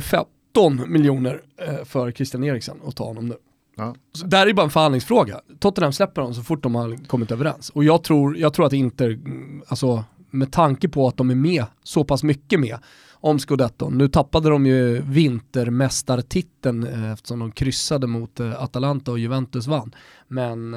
15 0.55 0.91
miljoner 0.91 1.41
eh, 1.57 1.85
för 1.85 2.11
Christian 2.11 2.43
Eriksen 2.43 2.79
och 2.81 2.95
ta 2.95 3.03
honom 3.03 3.27
nu. 3.27 3.35
Ja. 3.77 3.95
Så 4.13 4.25
där 4.25 4.47
är 4.47 4.53
bara 4.53 4.63
en 4.63 4.69
förhandlingsfråga. 4.69 5.41
Tottenham 5.59 5.93
släpper 5.93 6.21
dem 6.21 6.33
så 6.33 6.43
fort 6.43 6.63
de 6.63 6.75
har 6.75 7.07
kommit 7.07 7.31
överens. 7.31 7.69
Och 7.69 7.83
jag 7.83 8.03
tror, 8.03 8.37
jag 8.37 8.53
tror 8.53 8.65
att 8.65 8.73
Inter, 8.73 9.09
mm, 9.09 9.61
alltså 9.67 10.03
med 10.31 10.51
tanke 10.51 10.89
på 10.89 11.07
att 11.07 11.17
de 11.17 11.29
är 11.29 11.35
med 11.35 11.65
så 11.83 12.03
pass 12.03 12.23
mycket 12.23 12.59
med 12.59 12.77
om 13.11 13.39
scudetton. 13.39 13.97
Nu 13.97 14.07
tappade 14.07 14.49
de 14.49 14.65
ju 14.65 15.01
vintermästartiteln 15.01 16.87
eh, 16.87 17.11
eftersom 17.11 17.39
de 17.39 17.51
kryssade 17.51 18.07
mot 18.07 18.39
eh, 18.39 18.63
Atalanta 18.63 19.11
och 19.11 19.19
Juventus 19.19 19.67
vann. 19.67 19.95
Men 20.27 20.71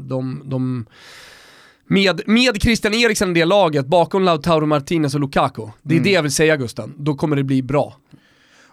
de, 0.00 0.42
de 0.44 0.86
med, 1.86 2.20
med 2.26 2.62
Christian 2.62 2.94
Eriksen 2.94 3.30
i 3.30 3.34
det 3.40 3.44
laget, 3.44 3.86
bakom 3.86 4.22
Lautaro 4.22 4.66
Martinez 4.66 5.14
och 5.14 5.20
Lukaku. 5.20 5.66
Det 5.82 5.94
är 5.94 5.96
Mm. 5.98 6.04
det 6.04 6.10
jag 6.10 6.22
vill 6.22 6.32
säga 6.32 6.56
Gusten. 6.56 6.94
Då 6.96 7.14
kommer 7.14 7.36
det 7.36 7.42
bli 7.44 7.62
bra. 7.62 7.96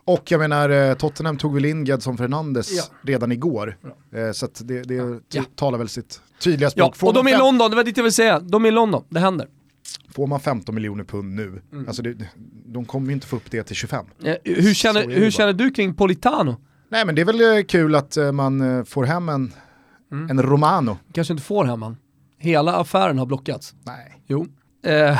Och 0.08 0.32
jag 0.32 0.40
menar, 0.40 0.70
eh, 0.70 0.94
Tottenham 0.94 1.38
tog 1.38 1.54
väl 1.54 1.66
in 1.66 1.86
Gedson 1.86 2.18
Fernandes 2.18 2.72
Ja. 2.78 2.84
redan 3.02 3.32
igår. 3.32 3.78
Eh, 4.16 4.32
så 4.32 4.48
det, 4.60 4.82
det 4.84 5.22
Ja. 5.34 5.44
talar 5.56 5.78
väl 5.78 5.90
sitt 5.90 6.22
tydliga 6.40 6.66
Ja, 6.68 6.70
språk. 6.72 6.96
Får 6.96 7.08
och 7.08 7.14
de 7.14 7.28
är 7.28 7.32
i 7.36 7.38
London, 7.38 7.70
det 7.70 7.76
var 7.76 7.84
dit 7.84 7.98
jag 7.98 8.04
ville 8.04 8.12
säga. 8.12 8.40
De 8.40 8.66
är 8.66 8.70
i 8.70 8.72
London, 8.72 9.04
det 9.10 9.20
händer. 9.20 9.48
Får 10.10 10.28
man 10.28 10.40
15 10.40 10.76
miljoner 10.76 11.04
pund 11.04 11.36
nu, 11.36 11.62
Mm. 11.72 11.88
alltså 11.88 12.02
det, 12.02 12.18
de 12.66 12.86
kommer 12.86 13.08
ju 13.08 13.14
inte 13.14 13.28
få 13.28 13.36
upp 13.36 13.52
det 13.52 13.64
till 13.64 13.76
25. 13.76 14.06
Eh, 14.24 14.36
hur 14.44 14.74
känner, 14.74 15.08
hur 15.08 15.32
känner 15.32 15.54
du 15.54 15.72
kring 15.72 15.94
Politano? 15.94 16.56
Nej 16.90 17.06
men 17.06 17.16
det 17.16 17.22
är 17.22 17.26
väl 17.26 17.64
kul 17.66 17.96
att 17.96 18.18
man 18.34 18.86
får 18.86 19.04
hem 19.04 19.30
en, 19.30 19.54
Mm. 20.12 20.30
en 20.30 20.42
Romano. 20.44 20.98
Kanske 21.14 21.34
inte 21.34 21.44
får 21.44 21.66
hem 21.66 21.82
han. 21.82 21.98
Hela 22.40 22.76
affären 22.76 23.20
har 23.20 23.26
blockats. 23.26 23.76
Nej. 23.84 24.22
Jo. 24.28 24.48
Eh, 24.86 25.18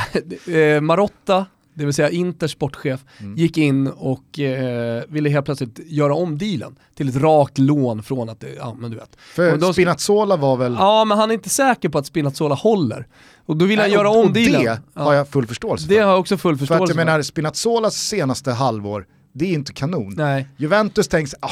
eh, 0.56 0.82
Marotta, 0.82 1.46
det 1.78 1.86
vill 1.86 1.94
säga 1.94 2.10
Inters 2.10 2.52
sportchef, 2.52 3.00
Mm. 3.20 3.36
gick 3.36 3.58
in 3.58 3.88
och 3.88 4.40
eh, 4.40 5.04
ville 5.10 5.30
helt 5.30 5.46
plötsligt 5.46 5.80
göra 5.86 6.16
om 6.16 6.38
dealen 6.38 6.80
till 6.96 7.10
ett 7.10 7.16
rakt 7.16 7.58
lån 7.58 8.04
från 8.04 8.30
att, 8.30 8.40
det- 8.40 8.54
ja 8.58 8.74
men 8.80 8.92
du 8.92 8.98
vet. 8.98 9.10
För 9.20 9.58
de- 9.58 9.74
Spinazzola 9.74 10.36
var 10.38 10.58
väl... 10.58 10.76
Ja 10.80 11.06
men 11.06 11.18
han 11.18 11.30
är 11.30 11.34
inte 11.34 11.50
säker 11.50 11.90
på 11.90 11.98
att 11.98 12.06
Spinazzola 12.06 12.56
håller. 12.56 13.08
Och 13.46 13.58
då 13.58 13.66
vill 13.66 13.80
han 13.80 13.88
Nej, 13.90 13.94
göra 13.98 14.10
och, 14.10 14.18
om 14.20 14.26
och 14.28 14.34
dealen. 14.34 14.64
det 14.66 14.82
Ja. 14.94 15.02
har 15.04 15.14
jag 15.14 15.28
full 15.28 15.48
förståelse 15.48 15.88
Det 15.88 15.96
för. 15.96 16.02
har 16.04 16.12
jag 16.12 16.20
också 16.20 16.38
full 16.38 16.58
För 16.58 16.64
att 16.64 16.70
förståelse 16.70 16.92
jag 17.00 17.06
menar, 17.06 17.22
Spinazzolas 17.22 17.96
senaste 17.96 18.52
halvår, 18.52 19.06
det 19.34 19.46
är 19.46 19.54
inte 19.54 19.74
kanon. 19.74 20.14
Nej. 20.18 20.48
Juventus 20.58 21.08
tänks, 21.08 21.36
ah, 21.40 21.52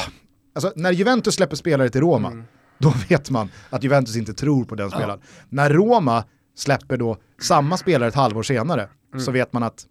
alltså 0.54 0.72
när 0.76 0.92
Juventus 0.92 1.34
släpper 1.34 1.56
spelare 1.56 1.88
till 1.90 2.00
Roma, 2.00 2.28
Mm. 2.28 2.44
då 2.78 2.92
vet 3.08 3.30
man 3.30 3.48
att 3.70 3.84
Juventus 3.84 4.16
inte 4.16 4.34
tror 4.34 4.64
på 4.64 4.74
den 4.74 4.90
spelaren. 4.90 5.20
När 5.48 5.70
Roma 5.70 6.24
släpper 6.56 6.96
då 6.96 7.16
samma 7.42 7.76
spelare 7.76 8.08
ett 8.08 8.14
halvår 8.14 8.42
senare, 8.42 8.88
så 9.24 9.30
vet 9.30 9.52
man 9.52 9.62
att 9.62 9.86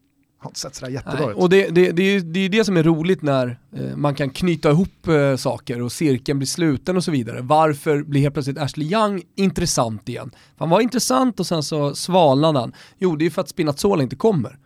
har 0.45 0.49
inte 0.49 0.59
sett 0.59 0.75
sådär 0.75 0.91
jättebra 0.91 1.31
ut. 1.31 1.37
och 1.37 1.49
det, 1.49 1.69
det, 1.69 1.91
det, 1.91 2.03
är 2.03 2.13
ju 2.13 2.19
det 2.19 2.39
ju 2.39 2.49
det 2.49 2.65
som 2.65 2.77
är 2.77 2.83
roligt 2.83 3.21
när 3.21 3.59
eh, 3.75 3.95
man 3.95 4.15
kan 4.15 4.29
knyta 4.29 4.71
ihop 4.71 5.07
eh, 5.07 5.35
saker 5.35 5.81
och 5.81 5.91
cirkeln 5.91 6.39
blir 6.39 6.47
sluten 6.47 6.97
och 6.97 7.03
så 7.03 7.11
vidare. 7.11 7.41
Varför 7.41 8.03
blir 8.03 8.21
helt 8.21 8.33
plötsligt 8.33 8.57
Ashley 8.57 8.91
Young 8.93 9.21
intressant 9.35 10.09
igen? 10.09 10.31
Han 10.57 10.69
var 10.69 10.81
intressant 10.81 11.39
och 11.39 11.47
sen 11.47 11.63
så 11.63 11.95
svalnade 11.95 12.59
han. 12.59 12.73
Jo, 12.97 13.15
det 13.15 13.25
är 13.25 13.29
för 13.29 13.41
att 13.41 13.49
Spinazzola 13.49 14.03
inte 14.03 14.15
kommer. 14.15 14.57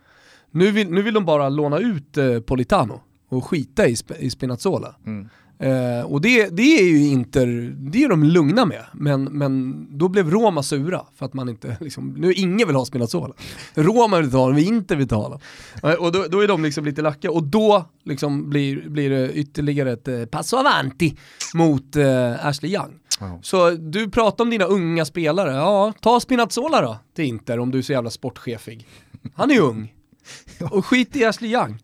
Nu 0.50 0.70
vill, 0.70 0.90
nu 0.90 1.02
vill 1.02 1.14
de 1.14 1.24
bara 1.24 1.48
låna 1.48 1.78
ut 1.78 2.16
eh, 2.16 2.40
Politano 2.40 3.00
och 3.28 3.44
skita 3.44 3.88
i, 3.88 3.96
i 4.18 4.30
Spinazzola. 4.30 4.96
Mm. 5.06 5.28
Eh, 5.60 6.04
och 6.04 6.20
det, 6.20 6.48
det 6.56 6.78
är 6.78 6.84
ju 6.84 7.06
inte, 7.06 7.44
det 7.76 8.04
är 8.04 8.08
de 8.08 8.24
lugna 8.24 8.64
med. 8.64 8.84
Men, 8.92 9.24
men 9.24 9.86
då 9.98 10.08
blev 10.08 10.30
Roma 10.30 10.62
sura 10.62 11.04
för 11.16 11.26
att 11.26 11.34
man 11.34 11.48
inte, 11.48 11.76
liksom, 11.80 12.14
nu 12.18 12.32
ingen 12.32 12.66
vill 12.66 12.76
ha 12.76 12.84
Spinazzola. 12.84 13.34
Roma 13.74 14.20
vill 14.20 14.30
ta 14.30 14.38
honom, 14.38 14.58
inte 14.58 14.96
vill 14.96 15.08
ta 15.08 15.16
honom. 15.16 15.40
Eh, 15.82 15.92
Och 15.92 16.12
då, 16.12 16.24
då 16.28 16.40
är 16.40 16.48
de 16.48 16.62
liksom 16.62 16.84
lite 16.84 17.02
lacka 17.02 17.30
och 17.30 17.42
då 17.42 17.84
liksom 18.04 18.50
blir, 18.50 18.88
blir 18.88 19.10
det 19.10 19.32
ytterligare 19.32 19.92
ett 19.92 20.08
eh, 20.08 20.24
passo 20.24 20.56
avanti 20.56 21.16
mot 21.54 21.96
eh, 21.96 22.46
Ashley 22.46 22.72
Young. 22.74 22.98
Så 23.42 23.70
du 23.70 24.10
pratar 24.10 24.44
om 24.44 24.50
dina 24.50 24.64
unga 24.64 25.04
spelare, 25.04 25.54
ja 25.54 25.92
ta 26.00 26.20
Spinazzola 26.20 26.80
då 26.82 26.98
till 27.16 27.24
Inter 27.24 27.58
om 27.58 27.70
du 27.70 27.78
är 27.78 27.82
så 27.82 27.92
jävla 27.92 28.10
sportchefig. 28.10 28.86
Han 29.34 29.50
är 29.50 29.54
ju 29.54 29.60
ung. 29.60 29.94
Och 30.70 30.86
skit 30.86 31.16
i 31.16 31.24
Ashley 31.24 31.52
Young. 31.52 31.78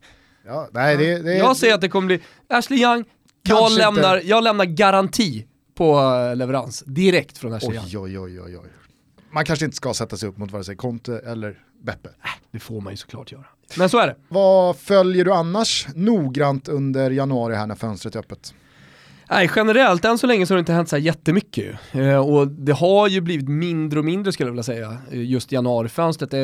Ja, 0.45 0.69
nej, 0.71 0.97
det, 0.97 1.19
det, 1.19 1.37
Jag 1.37 1.57
säger 1.57 1.73
att 1.75 1.81
det 1.81 1.89
kommer 1.89 2.07
bli 2.07 2.19
Ashley 2.49 2.79
Young, 2.81 3.03
jag 3.47 3.71
lämnar, 3.71 4.21
jag 4.25 4.43
lämnar 4.43 4.65
garanti 4.65 5.45
på 5.75 5.99
eh, 5.99 6.35
leverans 6.35 6.83
direkt 6.85 7.37
från 7.37 7.53
Ashley 7.53 7.79
Oj, 7.79 7.97
oj, 7.97 8.19
oj, 8.19 8.41
oj, 8.41 8.57
oj. 8.57 8.69
Man 9.31 9.45
kanske 9.45 9.65
inte 9.65 9.77
ska 9.77 9.93
sätta 9.93 10.17
sig 10.17 10.29
upp 10.29 10.37
mot 10.37 10.51
vare 10.51 10.63
sig 10.63 10.75
Conte 10.75 11.19
eller 11.19 11.59
Beppe. 11.81 12.09
Det 12.51 12.59
får 12.59 12.81
man 12.81 12.93
ju 12.93 12.97
såklart 12.97 13.31
göra. 13.31 13.45
Men 13.77 13.89
så 13.89 13.99
är 13.99 14.07
det. 14.07 14.15
Vad 14.27 14.77
följer 14.77 15.25
du 15.25 15.33
annars 15.33 15.87
noggrant 15.95 16.67
under 16.67 17.11
januari 17.11 17.55
här 17.55 17.67
när 17.67 17.75
fönstret 17.75 18.15
är 18.15 18.19
öppet? 18.19 18.53
Nej, 19.29 19.51
generellt 19.55 20.05
än 20.05 20.17
så 20.17 20.27
länge 20.27 20.45
så 20.45 20.53
har 20.53 20.57
det 20.57 20.59
inte 20.59 20.73
hänt 20.73 20.89
så 20.89 20.95
här 20.95 21.03
jättemycket. 21.03 21.75
Eh, 21.91 22.17
och 22.17 22.47
det 22.47 22.73
har 22.73 23.07
ju 23.07 23.21
blivit 23.21 23.47
mindre 23.47 23.99
och 23.99 24.05
mindre 24.05 24.31
skulle 24.31 24.47
jag 24.47 24.51
vilja 24.51 24.63
säga. 24.63 24.97
Eh, 25.11 25.23
just 25.23 25.51
januarifönstret, 25.51 26.33
eh, 26.33 26.39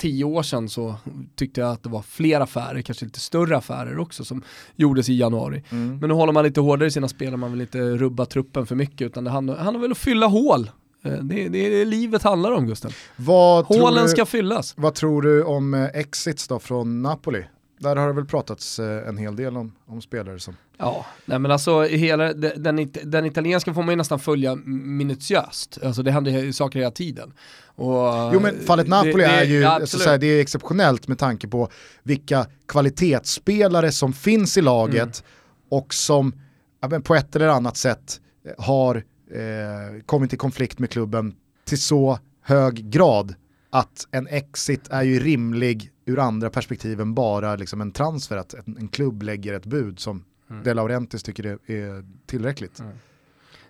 tio 0.00 0.24
år 0.24 0.42
sedan 0.42 0.68
så 0.68 0.94
tyckte 1.36 1.60
jag 1.60 1.70
att 1.70 1.82
det 1.82 1.88
var 1.88 2.02
fler 2.02 2.40
affärer, 2.40 2.82
kanske 2.82 3.04
lite 3.04 3.20
större 3.20 3.56
affärer 3.56 3.98
också 3.98 4.24
som 4.24 4.42
gjordes 4.76 5.08
i 5.08 5.14
januari. 5.14 5.62
Mm. 5.70 5.98
Men 5.98 6.08
nu 6.08 6.14
håller 6.14 6.32
man 6.32 6.44
lite 6.44 6.60
hårdare 6.60 6.88
i 6.88 6.90
sina 6.90 7.08
spel, 7.08 7.36
man 7.36 7.52
vill 7.52 7.60
inte 7.60 7.78
rubba 7.78 8.26
truppen 8.26 8.66
för 8.66 8.74
mycket 8.74 9.06
utan 9.06 9.24
det 9.24 9.30
handlar, 9.30 9.56
handlar 9.56 9.80
väl 9.80 9.88
om 9.88 9.92
att 9.92 9.98
fylla 9.98 10.26
hål. 10.26 10.70
Eh, 11.04 11.12
det, 11.12 11.42
är 11.42 11.50
det 11.50 11.84
livet 11.84 12.22
handlar 12.22 12.52
om 12.52 12.66
Gusten. 12.66 12.90
Vad 13.16 13.64
Hålen 13.64 14.04
du, 14.04 14.08
ska 14.08 14.26
fyllas. 14.26 14.74
vad 14.76 14.94
tror 14.94 15.22
du 15.22 15.42
om 15.42 15.74
eh, 15.74 15.84
exits 15.84 16.48
då 16.48 16.58
från 16.58 17.02
Napoli? 17.02 17.44
Där 17.82 17.96
har 17.96 18.06
det 18.06 18.12
väl 18.12 18.24
pratats 18.24 18.78
eh, 18.78 19.08
en 19.08 19.18
hel 19.18 19.36
del 19.36 19.56
om, 19.56 19.72
om 19.86 20.00
spelare 20.02 20.38
som... 20.38 20.56
Ja, 20.78 21.06
nej 21.24 21.38
men 21.38 21.50
alltså 21.50 21.82
hela, 21.82 22.32
den, 22.32 22.90
den, 23.04 23.26
italienska 23.26 23.74
får 23.74 23.82
man 23.82 23.92
ju 23.92 23.96
nästan 23.96 24.18
följa 24.20 24.54
minutiöst. 24.64 25.78
Alltså 25.84 26.02
det 26.02 26.10
händer 26.10 26.30
ju 26.30 26.52
saker 26.52 26.78
hela 26.78 26.90
tiden. 26.90 27.32
Och, 27.74 28.34
Jo 28.34 28.40
men 28.40 28.60
fallet 28.66 28.88
Napoli 28.88 29.12
det- 29.12 29.18
det- 29.18 29.24
är 29.26 29.44
ju 29.44 29.64
alltså, 29.64 29.98
så 29.98 30.10
här, 30.10 30.18
det 30.18 30.26
är 30.26 30.40
exceptionellt 30.40 31.08
med 31.08 31.18
tanke 31.18 31.48
på 31.48 31.68
vilka 32.02 32.46
kvalitetsspelare 32.68 33.92
som 33.92 34.12
finns 34.12 34.56
i 34.56 34.60
laget 34.62 35.24
och 35.70 35.94
som 35.94 36.32
ja, 36.80 37.00
på 37.00 37.14
ett 37.14 37.36
eller 37.36 37.48
annat 37.48 37.76
sätt 37.76 38.20
eh, 38.46 38.64
har 38.64 38.96
eh, 38.96 40.02
kommit 40.06 40.32
i 40.32 40.36
konflikt 40.36 40.78
med 40.78 40.90
klubben 40.90 41.34
till 41.64 41.80
så 41.80 42.18
hög 42.42 42.90
grad 42.90 43.34
att 43.70 44.06
en 44.10 44.26
exit 44.26 44.88
är 44.90 45.02
ju 45.02 45.20
rimlig 45.20 45.91
ur 46.04 46.18
andra 46.18 46.50
perspektiv 46.50 47.00
än 47.00 47.14
bara 47.14 47.56
liksom 47.56 47.80
en 47.80 47.92
transfer, 47.92 48.36
att 48.36 48.54
en, 48.54 48.76
en 48.78 48.88
klubb 48.88 49.22
lägger 49.22 49.54
ett 49.54 49.66
bud 49.66 50.00
som 50.00 50.24
De 50.64 50.74
Laurentiis 50.74 51.22
tycker 51.22 51.42
det 51.42 51.74
är 51.74 52.04
tillräckligt. 52.26 52.82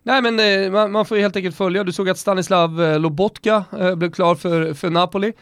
Nej 0.04 0.22
men 0.22 0.64
eh, 0.64 0.70
man, 0.72 0.92
man 0.92 1.06
får 1.06 1.16
ju 1.16 1.22
helt 1.22 1.36
enkelt 1.36 1.56
följa, 1.56 1.84
du 1.84 1.92
såg 1.92 2.08
att 2.08 2.18
Stanislav 2.18 2.82
eh, 2.82 2.98
Lobotka 3.00 3.64
eh, 3.78 3.94
blev 3.94 4.10
klar 4.10 4.34
för, 4.34 4.74
för 4.74 4.90
Napoli. 4.90 5.32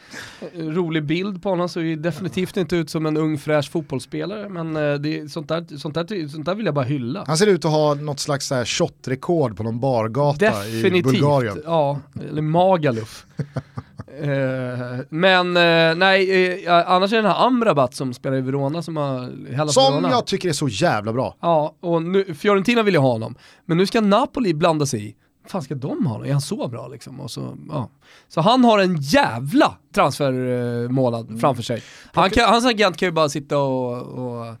Rolig 0.53 1.03
bild 1.03 1.43
på 1.43 1.49
honom, 1.49 1.69
ser 1.69 1.81
ju 1.81 1.95
definitivt 1.95 2.57
inte 2.57 2.75
ut 2.75 2.89
som 2.89 3.05
en 3.05 3.17
ung 3.17 3.37
fräsch 3.37 3.71
fotbollsspelare, 3.71 4.49
men 4.49 4.73
det, 5.01 5.31
sånt, 5.31 5.47
där, 5.47 5.77
sånt, 5.77 5.95
där, 5.95 6.27
sånt 6.27 6.45
där 6.45 6.55
vill 6.55 6.65
jag 6.65 6.75
bara 6.75 6.85
hylla. 6.85 7.23
Han 7.27 7.37
ser 7.37 7.47
ut 7.47 7.65
att 7.65 7.71
ha 7.71 7.93
något 7.93 8.19
slags 8.19 8.51
shot-rekord 8.65 9.57
på 9.57 9.63
någon 9.63 9.79
bargata 9.79 10.45
i 10.67 10.81
Definitivt, 10.81 11.03
Bulgarien. 11.03 11.61
ja, 11.65 11.99
eller 12.29 12.41
Magaluf. 12.41 13.25
Eh, 14.21 14.99
men 15.09 15.57
eh, 15.57 15.95
nej, 15.95 16.65
eh, 16.65 16.91
annars 16.91 17.11
är 17.13 17.15
det 17.15 17.21
den 17.21 17.31
här 17.31 17.45
Amrabat 17.47 17.93
som 17.93 18.13
spelar 18.13 18.37
i 18.37 18.41
Verona 18.41 18.81
som 18.81 18.97
har 18.97 19.47
Hellas 19.53 19.73
Som 19.73 19.93
Verona. 19.93 20.09
jag 20.09 20.25
tycker 20.27 20.49
är 20.49 20.53
så 20.53 20.67
jävla 20.67 21.13
bra. 21.13 21.35
Ja, 21.41 21.75
och 21.79 22.01
nu, 22.03 22.33
Fiorentina 22.33 22.83
vill 22.83 22.93
ju 22.93 22.99
ha 22.99 23.11
honom. 23.11 23.35
Men 23.65 23.77
nu 23.77 23.85
ska 23.85 24.01
Napoli 24.01 24.53
blanda 24.53 24.85
sig 24.85 25.07
i. 25.09 25.15
fan 25.47 25.61
ska 25.61 25.75
de 25.75 26.05
ha 26.05 26.13
honom? 26.13 26.27
Är 26.27 26.31
han 26.31 26.41
så 26.41 26.67
bra 26.67 26.87
liksom? 26.87 27.19
Och 27.19 27.31
så, 27.31 27.57
ja. 27.69 27.89
så 28.27 28.41
han 28.41 28.63
har 28.63 28.79
en 28.79 28.95
jävla 29.01 29.77
transfermånad 29.95 31.27
Mm. 31.27 31.39
framför 31.39 31.63
sig. 31.63 31.83
Han 32.13 32.29
kan, 32.29 32.49
hans 32.49 32.65
agent 32.65 32.97
kan 32.97 33.07
ju 33.07 33.11
bara 33.11 33.29
sitta 33.29 33.57
och, 33.57 34.01
och 34.01 34.55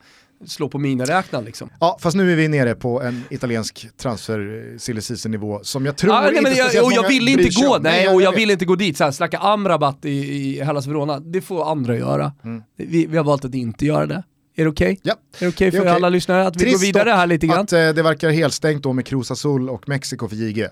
slå 0.47 0.69
på 0.69 0.77
miniräknaren 0.79 1.45
liksom. 1.45 1.69
Ja, 1.79 1.97
fast 2.01 2.17
nu 2.17 2.31
är 2.31 2.35
vi 2.35 2.47
nere 2.47 2.75
på 2.75 3.01
en 3.01 3.23
italiensk 3.29 3.87
transfer 3.97 4.71
eh, 4.73 4.77
silly 4.77 5.01
nivå 5.25 5.59
som 5.63 5.85
jag 5.85 5.97
tror 5.97 6.13
Ah, 6.13 6.21
nej, 6.21 6.41
men 6.41 6.55
jag, 6.55 6.85
och 6.85 6.93
jag 6.93 7.07
vill 7.07 7.27
inte 7.27 7.61
gå, 7.61 7.77
nej, 7.81 8.07
och 8.07 8.21
jag 8.21 8.31
vill 8.31 8.49
inte 8.51 8.65
gå 8.65 8.75
dit, 8.75 8.97
så 8.97 9.03
här, 9.03 9.11
snacka 9.11 9.37
Amrabat 9.37 10.05
i, 10.05 10.09
i 10.09 10.63
Hellas 10.63 10.87
Verona, 10.87 11.19
det 11.19 11.41
får 11.41 11.71
andra 11.71 11.97
göra. 11.97 12.33
Mm. 12.43 12.61
Vi, 12.77 13.05
vi 13.05 13.17
har 13.17 13.23
valt 13.23 13.45
att 13.45 13.55
inte 13.55 13.85
göra 13.85 14.05
det. 14.05 14.23
Är 14.55 14.63
det 14.63 14.69
okej? 14.69 14.99
Ja. 15.03 15.13
Är 15.39 15.45
det 15.45 15.47
okej 15.47 15.67
är 15.67 15.71
för 15.71 15.79
okej. 15.79 15.91
alla 15.91 16.09
lyssnare 16.09 16.47
att 16.47 16.55
vi 16.55 16.59
Trist 16.59 16.75
går 16.75 16.85
vidare 16.85 17.09
här 17.09 17.27
lite 17.27 17.47
grann? 17.47 17.59
att 17.59 17.73
eh, 17.73 17.89
det 17.89 18.03
verkar 18.03 18.29
helstängt 18.29 18.83
då 18.83 18.93
med 18.93 19.05
Cruz 19.05 19.31
Azul 19.31 19.69
och 19.69 19.89
Mexiko 19.89 20.27
för 20.27 20.35
JG. 20.35 20.67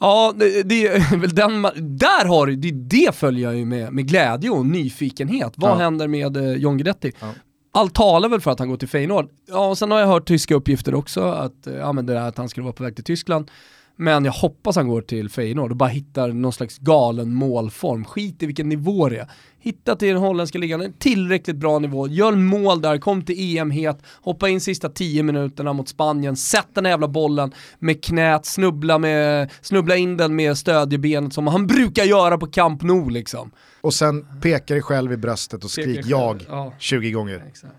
Ja, 0.00 0.34
det, 0.36 0.62
det 0.62 0.86
är 0.86 1.16
väl 1.20 1.34
den, 1.34 1.62
där 1.98 2.24
har 2.24 2.46
du, 2.46 2.56
det, 2.56 2.70
det 2.70 3.14
följer 3.14 3.48
jag 3.48 3.58
ju 3.58 3.64
med, 3.64 3.92
med 3.92 4.08
glädje 4.08 4.50
och 4.50 4.66
nyfikenhet. 4.66 5.52
Vad 5.56 5.70
Ja. 5.70 5.74
händer 5.74 6.08
med 6.08 6.36
eh, 6.36 6.52
John 6.52 6.76
Guidetti? 6.76 7.12
Ja. 7.20 7.26
Allt 7.74 7.94
talar 7.94 8.28
väl 8.28 8.40
för 8.40 8.50
att 8.50 8.58
han 8.58 8.68
går 8.68 8.76
till 8.76 8.88
Feyenoord. 8.88 9.28
Ja, 9.48 9.68
och 9.68 9.78
sen 9.78 9.90
har 9.90 10.00
jag 10.00 10.06
hört 10.06 10.28
tyska 10.28 10.54
uppgifter 10.54 10.94
också, 10.94 11.22
att, 11.22 11.66
eh, 11.66 11.74
ja, 11.74 11.92
men 11.92 12.06
det 12.06 12.12
där 12.12 12.28
att 12.28 12.38
han 12.38 12.48
skulle 12.48 12.64
vara 12.64 12.72
på 12.72 12.84
väg 12.84 12.94
till 12.94 13.04
Tyskland. 13.04 13.50
Men 13.96 14.24
jag 14.24 14.32
hoppas 14.32 14.76
han 14.76 14.88
går 14.88 15.02
till 15.02 15.28
Feyenoord 15.28 15.70
och 15.70 15.76
bara 15.76 15.88
hittar 15.88 16.28
någon 16.28 16.52
slags 16.52 16.78
galen 16.78 17.34
målform. 17.34 18.04
Skit 18.04 18.42
i 18.42 18.46
vilken 18.46 18.68
nivå 18.68 19.08
det 19.08 19.18
är. 19.18 19.30
Hitta 19.58 19.96
till 19.96 20.08
den 20.08 20.16
holländska 20.16 20.58
ligan 20.58 20.80
en 20.80 20.92
tillräckligt 20.92 21.56
bra 21.56 21.78
nivå, 21.78 22.08
gör 22.08 22.32
mål 22.32 22.80
där, 22.80 22.98
kom 22.98 23.22
till 23.22 23.58
EM 23.58 23.70
het, 23.70 24.02
hoppa 24.22 24.48
in 24.48 24.60
sista 24.60 24.88
10 24.88 25.22
minuterna 25.22 25.72
mot 25.72 25.88
Spanien, 25.88 26.36
sätt 26.36 26.68
den 26.74 26.84
jävla 26.84 27.08
bollen 27.08 27.54
med 27.78 28.04
knät, 28.04 28.46
snubbla, 28.46 28.98
med, 28.98 29.50
snubbla 29.60 29.96
in 29.96 30.16
den 30.16 30.36
med 30.36 30.58
stödjebenet 30.58 31.32
som 31.32 31.46
han 31.46 31.66
brukar 31.66 32.04
göra 32.04 32.38
på 32.38 32.46
Camp 32.46 32.82
Nou 32.82 33.10
liksom. 33.10 33.50
Och 33.82 33.94
sen 33.94 34.26
pekar 34.40 34.74
dig 34.74 34.82
själv 34.82 35.12
i 35.12 35.16
bröstet 35.16 35.64
och 35.64 35.70
Pekar 35.70 35.82
skrik 35.82 35.96
själv, 35.96 36.10
jag 36.10 36.46
ja. 36.48 36.72
20 36.78 37.10
gånger. 37.10 37.44
Exakt. 37.48 37.74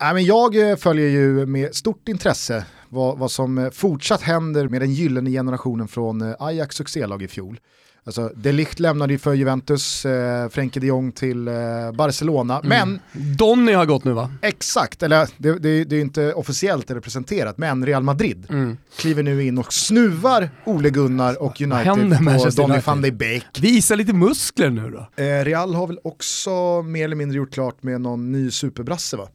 Nej, 0.00 0.14
men 0.14 0.24
jag 0.24 0.70
eh, 0.70 0.76
följer 0.76 1.08
ju 1.08 1.46
med 1.46 1.74
stort 1.74 2.08
intresse 2.08 2.64
vad, 2.88 3.18
vad 3.18 3.30
som 3.30 3.58
eh, 3.58 3.70
fortsatt 3.70 4.22
händer 4.22 4.68
med 4.68 4.80
den 4.80 4.92
gyllene 4.92 5.30
generationen 5.30 5.88
från 5.88 6.20
eh, 6.20 6.34
Ajax 6.38 6.76
succélag 6.76 7.22
i 7.22 7.28
fjol. 7.28 7.60
Alltså, 8.06 8.32
De 8.36 8.52
Ligt 8.52 8.80
lämnade 8.80 9.12
ju 9.12 9.18
för 9.18 9.34
Juventus, 9.34 10.04
eh, 10.06 10.48
Frenkie 10.48 10.80
de 10.80 10.86
Jong 10.86 11.12
till 11.12 11.48
eh, 11.48 11.54
Barcelona, 11.94 12.60
Mm. 12.64 12.68
men 13.12 13.36
Donny 13.36 13.72
har 13.72 13.86
gått 13.86 14.04
nu 14.04 14.12
va? 14.12 14.30
exakt, 14.42 15.02
eller 15.02 15.28
det, 15.36 15.58
det, 15.58 15.84
det 15.84 15.96
är 15.96 16.00
inte 16.00 16.32
officiellt 16.32 16.90
representerat, 16.90 17.58
men 17.58 17.86
Real 17.86 18.02
Madrid 18.02 18.46
Mm. 18.50 18.76
kliver 18.96 19.22
nu 19.22 19.44
in 19.44 19.58
och 19.58 19.72
snuvar 19.72 20.50
Ole 20.64 20.90
Gunnar 20.90 21.42
och 21.42 21.60
United 21.60 22.18
på 22.40 22.50
Donny 22.62 22.80
van 22.84 23.02
de 23.02 23.10
Beek. 23.10 23.46
Visa 23.60 23.94
lite 23.94 24.12
muskler 24.12 24.70
nu 24.70 24.90
då. 24.90 25.22
Eh, 25.22 25.44
Real 25.44 25.74
har 25.74 25.86
väl 25.86 25.98
också 26.04 26.82
mer 26.82 27.04
eller 27.04 27.16
mindre 27.16 27.36
gjort 27.36 27.52
klart 27.52 27.82
med 27.82 28.00
någon 28.00 28.32
ny 28.32 28.50
superbrasse 28.50 29.16
va? 29.16 29.28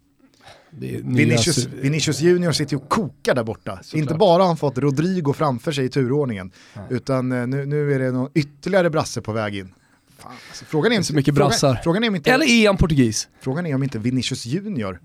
Är 0.82 1.02
Vinicius, 1.04 1.66
Vinicius 1.66 2.22
Junior 2.22 2.52
sitter 2.52 2.74
ju 2.74 2.78
och 2.78 2.90
kokar 2.90 3.36
där 3.36 3.44
borta. 3.44 3.80
Inte 3.94 4.14
bara 4.14 4.42
har 4.42 4.48
han 4.48 4.58
fått 4.58 4.78
Rodrigo 4.78 5.34
framför 5.34 5.72
sig 5.72 5.86
i 5.86 5.90
turordningen, 5.90 6.52
utan 6.90 7.32
eh, 7.32 7.48
nu, 7.48 7.66
nu 7.66 7.94
är 7.94 8.00
det 8.00 8.12
någon 8.12 8.30
ytterligare 8.34 8.90
brasse 8.90 9.22
på 9.22 9.32
väg 9.32 9.56
in. 9.56 9.74
Fan, 10.18 10.32
alltså, 10.50 10.66
frågan, 10.66 10.92
är 10.92 10.96
inte, 10.96 11.08
så 11.08 11.16
mycket 11.16 11.36
frågan, 11.36 11.50
brassar. 11.50 11.80
frågan, 11.84 12.04
är 12.04 12.10
om 12.10 12.16
inte, 12.16 12.32
Eller 12.32 12.46
är 12.46 12.68
han 12.68 12.78
portugis? 12.78 13.28
frågan 13.42 13.66
är 13.66 13.76
om 13.76 13.84
inte 13.84 14.00
Vinicius 14.00 14.46
Junior 14.46 15.00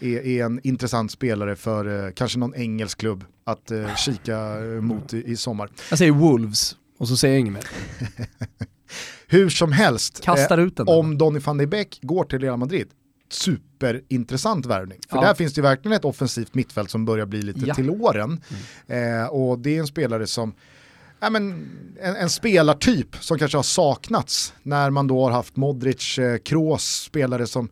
är, 0.00 0.26
är 0.26 0.44
en 0.44 0.60
intressant 0.62 1.10
spelare 1.10 1.56
för 1.56 2.06
eh, 2.06 2.12
kanske 2.12 2.38
någon 2.38 2.54
engelsk 2.54 2.98
klubb 2.98 3.24
att 3.44 3.70
eh, 3.70 3.94
kika 3.96 4.36
eh, 4.36 4.80
mot 4.80 5.14
i, 5.14 5.24
i 5.26 5.36
sommar. 5.36 5.70
Jag 5.90 5.98
säger 5.98 6.12
Wolves, 6.12 6.76
och 6.98 7.08
så 7.08 7.16
säger 7.16 7.34
jag 7.34 7.40
inget 7.40 7.52
mer. 7.52 7.68
Hur 9.26 9.48
som 9.48 9.72
helst, 9.72 10.26
eh, 10.26 10.84
om 10.86 11.18
Donny 11.18 11.38
van 11.38 11.58
de 11.58 11.66
Beek 11.66 11.98
går 12.02 12.24
till 12.24 12.38
Real 12.38 12.58
Madrid, 12.58 12.88
superintressant 13.30 14.66
värvning. 14.66 14.98
För 15.08 15.16
Ja. 15.16 15.22
där 15.22 15.34
finns 15.34 15.52
det 15.54 15.58
ju 15.58 15.62
verkligen 15.62 15.96
ett 15.96 16.04
offensivt 16.04 16.54
mittfält 16.54 16.90
som 16.90 17.04
börjar 17.04 17.26
bli 17.26 17.42
lite 17.42 17.60
Ja. 17.66 17.74
till 17.74 17.90
åren. 17.90 18.40
Eh, 18.86 19.26
och 19.26 19.58
det 19.58 19.76
är 19.76 19.80
en 19.80 19.86
spelare 19.86 20.26
som, 20.26 20.54
ja, 21.20 21.30
men, 21.30 21.68
en, 22.02 22.16
en 22.16 22.30
spelartyp 22.30 23.16
som 23.20 23.38
kanske 23.38 23.58
har 23.58 23.62
saknats 23.62 24.54
när 24.62 24.90
man 24.90 25.06
då 25.06 25.22
har 25.24 25.30
haft 25.30 25.56
Modric, 25.56 26.18
eh, 26.18 26.36
Kroos, 26.38 27.02
spelare 27.02 27.46
som 27.46 27.68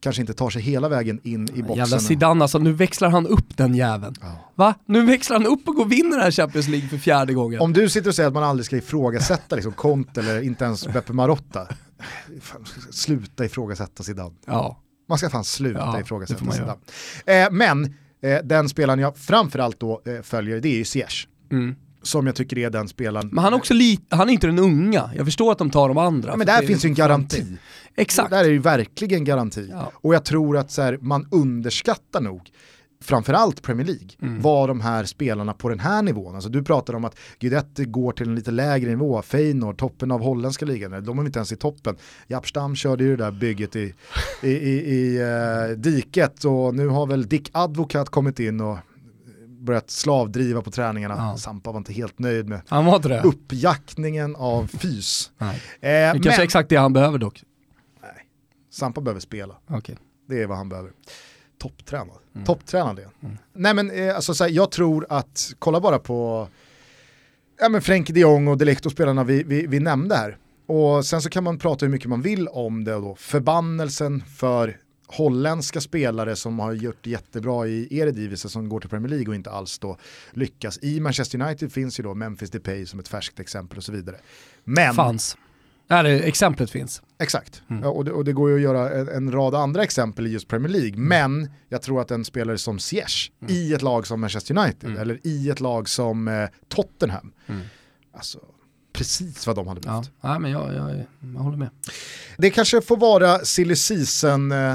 kanske 0.00 0.22
inte 0.22 0.34
tar 0.34 0.50
sig 0.50 0.62
hela 0.62 0.88
vägen 0.88 1.20
in 1.22 1.48
i 1.54 1.62
boxen. 1.62 1.76
Jävla 1.76 1.98
Zidane 1.98 2.44
alltså, 2.44 2.58
nu 2.58 2.72
växlar 2.72 3.08
han 3.08 3.26
upp 3.26 3.56
den 3.56 3.74
jäveln. 3.74 4.14
Ja. 4.20 4.52
Va? 4.54 4.74
Nu 4.86 5.06
växlar 5.06 5.36
han 5.38 5.46
upp 5.46 5.68
och 5.68 5.74
går 5.74 5.84
och 5.84 5.92
vinner 5.92 6.10
den 6.10 6.20
här 6.20 6.30
Champions 6.30 6.68
League 6.68 6.88
för 6.88 6.98
fjärde 6.98 7.34
gången. 7.34 7.60
Om 7.60 7.72
du 7.72 7.88
sitter 7.88 8.08
och 8.08 8.14
säger 8.14 8.26
att 8.28 8.34
man 8.34 8.42
aldrig 8.44 8.66
ska 8.66 8.76
ifrågasätta 8.76 9.56
liksom, 9.56 9.72
Conte 9.72 10.20
eller 10.20 10.40
inte 10.40 10.64
ens 10.64 10.88
Beppe 10.88 11.12
Marotta, 11.12 11.68
fan, 12.40 12.64
sluta 12.90 13.44
ifrågasätta 13.44 14.02
Zidane. 14.02 14.34
Ja. 14.46 14.82
Man 15.08 15.18
ska 15.18 15.30
fan 15.30 15.44
sluta 15.44 15.78
Ja, 15.78 16.00
ifrågasätta 16.00 16.52
Zidane. 16.52 16.76
Eh, 17.26 17.50
men 17.50 17.84
eh, 18.22 18.38
den 18.44 18.68
spelaren 18.68 18.98
jag 18.98 19.16
framförallt 19.16 19.80
då 19.80 20.02
eh, 20.06 20.22
följer 20.22 20.60
det 20.60 20.68
är 20.68 20.76
ju 20.76 20.84
Ziyech. 20.84 21.28
Mm. 21.52 21.74
Som 22.02 22.26
jag 22.26 22.36
tycker 22.36 22.58
är 22.58 22.70
den 22.70 22.88
spelaren. 22.88 23.28
Men 23.32 23.44
han 23.44 23.52
är 23.52 23.56
också 23.56 23.74
lite, 23.74 24.16
han 24.16 24.28
är 24.28 24.32
inte 24.32 24.46
den 24.46 24.58
unga. 24.58 25.10
Jag 25.16 25.26
förstår 25.26 25.52
att 25.52 25.58
de 25.58 25.70
tar 25.70 25.88
de 25.88 25.98
andra. 25.98 26.30
ja, 26.30 26.36
men 26.36 26.46
där 26.46 26.62
finns 26.62 26.84
ju 26.84 26.88
en 26.88 26.94
garanti. 26.94 27.44
Exakt. 27.96 28.30
Där 28.30 28.44
är 28.44 28.48
ju 28.48 28.58
verkligen 28.58 29.24
garanti. 29.24 29.68
Ja. 29.72 29.92
Och 29.94 30.14
jag 30.14 30.24
tror 30.24 30.56
att 30.56 30.70
så 30.70 30.82
här, 30.82 30.98
man 31.00 31.28
underskattar 31.30 32.20
nog 32.20 32.50
framförallt 33.00 33.62
Premier 33.62 33.86
League, 33.86 34.08
Mm. 34.22 34.42
vad 34.42 34.68
de 34.68 34.80
här 34.80 35.04
spelarna 35.04 35.52
på 35.54 35.68
den 35.68 35.80
här 35.80 36.02
nivån, 36.02 36.34
alltså 36.34 36.50
du 36.50 36.62
pratar 36.64 36.94
om 36.94 37.04
att 37.04 37.18
Guidetti 37.38 37.84
går 37.84 38.12
till 38.12 38.28
en 38.28 38.34
lite 38.34 38.50
lägre 38.50 38.88
nivå, 38.90 39.22
Feyenoord, 39.22 39.78
toppen 39.78 40.10
av 40.10 40.20
holländska 40.20 40.64
ligan, 40.66 41.04
de 41.04 41.18
är 41.18 41.24
inte 41.26 41.38
ens 41.38 41.52
i 41.52 41.56
toppen. 41.56 41.96
Japstam 42.26 42.76
körde 42.76 43.04
ju 43.04 43.16
det 43.16 43.24
där 43.24 43.30
bygget 43.30 43.76
i, 43.76 43.94
i, 44.42 44.48
i, 44.50 44.94
i 44.94 45.20
eh, 45.22 45.76
diket 45.76 46.44
och 46.44 46.74
nu 46.74 46.88
har 46.88 47.06
väl 47.06 47.28
Dick 47.28 47.50
Advocat 47.52 48.08
kommit 48.08 48.40
in 48.40 48.60
och 48.60 48.78
börjat 49.48 49.90
slavdriva 49.90 50.62
på 50.62 50.70
träningarna. 50.70 51.14
Ja. 51.16 51.36
Sampa 51.36 51.70
var 51.72 51.78
inte 51.78 51.92
helt 51.92 52.18
nöjd 52.18 52.48
med 52.48 52.60
Han 52.68 52.84
var 52.86 52.98
det? 52.98 53.20
uppjackningen 53.24 54.36
av 54.36 54.66
fys. 54.66 55.30
Nej. 55.38 55.54
Eh, 55.54 55.58
Det 55.80 55.88
är 55.88 56.12
kanske 56.12 56.42
är 56.42 56.44
exakt 56.44 56.68
det 56.68 56.76
han 56.76 56.92
behöver 56.92 57.18
dock. 57.18 57.42
Sampa 58.70 59.00
behöver 59.00 59.20
spela. 59.20 59.54
Okej. 59.70 59.96
Det 60.28 60.42
är 60.42 60.46
vad 60.46 60.56
han 60.58 60.68
behöver. 60.68 60.90
Topptränad. 61.68 62.16
Mm. 62.34 62.46
Topptränad 62.46 62.98
är 62.98 63.08
han. 63.20 63.38
Nej 63.52 63.74
men 63.74 63.90
eh, 63.90 64.16
alltså, 64.16 64.34
så 64.34 64.44
här, 64.44 64.50
jag 64.50 64.70
tror 64.70 65.06
att, 65.08 65.52
kolla 65.58 65.80
bara 65.80 65.98
på 65.98 66.48
ja, 67.60 67.68
men 67.68 67.82
Frenkie 67.82 68.14
de 68.14 68.20
Jong 68.20 68.48
och 68.48 68.58
Delecto 68.58 68.90
spelarna 68.90 69.24
vi, 69.24 69.42
vi, 69.42 69.66
vi 69.66 69.80
nämnde 69.80 70.14
här. 70.14 70.38
Och 70.66 71.06
sen 71.06 71.22
så 71.22 71.30
kan 71.30 71.44
man 71.44 71.58
prata 71.58 71.86
hur 71.86 71.92
mycket 71.92 72.08
man 72.08 72.22
vill 72.22 72.48
om 72.48 72.84
det 72.84 72.94
och 72.94 73.02
då. 73.02 73.14
Förbannelsen 73.14 74.22
för 74.36 74.76
holländska 75.06 75.80
spelare 75.80 76.36
som 76.36 76.58
har 76.58 76.72
gjort 76.72 77.06
jättebra 77.06 77.66
i 77.66 77.98
Eredivisie 77.98 78.50
som 78.50 78.68
går 78.68 78.80
till 78.80 78.90
Premier 78.90 79.10
League 79.10 79.28
och 79.28 79.34
inte 79.34 79.50
alls 79.50 79.78
då 79.78 79.96
lyckas. 80.32 80.78
I 80.82 81.00
Manchester 81.00 81.42
United 81.42 81.72
finns 81.72 82.00
ju 82.00 82.04
då 82.04 82.14
Memphis 82.14 82.50
Depay 82.50 82.86
som 82.86 83.00
ett 83.00 83.08
färskt 83.08 83.40
exempel 83.40 83.78
och 83.78 83.84
så 83.84 83.92
vidare. 83.92 84.16
Men, 84.64 84.94
Fanns. 84.94 85.36
Ja, 85.88 86.02
det, 86.02 86.10
exemplet 86.20 86.70
finns. 86.70 87.02
exakt, 87.18 87.62
Mm. 87.70 87.82
ja, 87.82 87.88
och, 87.88 88.04
det, 88.04 88.12
och 88.12 88.24
det 88.24 88.32
går 88.32 88.50
ju 88.50 88.56
att 88.56 88.62
göra 88.62 88.90
en, 88.90 89.08
en 89.08 89.32
rad 89.32 89.54
andra 89.54 89.82
exempel 89.82 90.26
i 90.26 90.30
just 90.30 90.48
Premier 90.48 90.68
League. 90.72 90.88
Mm. 90.92 91.08
Men 91.08 91.50
jag 91.68 91.82
tror 91.82 92.00
att 92.00 92.10
en 92.10 92.24
spelare 92.24 92.58
som 92.58 92.78
Ziyech 92.78 93.30
i 93.48 93.72
ett 93.74 93.82
lag 93.82 94.06
som 94.06 94.20
Manchester 94.20 94.58
United 94.58 94.90
Mm. 94.90 95.02
eller 95.02 95.20
i 95.26 95.50
ett 95.50 95.60
lag 95.60 95.88
som 95.88 96.28
eh, 96.28 96.48
Tottenham, 96.68 97.32
Mm. 97.46 97.60
alltså 98.16 98.38
precis 98.92 99.46
vad 99.46 99.56
de 99.56 99.66
hade 99.68 99.80
Ja, 99.84 99.90
behövt. 99.90 100.10
ja 100.20 100.38
men 100.38 100.50
jag, 100.50 100.74
jag, 100.74 101.04
jag 101.34 101.40
håller 101.40 101.56
med. 101.58 101.68
Det 102.38 102.50
kanske 102.50 102.80
får 102.82 102.96
vara 102.96 103.38
silly 103.38 103.76
season 103.76 104.52
eh, 104.52 104.74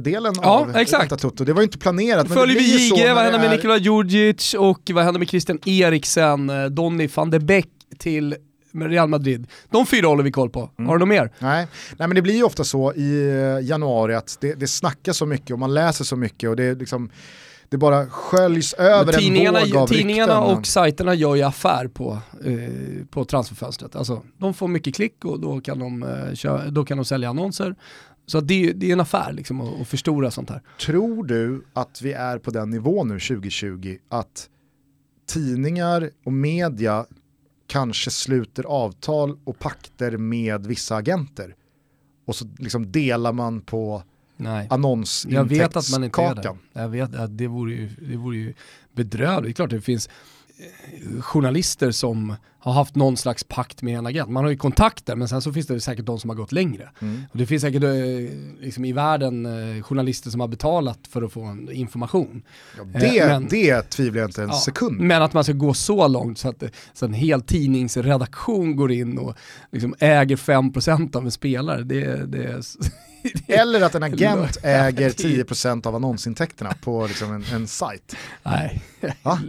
delen 0.00 0.34
Ja, 0.42 0.48
av 0.60 0.76
exakt. 0.76 1.20
Tutto. 1.20 1.44
Det 1.44 1.52
var 1.52 1.60
ju 1.60 1.64
inte 1.64 1.78
planerat. 1.78 2.28
Följer 2.28 2.58
vi 2.58 2.90
när 3.04 3.14
vad 3.14 3.22
händer 3.24 3.38
med 3.38 3.52
är- 3.52 3.56
Nikola 3.56 3.76
Djurdjic 3.76 4.54
och 4.54 4.90
vad 4.94 5.04
händer 5.04 5.18
med 5.18 5.28
Christian 5.28 5.58
Eriksen, 5.66 6.50
eh, 6.50 6.64
Donny 6.66 7.08
van 7.14 7.30
de 7.30 7.38
Beek 7.38 7.68
till 7.98 8.36
Real 8.72 9.08
Madrid. 9.08 9.46
De 9.70 9.86
fyra 9.86 10.06
håller 10.06 10.22
vi 10.22 10.30
koll 10.32 10.50
på. 10.50 10.70
Mm. 10.78 10.88
Har 10.88 10.94
du 10.96 11.00
något 11.00 11.08
mer? 11.08 11.30
Nej. 11.38 11.66
Nej 11.98 12.08
men 12.08 12.14
det 12.14 12.22
blir 12.22 12.34
ju 12.36 12.42
ofta 12.42 12.64
så 12.64 12.92
i 12.94 13.28
eh, 13.28 13.66
januari 13.68 14.14
att 14.14 14.36
det, 14.40 14.54
det 14.54 14.66
snackas 14.66 15.16
så 15.16 15.26
mycket 15.26 15.50
och 15.50 15.58
man 15.58 15.74
läser 15.74 16.04
så 16.04 16.16
mycket 16.16 16.50
och 16.50 16.56
det, 16.56 16.64
är 16.64 16.74
liksom, 16.76 17.10
det 17.68 17.76
bara 17.78 18.06
sköljs 18.06 18.72
över 18.74 19.12
en 19.12 19.18
tidningarna, 19.20 19.60
våg 19.60 19.76
av 19.76 19.86
tidningarna 19.86 20.40
rykten. 20.40 20.58
och 20.58 20.66
sajterna 20.66 21.14
gör 21.14 21.34
ju 21.34 21.42
affär 21.42 21.88
på, 21.88 22.18
eh, 22.44 23.06
på 23.10 23.24
transferfönstret. 23.24 23.96
Alltså, 23.96 24.22
de 24.38 24.54
får 24.54 24.68
mycket 24.68 24.94
klick 24.94 25.24
och 25.24 25.40
då 25.40 25.60
kan 25.60 25.78
de, 25.78 26.02
eh, 26.02 26.34
kö- 26.34 26.70
då 26.70 26.84
kan 26.84 26.96
de 26.98 27.04
sälja 27.04 27.28
annonser. 27.30 27.74
Så 28.26 28.40
det, 28.40 28.64
är- 28.68 28.74
det 28.74 28.88
är 28.88 28.92
en 28.92 29.00
affär 29.00 29.32
liksom 29.32 29.60
att, 29.60 29.80
att 29.80 29.88
förstora 29.88 30.30
sånt 30.30 30.50
här. 30.50 30.62
Tror 30.86 31.24
du 31.24 31.64
att 31.72 32.02
vi 32.02 32.12
är 32.12 32.38
på 32.38 32.50
den 32.50 32.70
nivån 32.70 33.08
nu 33.08 33.20
2020 33.20 33.96
att 34.08 34.48
tidningar 35.28 36.10
och 36.24 36.32
media 36.32 37.04
kanske 37.70 38.10
sluter 38.10 38.64
avtal 38.64 39.38
och 39.44 39.58
pakter 39.58 40.16
med 40.16 40.66
vissa 40.66 40.96
agenter 40.96 41.54
och 42.26 42.36
så 42.36 42.48
liksom 42.58 42.92
delar 42.92 43.32
man 43.32 43.60
på 43.60 44.02
Nej. 44.36 44.66
annonsintäktskakan. 44.70 45.58
Jag 45.58 45.68
vet 45.68 45.76
att 45.76 45.90
man 45.90 46.04
inte 46.04 46.22
är 46.22 46.34
det. 46.34 46.56
Jag 46.72 46.88
vet 46.88 47.14
att 47.14 47.38
det 47.38 47.46
vore 47.46 47.72
ju, 47.72 47.88
det 47.88 48.16
vore 48.16 48.36
ju 48.36 48.54
bedrövligt. 48.92 49.44
Det 49.44 49.50
är 49.50 49.66
klart 49.66 49.70
det 49.70 49.80
finns 49.80 50.08
journalister 51.20 51.90
som 51.90 52.34
har 52.62 52.72
haft 52.72 52.94
någon 52.94 53.16
slags 53.16 53.44
pakt 53.44 53.82
med 53.82 53.98
en 53.98 54.06
agent. 54.06 54.30
Man 54.30 54.44
har 54.44 54.50
ju 54.50 54.56
kontakter 54.56 55.16
men 55.16 55.28
sen 55.28 55.42
så 55.42 55.52
finns 55.52 55.66
det 55.66 55.80
säkert 55.80 56.06
de 56.06 56.18
som 56.20 56.30
har 56.30 56.36
gått 56.36 56.52
längre. 56.52 56.90
Mm. 57.00 57.22
Och 57.32 57.38
det 57.38 57.46
finns 57.46 57.62
säkert 57.62 57.82
eh, 57.82 57.90
liksom 58.60 58.84
i 58.84 58.92
världen 58.92 59.46
eh, 59.46 59.82
journalister 59.82 60.30
som 60.30 60.40
har 60.40 60.48
betalat 60.48 60.98
för 61.10 61.22
att 61.22 61.32
få 61.32 61.42
en 61.44 61.72
information. 61.72 62.42
Ja, 62.76 62.84
det, 63.00 63.18
Eh, 63.18 63.26
men- 63.28 63.48
det 63.50 63.82
tvivlar 63.90 64.20
jag 64.20 64.28
inte 64.28 64.42
en 64.42 64.48
Ja, 64.48 64.54
sekund 64.60 65.00
Men 65.00 65.22
att 65.22 65.32
man 65.32 65.44
ska 65.44 65.52
gå 65.52 65.74
så 65.74 66.08
långt 66.08 66.38
så 66.38 66.48
att, 66.48 66.62
så 66.94 67.04
en 67.04 67.14
hel 67.14 67.42
tidningsredaktion 67.42 68.76
går 68.76 68.92
in 68.92 69.18
och 69.18 69.34
liksom 69.72 69.94
äger 69.98 70.36
5% 70.36 71.16
av 71.16 71.24
en 71.24 71.30
spelare, 71.30 71.82
det, 71.82 72.00
det, 72.04 72.26
det 72.26 72.62
Eller 73.46 73.80
att 73.80 73.94
en 73.94 74.02
agent 74.02 74.56
äger 74.62 75.08
det- 75.16 75.44
10% 75.44 75.86
av 75.86 75.94
annonsintäkterna 75.94 76.74
på 76.82 77.06
liksom 77.06 77.32
en, 77.34 77.44
en 77.52 77.66
sajt. 77.66 78.16
Nej. 78.42 78.82
Va? 79.22 79.40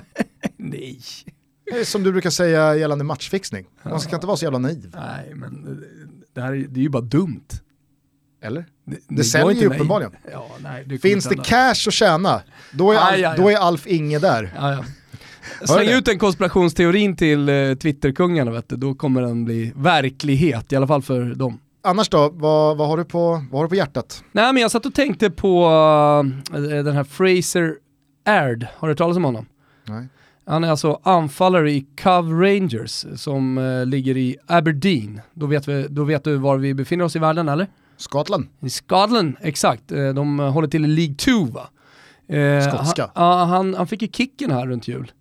Nej. 0.56 1.00
Som 1.84 2.02
du 2.02 2.12
brukar 2.12 2.30
säga 2.30 2.76
gällande 2.76 3.04
matchfixning. 3.04 3.66
Man 3.84 4.00
ska 4.00 4.14
inte 4.14 4.26
vara 4.26 4.36
så 4.36 4.44
jävla 4.44 4.58
naiv. 4.58 4.94
Nej, 4.96 5.32
men 5.34 5.84
det 6.34 6.40
här 6.40 6.52
är, 6.52 6.56
det 6.68 6.80
är 6.80 6.82
ju 6.82 6.88
bara 6.88 7.02
dumt. 7.02 7.46
Eller? 8.42 8.64
Det, 8.84 8.96
Det 9.08 9.24
säljer 9.24 9.62
ju 9.62 9.66
uppenbarligen. 9.66 10.12
Ja, 10.32 10.48
nej, 10.62 10.84
det 10.86 10.98
Finns 10.98 11.24
det 11.24 11.36
cash 11.36 11.88
att 11.88 11.92
tjäna, 11.92 12.42
då 12.72 12.92
är, 12.92 12.96
Aj, 12.96 13.02
aj, 13.14 13.24
aj. 13.24 13.36
då 13.38 13.48
är 13.50 13.56
Alf 13.56 13.86
Inge 13.86 14.18
där. 14.18 14.52
Ja. 14.56 14.84
Släng 15.66 15.88
ut 15.88 16.04
den 16.04 16.18
konspirationsteorin 16.18 17.16
till 17.16 17.48
eh, 17.48 17.74
Twitterkungarna, 17.74 18.50
vet 18.50 18.68
du. 18.68 18.76
då 18.76 18.94
kommer 18.94 19.22
den 19.22 19.44
bli 19.44 19.72
verklighet, 19.76 20.72
i 20.72 20.76
alla 20.76 20.86
fall 20.86 21.02
för 21.02 21.34
dem. 21.34 21.60
Annars 21.82 22.08
då, 22.08 22.30
vad, 22.34 22.76
vad, 22.76 22.88
har 22.88 22.96
du 22.96 23.04
på, 23.04 23.44
vad 23.50 23.58
har 23.60 23.62
du 23.62 23.68
på 23.68 23.74
hjärtat? 23.74 24.24
Nej 24.32 24.52
men 24.52 24.62
jag 24.62 24.70
satt 24.70 24.86
och 24.86 24.94
tänkte 24.94 25.30
på 25.30 25.64
eh, 26.54 26.60
den 26.60 26.94
här 26.96 27.04
Fraser 27.04 27.74
Aird, 28.24 28.66
har 28.76 28.88
du 28.88 28.92
hört 28.92 28.98
talas 28.98 29.16
om 29.16 29.24
honom? 29.24 29.46
Nej. 29.84 30.08
Han 30.46 30.64
är 30.64 30.70
alltså 30.70 31.00
anfallare 31.02 31.72
i 31.72 31.86
Cove 32.02 32.46
Rangers 32.48 33.06
som 33.16 33.58
eh, 33.58 33.86
ligger 33.86 34.16
i 34.16 34.36
Aberdeen. 34.46 35.20
Då 35.34 35.46
vet, 35.46 35.68
vi, 35.68 35.86
då 35.90 36.04
vet 36.04 36.24
du 36.24 36.36
var 36.36 36.56
vi 36.56 36.74
befinner 36.74 37.04
oss 37.04 37.16
i 37.16 37.18
världen 37.18 37.48
eller? 37.48 37.66
Scotland? 37.96 38.46
I 38.60 38.70
Scotland, 38.70 39.36
exakt. 39.40 39.92
Eh, 39.92 40.08
De 40.08 40.38
håller 40.38 40.68
till 40.68 40.84
i 40.84 40.88
League 40.88 41.14
2 41.14 41.30
va? 41.44 41.68
Skotska. 42.70 43.10
Han, 43.14 43.48
han, 43.48 43.74
han 43.74 43.86
fick 43.86 44.02
ju 44.02 44.08
kicken 44.08 44.50
här 44.50 44.66
runt 44.66 44.88
jul. 44.88 45.12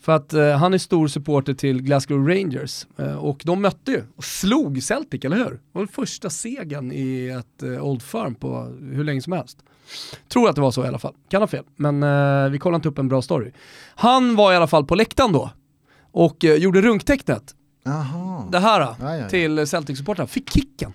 För 0.00 0.12
att 0.12 0.32
eh, 0.32 0.50
han 0.50 0.74
är 0.74 0.78
stor 0.78 1.08
supporter 1.08 1.54
till 1.54 1.82
Glasgow 1.82 2.28
Rangers 2.28 2.86
eh, 2.96 3.14
och 3.14 3.42
de 3.44 3.62
mötte 3.62 3.90
ju 3.90 4.02
och 4.16 4.24
slog 4.24 4.82
Celtic, 4.82 5.24
eller 5.24 5.36
hur? 5.36 5.50
Det 5.50 5.58
var 5.72 5.86
första 5.86 6.30
segern 6.30 6.92
i 6.92 7.28
ett 7.28 7.62
eh, 7.62 7.84
Old 7.84 8.02
Firm 8.02 8.34
på 8.34 8.76
hur 8.92 9.04
länge 9.04 9.22
som 9.22 9.32
helst. 9.32 9.58
Tror 10.28 10.48
att 10.48 10.54
det 10.54 10.60
var 10.62 10.70
så 10.70 10.84
i 10.84 10.88
alla 10.88 10.98
fall, 10.98 11.14
kan 11.28 11.42
ha 11.42 11.46
fel, 11.46 11.64
men 11.76 12.02
eh, 12.02 12.50
vi 12.50 12.58
kollar 12.58 12.76
inte 12.76 12.88
upp 12.88 12.98
en 12.98 13.08
bra 13.08 13.22
story. 13.22 13.52
Han 13.94 14.36
var 14.36 14.52
i 14.52 14.56
alla 14.56 14.66
fall 14.66 14.84
på 14.84 14.94
läktaren 14.94 15.32
då 15.32 15.50
och 16.12 16.44
eh, 16.44 16.54
gjorde 16.54 16.80
runktecknet, 16.80 17.54
Jaha, 17.84 18.44
det 18.52 18.58
här 18.58 18.80
Ja, 18.80 18.96
ja, 19.00 19.16
ja. 19.16 19.28
till 19.28 19.58
Celtic-supportrarna, 19.66 20.26
fick 20.26 20.50
kicken. 20.50 20.92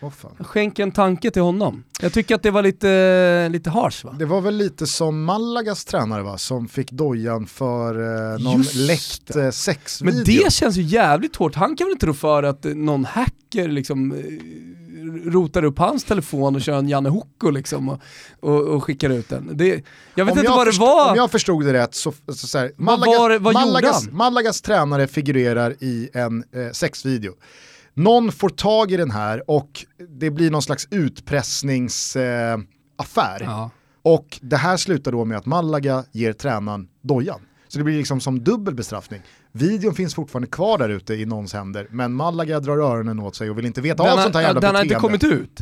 Fan. 0.00 0.36
Skänk 0.40 0.78
en 0.78 0.92
tanke 0.92 1.30
till 1.30 1.42
honom. 1.42 1.84
Jag 2.00 2.12
tycker 2.12 2.34
att 2.34 2.42
det 2.42 2.50
var 2.50 2.62
lite, 2.62 3.48
lite 3.48 3.70
harsh 3.70 4.06
va? 4.06 4.16
Det 4.18 4.24
var 4.24 4.40
väl 4.40 4.56
lite 4.56 4.86
som 4.86 5.24
Malagas 5.24 5.84
tränare 5.84 6.22
va, 6.22 6.38
som 6.38 6.68
fick 6.68 6.90
dojan 6.90 7.46
för 7.46 7.94
eh, 8.34 8.38
någon 8.38 8.58
Just 8.58 8.74
läckt 8.74 9.36
eh, 9.36 9.50
sexvideo. 9.50 10.14
Men 10.14 10.24
det 10.24 10.52
känns 10.52 10.76
ju 10.76 10.82
jävligt 10.82 11.36
hårt. 11.36 11.54
Han 11.54 11.76
kan 11.76 11.86
väl 11.86 11.92
inte 11.92 12.06
rå 12.06 12.14
för 12.14 12.42
att 12.42 12.64
eh, 12.64 12.74
någon 12.74 13.04
hacker 13.04 13.68
liksom 13.68 14.12
eh, 14.12 14.18
rotar 15.30 15.64
upp 15.64 15.78
hans 15.78 16.04
telefon 16.04 16.54
och 16.56 16.62
kör 16.62 16.78
en 16.78 16.88
Janne 16.88 17.08
Hocko 17.08 17.50
liksom 17.50 17.88
och, 17.88 18.00
och, 18.40 18.60
och 18.60 18.84
skickar 18.84 19.10
ut 19.10 19.28
den. 19.28 19.50
Det, 19.52 19.82
jag 20.14 20.24
vet 20.24 20.32
om 20.32 20.38
inte 20.38 20.50
jag 20.50 20.56
vad 20.56 20.66
det 20.66 20.78
var. 20.78 21.10
Om 21.10 21.16
jag 21.16 21.30
förstod 21.30 21.64
det 21.64 21.72
rätt 21.72 21.94
så, 21.94 22.12
så, 22.28 22.46
så 22.46 22.58
här, 22.58 22.72
Vad 22.76 22.98
Malagas, 23.00 23.18
var 23.18 23.38
vad 23.38 23.54
gjorde 23.54 23.66
Malagas, 23.66 24.04
han? 24.06 24.16
Malagas 24.16 24.60
tränare 24.60 25.06
figurerar 25.08 25.74
i 25.80 26.08
en 26.12 26.44
eh, 26.52 26.72
sexvideo. 26.72 27.32
Någon 27.98 28.32
får 28.32 28.48
tag 28.48 28.92
i 28.92 28.96
den 28.96 29.10
här 29.10 29.50
och 29.50 29.84
det 30.18 30.30
blir 30.30 30.50
någon 30.50 30.62
slags 30.62 30.88
utpressningsaffär. 30.90 33.40
Eh. 33.40 33.46
Ja. 33.46 33.70
Och 34.02 34.38
det 34.42 34.56
här 34.56 34.76
slutar 34.76 35.12
då 35.12 35.24
med 35.24 35.38
att 35.38 35.46
Malaga 35.46 36.04
ger 36.12 36.32
tränaren 36.32 36.88
dojan. 37.02 37.40
Så 37.68 37.78
det 37.78 37.84
blir 37.84 37.98
liksom 37.98 38.20
som 38.20 38.44
dubbel 38.44 38.74
bestraffning. 38.74 39.22
Videon 39.52 39.94
finns 39.94 40.14
fortfarande 40.14 40.48
kvar 40.48 40.78
där 40.78 40.88
ute 40.88 41.14
i 41.14 41.26
någons 41.26 41.52
händer, 41.52 41.88
men 41.90 42.12
Malaga 42.12 42.60
drar 42.60 42.78
öronen 42.78 43.20
åt 43.20 43.36
sig 43.36 43.50
och 43.50 43.58
vill 43.58 43.66
inte 43.66 43.80
veta 43.80 44.02
Den, 44.02 44.12
av 44.12 44.16
sånt 44.22 44.34
här 44.34 44.42
har, 44.42 44.48
jävla 44.48 44.60
den 44.60 44.74
har 44.74 44.82
inte 44.82 44.94
kommit 44.94 45.24
ut. 45.24 45.60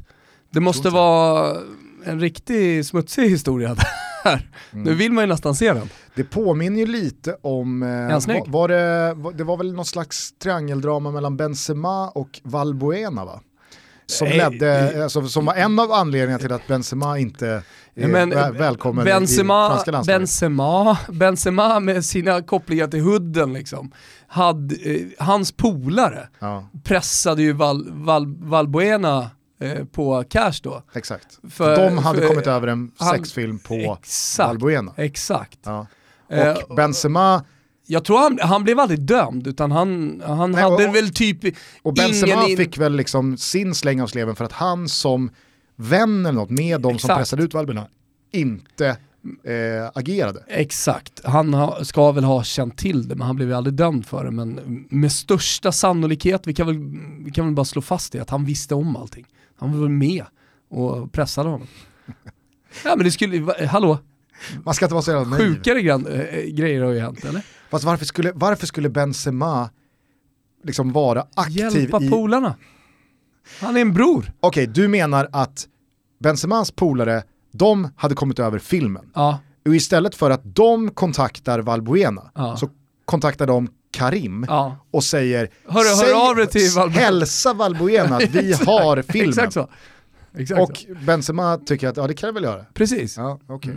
Det 0.51 0.61
måste 0.61 0.91
vara 0.91 1.57
en 2.05 2.21
riktig 2.21 2.87
smutsig 2.87 3.31
historia 3.31 3.77
där. 4.25 4.51
Mm. 4.73 4.85
Nu 4.85 4.95
vill 4.95 5.13
man 5.13 5.25
ju 5.25 5.29
nästan 5.29 5.55
se 5.55 5.73
den. 5.73 5.89
Det 6.15 6.25
påminner 6.25 6.79
ju 6.79 6.87
lite 6.87 7.37
om, 7.43 7.83
eh, 7.83 7.89
var, 7.89 8.51
var 8.51 8.69
det, 8.69 9.15
var, 9.15 9.33
det 9.33 9.45
var 9.45 9.57
väl 9.57 9.73
någon 9.73 9.85
slags 9.85 10.33
triangeldrama 10.39 11.11
mellan 11.11 11.37
Benzema 11.37 12.09
och 12.09 12.41
Valbuena 12.43 13.25
va? 13.25 13.41
Som, 14.07 14.29
ledde, 14.29 14.93
eh, 14.95 15.03
alltså, 15.03 15.29
som 15.29 15.45
var 15.45 15.55
en 15.55 15.79
av 15.79 15.93
anledningarna 15.93 16.39
till 16.39 16.53
att 16.53 16.67
Benzema 16.67 17.19
inte 17.19 17.63
är 17.95 18.09
Men, 18.09 18.31
väl, 18.31 18.53
välkommen 18.53 19.07
i 19.07 19.11
Benzema, 19.11 19.69
franska 19.69 19.91
landslaget. 19.91 20.21
Benzema, 20.21 20.99
Benzema 21.09 21.81
med 21.81 22.05
sina 22.05 22.43
kopplingar 22.43 22.87
till 22.87 23.01
hudden 23.01 23.53
liksom. 23.53 23.93
Hade, 24.27 24.75
eh, 24.75 25.07
hans 25.19 25.53
polare 25.53 26.29
Ja, 26.39 26.69
pressade 26.85 27.43
ju 27.43 27.53
Val, 27.53 27.89
Val, 27.93 28.35
Valbuena 28.39 29.19
eh, 29.19 29.27
på 29.93 30.25
cash 30.29 30.53
då. 30.63 30.83
exakt. 30.95 31.39
För- 31.51 31.77
De 31.77 31.99
hade 31.99 32.21
för- 32.21 32.29
kommit 32.29 32.47
över 32.47 32.67
en 32.69 32.91
sexfilm 33.13 33.59
på 33.59 33.75
Exakt. 34.03 34.63
Exakt. 34.97 35.59
Ja. 35.65 35.87
Eh, 36.31 36.51
Och 36.69 36.77
Benzema, 36.77 37.45
Jag 37.87 38.05
tror 38.05 38.19
han, 38.19 38.39
han 38.43 38.65
blev 38.65 38.79
aldrig 38.81 39.01
dömd, 39.01 39.47
utan 39.47 39.73
han, 39.73 40.23
han 40.27 40.53
Nej, 40.53 40.63
hade 40.63 40.89
och- 40.89 40.95
väl 40.95 41.11
typ 41.15 41.55
och 41.83 41.95
Benzema 41.95 42.47
in- 42.49 42.57
fick 42.57 42.79
väl 42.79 42.97
liksom 42.97 43.37
sin 43.37 43.75
släng 43.75 44.01
av 44.03 44.07
sleven 44.07 44.37
för 44.37 44.45
att 44.45 44.53
han 44.53 44.89
som 44.89 45.31
vän 45.77 46.27
eller 46.27 46.39
något 46.41 46.51
med 46.51 46.81
de 46.81 46.99
som 46.99 47.17
pressade 47.17 47.43
ut 47.43 47.55
Valbuena 47.55 47.87
inte 48.33 48.87
eh, 49.45 49.91
agerade. 49.95 50.45
Exakt, 50.49 51.21
han 51.25 51.55
ha, 51.55 51.85
ska 51.85 52.13
väl 52.13 52.25
ha 52.25 52.45
känt 52.45 52.79
till 52.79 53.09
det 53.09 53.15
men 53.15 53.27
han 53.27 53.37
blev 53.37 53.49
ju 53.49 53.55
aldrig 53.55 53.75
dömd 53.75 54.07
för 54.07 54.25
det. 54.25 54.31
Men 54.31 54.61
med 54.91 55.13
största 55.13 55.73
sannolikhet, 55.73 56.47
vi 56.47 56.55
kan 56.55 56.67
väl, 56.67 56.77
vi 57.25 57.31
kan 57.31 57.45
väl 57.45 57.55
bara 57.55 57.65
slå 57.65 57.83
fast 57.83 58.13
det, 58.13 58.21
att 58.21 58.31
han 58.31 58.45
visste 58.45 58.75
om 58.75 58.97
allting. 58.97 59.27
Han 59.57 59.73
var 59.73 59.81
väl 59.81 59.89
med 59.89 60.25
och 60.71 61.13
pressade 61.13 61.49
honom. 61.49 61.67
ja 62.85 62.97
men 62.97 63.05
det 63.05 63.11
skulle, 63.11 63.67
hallå, 63.67 63.99
Man 64.65 64.75
ska 64.75 64.85
inte 64.85 64.95
vara 64.95 65.03
så 65.03 65.11
jävla 65.11 65.29
naiv. 65.29 65.55
sjukare 65.55 65.83
gran, 65.83 66.07
äh, 66.07 66.41
grejer 66.45 66.83
har 66.83 66.93
ju 66.93 67.01
hänt 67.01 67.25
eller? 67.25 67.43
Fast 67.71 67.85
varför 67.85 68.05
skulle, 68.05 68.33
varför 68.35 68.67
skulle 68.67 68.89
Benzema 68.89 69.71
liksom 70.65 70.93
vara 70.93 71.27
aktiv 71.35 71.57
Hjälpa 71.77 72.03
i... 72.03 72.11
polarna. 72.11 72.55
Han 73.61 73.77
är 73.77 73.81
en 73.81 73.93
bror. 73.95 74.33
Okej, 74.41 74.67
du 74.67 74.89
menar 74.89 75.29
att 75.33 75.67
Benzemas 76.21 76.71
polare, 76.71 77.23
de 77.53 77.89
hade 77.97 78.15
kommit 78.15 78.39
över 78.39 78.59
filmen. 78.59 79.11
Ja, 79.15 79.39
Och 79.69 79.75
istället 79.75 80.15
för 80.15 80.31
att 80.31 80.41
de 80.55 80.91
kontaktar 80.91 81.59
Valbuena 81.61 82.31
Ja. 82.35 82.57
så 82.57 82.69
kontaktar 83.05 83.47
de 83.47 83.69
Karim 83.95 84.45
ja. 84.49 84.77
och 84.91 85.05
säger 85.05 85.49
Hör- 85.69 85.73
hör 85.97 86.05
"Säg- 86.05 86.13
av 86.13 86.37
dig 86.37 86.47
till 86.47 86.71
Valbuena." 86.77 87.01
hälsa 87.07 87.53
Valbuena 87.53 88.17
att 88.17 88.31
vi 88.31 88.53
har 88.67 89.03
filmen. 89.03 89.29
Exakt 89.29 89.53
så. 89.53 89.69
Exakt 90.39 90.61
Och 90.61 90.77
så. 90.77 90.95
Benzema 91.07 91.59
tycker 91.67 91.89
att 91.89 91.97
ja, 91.97 92.07
det 92.07 92.15
kan 92.15 92.27
jag 92.27 92.35
väl 92.35 92.45
göra. 92.45 92.65
Precis. 92.75 93.17
Ja, 93.17 93.39
okej. 93.49 93.73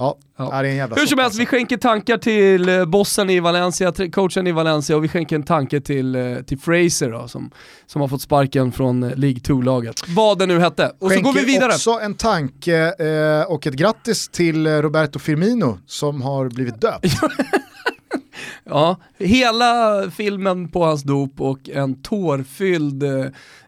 Ja, 0.00 0.18
Ja. 0.38 0.44
det 0.50 0.56
är 0.56 0.64
en 0.64 0.76
jävla 0.76 0.96
Hur 0.96 1.06
som 1.06 1.18
helst, 1.18 1.40
vi 1.40 1.46
skänker 1.46 1.76
tankar 1.76 2.18
till 2.18 2.68
eh, 2.68 2.84
bossen 2.84 3.30
i 3.30 3.40
Valencia, 3.40 3.92
coachen 4.12 4.46
i 4.46 4.52
Valencia 4.52 4.96
och 4.96 5.04
vi 5.04 5.08
skänker 5.08 5.36
en 5.36 5.42
tanke 5.42 5.80
till, 5.80 6.14
eh, 6.14 6.36
till 6.46 6.58
Fraser 6.58 7.10
då, 7.10 7.28
som, 7.28 7.50
som 7.86 8.00
har 8.00 8.08
fått 8.08 8.22
sparken 8.22 8.72
från 8.72 9.02
eh, 9.02 9.16
League 9.16 9.38
2-laget. 9.38 9.94
Vad 10.08 10.38
det 10.38 10.46
nu 10.46 10.60
hette. 10.60 10.92
Och 10.98 11.12
så 11.12 11.20
går 11.20 11.32
vi 11.32 11.38
Skänker 11.38 11.46
vidare. 11.52 11.72
också 11.72 11.90
en 11.90 12.14
tanke 12.14 12.76
eh, 12.98 13.52
och 13.52 13.66
ett 13.66 13.74
grattis 13.74 14.28
till 14.28 14.66
Roberto 14.66 15.18
Firmino 15.18 15.78
som 15.86 16.22
har 16.22 16.48
blivit 16.48 16.80
döpt. 16.80 17.06
Ja, 18.64 18.96
hela 19.18 20.02
filmen 20.10 20.68
på 20.68 20.84
hans 20.84 21.02
dop 21.02 21.40
och 21.40 21.68
en 21.68 22.02
tårfylld 22.02 23.02
eh, 23.02 23.10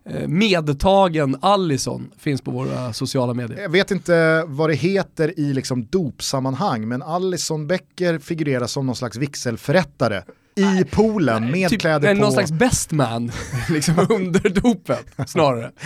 eh, 0.04 0.28
medtagen 0.28 1.36
Allison 1.42 2.10
finns 2.18 2.42
på 2.42 2.50
våra 2.50 2.92
sociala 2.92 3.34
medier. 3.34 3.60
Jag 3.60 3.68
vet 3.68 3.90
inte 3.90 4.44
vad 4.46 4.70
det 4.70 4.74
heter 4.74 5.40
i 5.40 5.52
liksom 5.52 5.86
dopsammanhang, 5.90 6.88
men 6.88 7.02
Alison 7.02 7.66
Becker 7.66 8.18
figurerar 8.18 8.66
som 8.66 8.86
någon 8.86 8.96
slags 8.96 9.16
vigselförrättare 9.16 10.22
i 10.56 10.84
poolen 10.84 11.50
med 11.50 11.70
Typ 11.70 11.80
kläder 11.80 12.14
på. 12.14 12.20
någon 12.20 12.32
slags 12.32 12.52
best 12.52 12.92
man 12.92 13.32
liksom 13.68 14.06
under 14.10 14.48
dopet 14.48 15.06
snarare. 15.26 15.70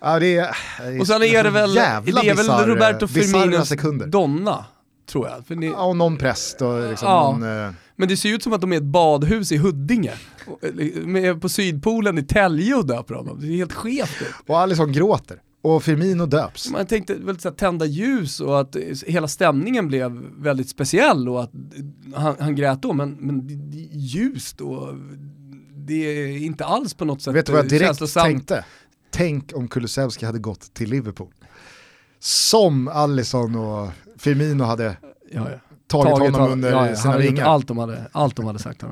Ja, 0.00 0.18
det 0.18 0.36
är, 0.36 0.50
Och 1.00 1.06
sen 1.06 1.22
är 1.22 1.44
det 1.44 1.50
väl, 1.50 1.74
det 1.74 1.80
är 1.80 2.00
väl 2.00 2.14
bizarr- 2.14 2.66
Roberto 2.66 3.06
Firminos 3.08 3.72
donna, 4.06 4.64
tror 5.10 5.28
jag. 5.48 5.58
Ni, 5.58 5.66
Ja, 5.66 5.84
och 5.84 5.96
någon 5.96 6.16
präst 6.16 6.62
och 6.62 6.88
liksom 6.90 7.08
Ja. 7.08 7.22
någon, 7.38 7.64
eh, 7.64 7.70
Men 7.98 8.08
det 8.08 8.16
ser 8.16 8.34
ut 8.34 8.42
som 8.42 8.52
att 8.52 8.60
de 8.60 8.72
är 8.72 8.76
ett 8.76 8.82
badhus 8.82 9.52
i 9.52 9.56
Huddinge. 9.56 10.12
Eh, 11.24 11.38
på 11.38 11.48
Sydpolen 11.48 12.18
i 12.18 12.22
Tälje 12.22 12.74
och 12.74 12.86
döper 12.86 13.14
honom. 13.14 13.40
Det 13.40 13.46
är 13.46 13.56
helt 13.56 13.72
skevt 13.72 14.22
och 14.46 14.58
Alison 14.58 14.92
gråter. 14.92 15.40
Och 15.62 15.82
Firmino 15.82 16.26
döps. 16.26 16.70
Man 16.70 16.86
tänkte 16.86 17.14
väl 17.14 17.40
så 17.40 17.48
här, 17.48 17.56
tända 17.56 17.86
ljus 17.86 18.40
och 18.40 18.60
att 18.60 18.76
eh, 18.76 18.82
hela 19.06 19.28
stämningen 19.28 19.88
blev 19.88 20.12
väldigt 20.36 20.68
speciell 20.68 21.28
och 21.28 21.42
att 21.42 21.54
eh, 21.54 22.20
han, 22.20 22.36
han 22.40 22.56
grät 22.56 22.82
då, 22.82 22.92
men, 22.92 23.10
men 23.10 23.46
det, 23.46 23.54
det 23.54 23.78
är 23.78 23.98
ljust 23.98 24.60
och 24.60 24.94
det 25.74 25.94
är 25.94 26.36
inte 26.36 26.64
alls 26.64 26.94
på 26.94 27.04
något 27.04 27.22
sätt 27.22 27.34
Vet 27.34 27.46
du 27.46 27.52
vad 27.52 27.64
jag 27.64 27.68
direkt 27.68 28.14
tänkte? 28.14 28.64
Tänk 29.10 29.56
om 29.56 29.68
Kulusevski 29.68 30.26
hade 30.26 30.38
gått 30.38 30.74
till 30.74 30.90
Liverpool. 30.90 31.32
Som 32.18 32.88
Allison 32.88 33.56
och 33.56 33.88
Firmino 34.18 34.64
hade 34.64 34.96
Ja, 35.30 35.50
ja. 35.50 35.67
Tagit, 35.88 36.12
honom 36.12 36.32
honom- 36.34 36.52
under 36.52 36.70
ja, 36.70 36.96
sina 36.96 37.12
han 37.12 37.22
vingar. 37.22 37.46
Allt 37.46 37.68
de 37.68 37.78
hade, 37.78 38.06
allt 38.12 38.36
de 38.36 38.46
hade 38.46 38.58
sagt. 38.58 38.82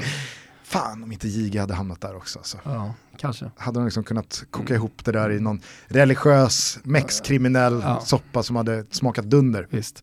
Fan 0.65 1.03
om 1.03 1.13
inte 1.13 1.29
Giga 1.29 1.61
hade 1.61 1.75
hamnat 1.75 2.01
där 2.01 2.17
också. 2.17 2.39
Alltså. 2.39 2.59
Ja, 2.65 2.95
kanske. 3.17 3.51
Hade 3.57 3.79
de 3.79 3.85
liksom 3.85 4.05
kunnat 4.05 4.45
koka 4.51 4.75
ihop 4.75 5.05
det 5.05 5.13
där 5.13 5.31
i 5.33 5.41
någon 5.41 5.61
religiös 5.87 6.79
mexkriminell 6.83 7.81
Ja. 7.85 8.01
soppa 8.05 8.43
som 8.43 8.57
hade 8.57 8.85
smakat 8.91 9.25
dunder. 9.25 9.67
Visst. 9.71 10.03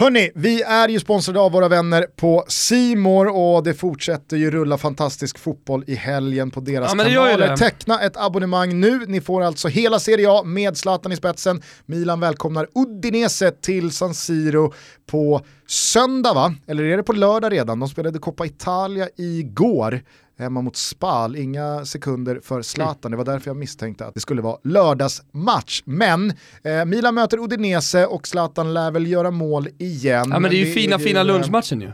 Hörni, 0.00 0.30
vi 0.34 0.62
är 0.62 0.88
ju 0.88 1.00
sponsrade 1.00 1.40
av 1.40 1.52
våra 1.52 1.68
vänner 1.68 2.06
på 2.16 2.44
Simor 2.48 3.26
och 3.26 3.64
det 3.64 3.74
fortsätter 3.74 4.36
ju 4.36 4.50
rulla 4.50 4.78
fantastisk 4.78 5.38
fotboll 5.38 5.84
i 5.86 5.94
helgen 5.94 6.50
på 6.50 6.60
deras 6.60 6.94
Ja, 6.96 7.04
kanaler. 7.04 7.56
Teckna 7.56 8.00
ett 8.00 8.16
abonnemang 8.16 8.80
nu, 8.80 9.04
ni 9.06 9.20
får 9.20 9.42
alltså 9.42 9.68
hela 9.68 9.98
Serie 9.98 10.30
A 10.30 10.42
med 10.44 10.76
Zlatan 10.76 11.12
i 11.12 11.16
spetsen. 11.16 11.62
Milan 11.86 12.20
välkomnar 12.20 12.68
Udinese 12.74 13.50
till 13.50 13.90
San 13.90 14.14
Siro 14.14 14.72
på 15.06 15.40
söndag 15.70 16.34
va? 16.34 16.54
Eller 16.66 16.84
är 16.84 16.96
det 16.96 17.02
på 17.02 17.12
lördag 17.12 17.52
redan? 17.52 17.80
De 17.80 17.88
spelade 17.88 18.18
Coppa 18.18 18.46
Italia 18.46 19.08
igår 19.16 20.02
hemma 20.38 20.60
mot 20.62 20.76
Spal, 20.76 21.36
inga 21.36 21.84
sekunder 21.84 22.40
för 22.44 22.62
Zlatan. 22.62 23.10
Det 23.10 23.16
var 23.16 23.24
därför 23.24 23.50
jag 23.50 23.56
misstänkte 23.56 24.06
att 24.06 24.14
det 24.14 24.20
skulle 24.20 24.42
vara 24.42 24.58
lördagsmatch. 24.64 25.82
Men 25.84 26.32
eh, 26.62 26.84
Milan 26.84 27.14
möter 27.14 27.38
Udinese 27.38 28.06
och 28.06 28.28
Zlatan 28.28 28.74
lär 28.74 28.90
väl 28.90 29.06
göra 29.06 29.30
mål 29.30 29.68
igen. 29.78 30.28
Ja 30.32 30.38
men 30.38 30.50
det 30.50 30.56
är 30.56 30.66
ju 30.66 30.72
fina, 30.72 30.98
fina 30.98 31.20
eh, 31.20 31.26
lunchmatchen 31.26 31.80
ju. 31.80 31.92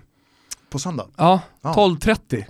På 0.71 0.79
söndag. 0.79 1.07
Ja, 1.17 1.41
Ja. 1.63 1.73
12.30. 1.77 2.45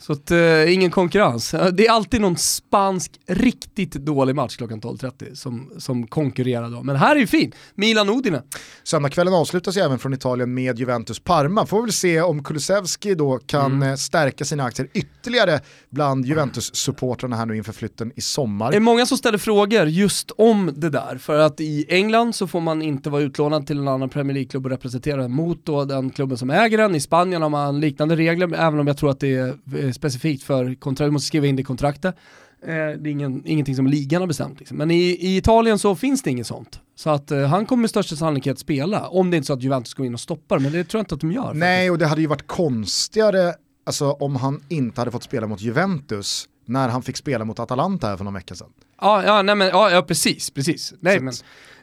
Så 0.00 0.12
att, 0.12 0.30
eh, 0.30 0.72
ingen 0.74 0.90
konkurrens. 0.90 1.54
Eh, 1.54 1.66
Det 1.66 1.86
är 1.86 1.92
alltid 1.92 2.20
någon 2.20 2.36
spansk 2.36 3.12
riktigt 3.26 3.92
dålig 3.92 4.34
match 4.34 4.56
klockan 4.56 4.80
12.30 4.80 5.34
som, 5.34 5.70
som 5.78 6.06
konkurrerar 6.06 6.70
då. 6.70 6.82
Men 6.82 6.96
här 6.96 7.16
är 7.16 7.20
ju 7.20 7.26
fin, 7.26 7.52
Milan-Udine. 7.74 8.42
Söndagskvällen 8.84 9.34
avslutas 9.34 9.76
ju 9.76 9.80
även 9.80 9.98
från 9.98 10.14
Italien 10.14 10.54
med 10.54 10.78
Juventus 10.78 11.20
Parma. 11.20 11.66
Får 11.66 11.82
väl 11.82 11.92
se 11.92 12.20
om 12.20 12.44
Kulusevski 12.44 13.14
då 13.14 13.38
kan 13.46 13.72
Mm. 13.72 13.88
eh, 13.88 13.94
stärka 13.96 14.44
sina 14.44 14.64
aktier 14.64 14.88
ytterligare 14.94 15.60
bland 15.90 16.26
Juventus-supportrarna 16.26 17.36
här 17.36 17.46
nu 17.46 17.56
inför 17.56 17.72
flytten 17.72 18.12
i 18.16 18.20
sommar. 18.20 18.70
Det 18.70 18.76
är 18.76 18.80
många 18.80 19.06
som 19.06 19.18
ställer 19.18 19.38
frågor 19.38 19.84
just 19.86 20.30
om 20.38 20.70
det 20.76 20.90
där, 20.90 21.18
för 21.18 21.38
att 21.38 21.60
i 21.60 21.86
England 21.88 22.34
så 22.34 22.46
får 22.46 22.60
man 22.60 22.82
inte 22.82 23.10
vara 23.10 23.22
utlånad 23.22 23.66
till 23.66 23.78
en 23.78 23.88
annan 23.88 24.08
Premier 24.08 24.34
League-klubb 24.34 24.64
och 24.64 24.70
representera 24.70 25.22
den 25.22 25.32
mot 25.32 25.64
då 25.66 25.84
den 25.84 26.10
klubben 26.10 26.38
som 26.38 26.50
äger 26.50 26.78
den. 26.78 26.94
I 26.94 27.00
Spanien 27.00 27.42
har 27.42 27.48
man 27.48 27.80
liknande 27.80 28.16
regler, 28.16 28.54
även 28.54 28.80
om 28.80 28.86
jag 28.86 28.96
tror 28.96 29.10
att 29.10 29.20
det 29.20 29.34
är 29.34 29.54
eh, 29.78 29.87
specifikt 29.94 30.42
för 30.42 30.74
kontrakt, 30.74 31.06
du 31.06 31.10
måste 31.12 31.26
skriva 31.26 31.46
in 31.46 31.56
det 31.56 31.60
i 31.60 31.64
kontraktet. 31.64 32.14
Eh, 32.62 32.68
Det 32.68 32.74
är 32.74 33.06
ingen, 33.06 33.42
ingenting 33.46 33.76
som 33.76 33.86
ligan 33.86 34.22
har 34.22 34.26
bestämt. 34.26 34.58
Liksom. 34.58 34.76
Men 34.76 34.90
i, 34.90 34.94
i 35.00 35.36
Italien 35.36 35.78
så 35.78 35.94
finns 35.94 36.22
det 36.22 36.30
inget 36.30 36.46
sånt. 36.46 36.80
Så 36.96 37.10
att 37.10 37.30
eh, 37.30 37.40
han 37.46 37.66
kommer 37.66 37.80
med 37.80 37.90
största 37.90 38.16
sannolikhet 38.16 38.58
spela, 38.58 39.08
om 39.08 39.30
det 39.30 39.36
inte 39.36 39.44
är 39.44 39.46
så 39.46 39.52
att 39.52 39.62
Juventus 39.62 39.94
går 39.94 40.06
in 40.06 40.14
och 40.14 40.20
stoppar, 40.20 40.58
men 40.58 40.72
det 40.72 40.84
tror 40.84 40.98
jag 40.98 41.02
inte 41.02 41.14
att 41.14 41.20
de 41.20 41.32
gör. 41.32 41.54
Nej, 41.54 41.90
och 41.90 41.98
det 41.98 42.06
hade 42.06 42.20
ju 42.20 42.26
varit 42.26 42.46
konstigare 42.46 43.54
alltså, 43.86 44.10
om 44.10 44.36
han 44.36 44.62
inte 44.68 45.00
hade 45.00 45.10
fått 45.10 45.22
spela 45.22 45.46
mot 45.46 45.60
Juventus 45.60 46.48
när 46.64 46.88
han 46.88 47.02
fick 47.02 47.16
spela 47.16 47.44
mot 47.44 47.58
Atalanta 47.58 48.06
här 48.08 48.16
för 48.16 48.24
någon 48.24 48.34
vecka 48.34 48.54
sedan. 48.54 48.68
Ja, 49.00 49.24
ja, 49.24 49.42
nej, 49.42 49.54
men, 49.54 49.68
ja, 49.68 49.90
ja 49.90 50.02
precis, 50.02 50.50
precis. 50.50 50.94
Nej, 51.00 51.20
men, 51.20 51.34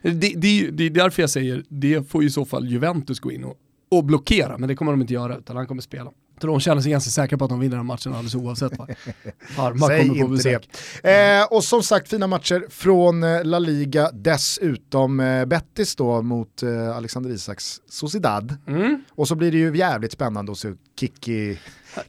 det, 0.02 0.34
det, 0.36 0.70
det 0.72 0.84
är 0.84 0.90
därför 0.90 1.24
jag 1.24 1.30
säger, 1.30 1.64
det 1.70 2.10
får 2.10 2.22
ju 2.22 2.28
i 2.28 2.32
så 2.32 2.46
fall 2.46 2.68
Juventus 2.68 3.20
gå 3.20 3.32
in 3.32 3.44
och, 3.44 3.56
och 3.92 4.04
blockera, 4.06 4.58
men 4.58 4.70
det 4.70 4.76
kommer 4.76 4.92
de 4.92 5.02
inte 5.02 5.14
göra, 5.14 5.38
utan 5.38 5.56
han 5.56 5.68
kommer 5.68 5.82
spela. 5.82 6.12
Tror 6.42 6.52
de 6.52 6.60
känner 6.60 6.82
sig 6.82 6.92
ganska 6.92 7.12
säkra 7.12 7.38
på 7.38 7.44
att 7.46 7.50
de 7.50 7.60
vinner 7.60 7.78
den 7.78 7.86
matchen 7.86 8.14
alldeles 8.14 8.36
oavsett. 8.36 8.78
Va? 8.80 8.88
Parma 9.56 9.88
Säg 9.88 10.00
kommer 10.08 10.14
på 10.20 10.26
inte 10.26 10.32
besök. 10.38 10.70
det. 11.04 11.38
Eh, 11.40 11.46
och 11.46 11.64
som 11.64 11.84
sagt 11.84 12.10
fina 12.10 12.28
matcher 12.28 12.66
från 12.70 13.24
eh, 13.24 13.44
La 13.44 13.60
Liga, 13.60 14.10
dessutom 14.14 15.20
eh, 15.20 15.46
Betis 15.46 15.96
då 15.96 16.22
mot 16.22 16.64
eh, 16.64 16.98
Alexander 16.98 17.30
Isaks 17.30 17.82
Sociedad. 17.90 18.58
Mm. 18.68 19.04
Och 19.16 19.28
så 19.28 19.36
blir 19.36 19.52
det 19.52 19.58
ju 19.58 19.78
jävligt 19.78 20.12
spännande 20.12 20.52
att 20.52 20.58
se 20.58 20.74
Kiki, 21.00 21.60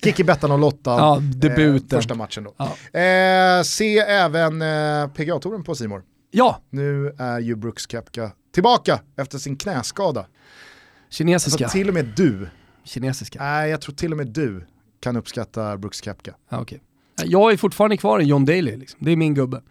Kiki 0.03 0.24
Bettan 0.24 0.51
och 0.51 0.59
Lotta. 0.59 0.91
Ja, 0.97 1.18
debuten. 1.35 1.89
Eh, 1.97 1.99
första 1.99 2.14
matchen 2.14 2.45
då. 2.45 2.55
Ja. 2.57 3.01
Eh, 3.01 3.62
se 3.62 3.99
även 3.99 4.62
eh, 4.62 5.09
PGA-touren 5.14 5.64
på 5.64 5.74
Simor. 5.74 6.03
ja, 6.31 6.61
Nu 6.70 7.14
är 7.18 7.39
ju 7.41 7.55
Brooks 7.57 7.87
Koepka 7.87 8.31
tillbaka 8.55 9.01
efter 9.16 9.39
sin 9.39 9.57
knäskada. 9.57 10.27
kinesiska. 11.11 11.64
Alltså 11.64 11.79
till 11.79 11.89
och 11.89 11.95
med 11.95 12.12
du, 12.16 12.49
kinesiska. 12.87 13.39
nej 13.39 13.70
jag 13.70 13.80
tror 13.80 13.95
till 13.95 14.12
och 14.12 14.16
med 14.18 14.26
du 14.26 14.66
kan 15.01 15.16
uppskatta 15.16 15.76
Brooks 15.76 16.01
Koepka. 16.01 16.34
Ja, 16.49 16.61
okej. 16.61 16.80
Jag 17.24 17.53
är 17.53 17.57
fortfarande 17.57 17.97
kvar 17.97 18.20
i 18.20 18.24
John 18.24 18.45
Daly, 18.45 18.76
liksom. 18.76 18.99
det 19.03 19.11
är 19.12 19.16
min 19.16 19.34
gubbe. 19.34 19.62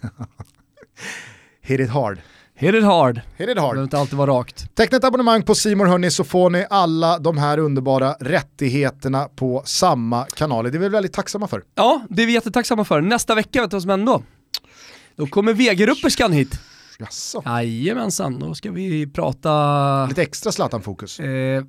Hit 1.60 1.80
it 1.80 1.90
hard. 1.90 2.18
Hit 2.54 2.74
it 2.74 2.84
hard, 2.84 3.16
Hit 3.16 3.24
it 3.26 3.36
det 3.38 3.54
behöver 3.54 3.60
hard. 3.76 3.84
inte 3.84 3.98
alltid 3.98 4.18
vara 4.18 4.30
rakt. 4.30 4.74
Teckna 4.74 4.98
ett 4.98 5.04
abonnemang 5.04 5.42
på 5.42 5.54
Simor 5.54 5.86
hörni 5.86 6.10
så 6.10 6.24
får 6.24 6.50
ni 6.50 6.66
alla 6.70 7.18
de 7.18 7.38
här 7.38 7.58
underbara 7.58 8.12
rättigheterna 8.20 9.24
på 9.36 9.62
samma 9.64 10.24
kanaler. 10.24 10.70
Det 10.70 10.78
är 10.78 10.80
vi 10.80 10.88
väldigt 10.88 11.12
tacksamma 11.12 11.48
för. 11.48 11.62
Ja, 11.74 12.06
det 12.10 12.22
är 12.22 12.26
vi 12.26 12.32
jättetacksamma 12.32 12.84
för. 12.84 13.00
Nästa 13.00 13.34
vecka, 13.34 13.60
vet 13.60 13.70
du 13.70 13.74
vad 13.74 13.82
som 13.82 13.90
händer 13.90 14.12
då? 14.12 14.22
Då 15.16 15.26
kommer 15.26 15.52
V-grupperskan 15.54 16.32
hit. 16.32 16.60
Jaså. 16.98 17.42
Jajamensan, 17.46 18.38
då 18.38 18.54
ska 18.54 18.70
vi 18.70 19.06
prata... 19.06 20.06
Lite 20.06 20.22
extra 20.22 20.52
Zlatan-fokus. 20.52 21.20
Eh, 21.20 21.64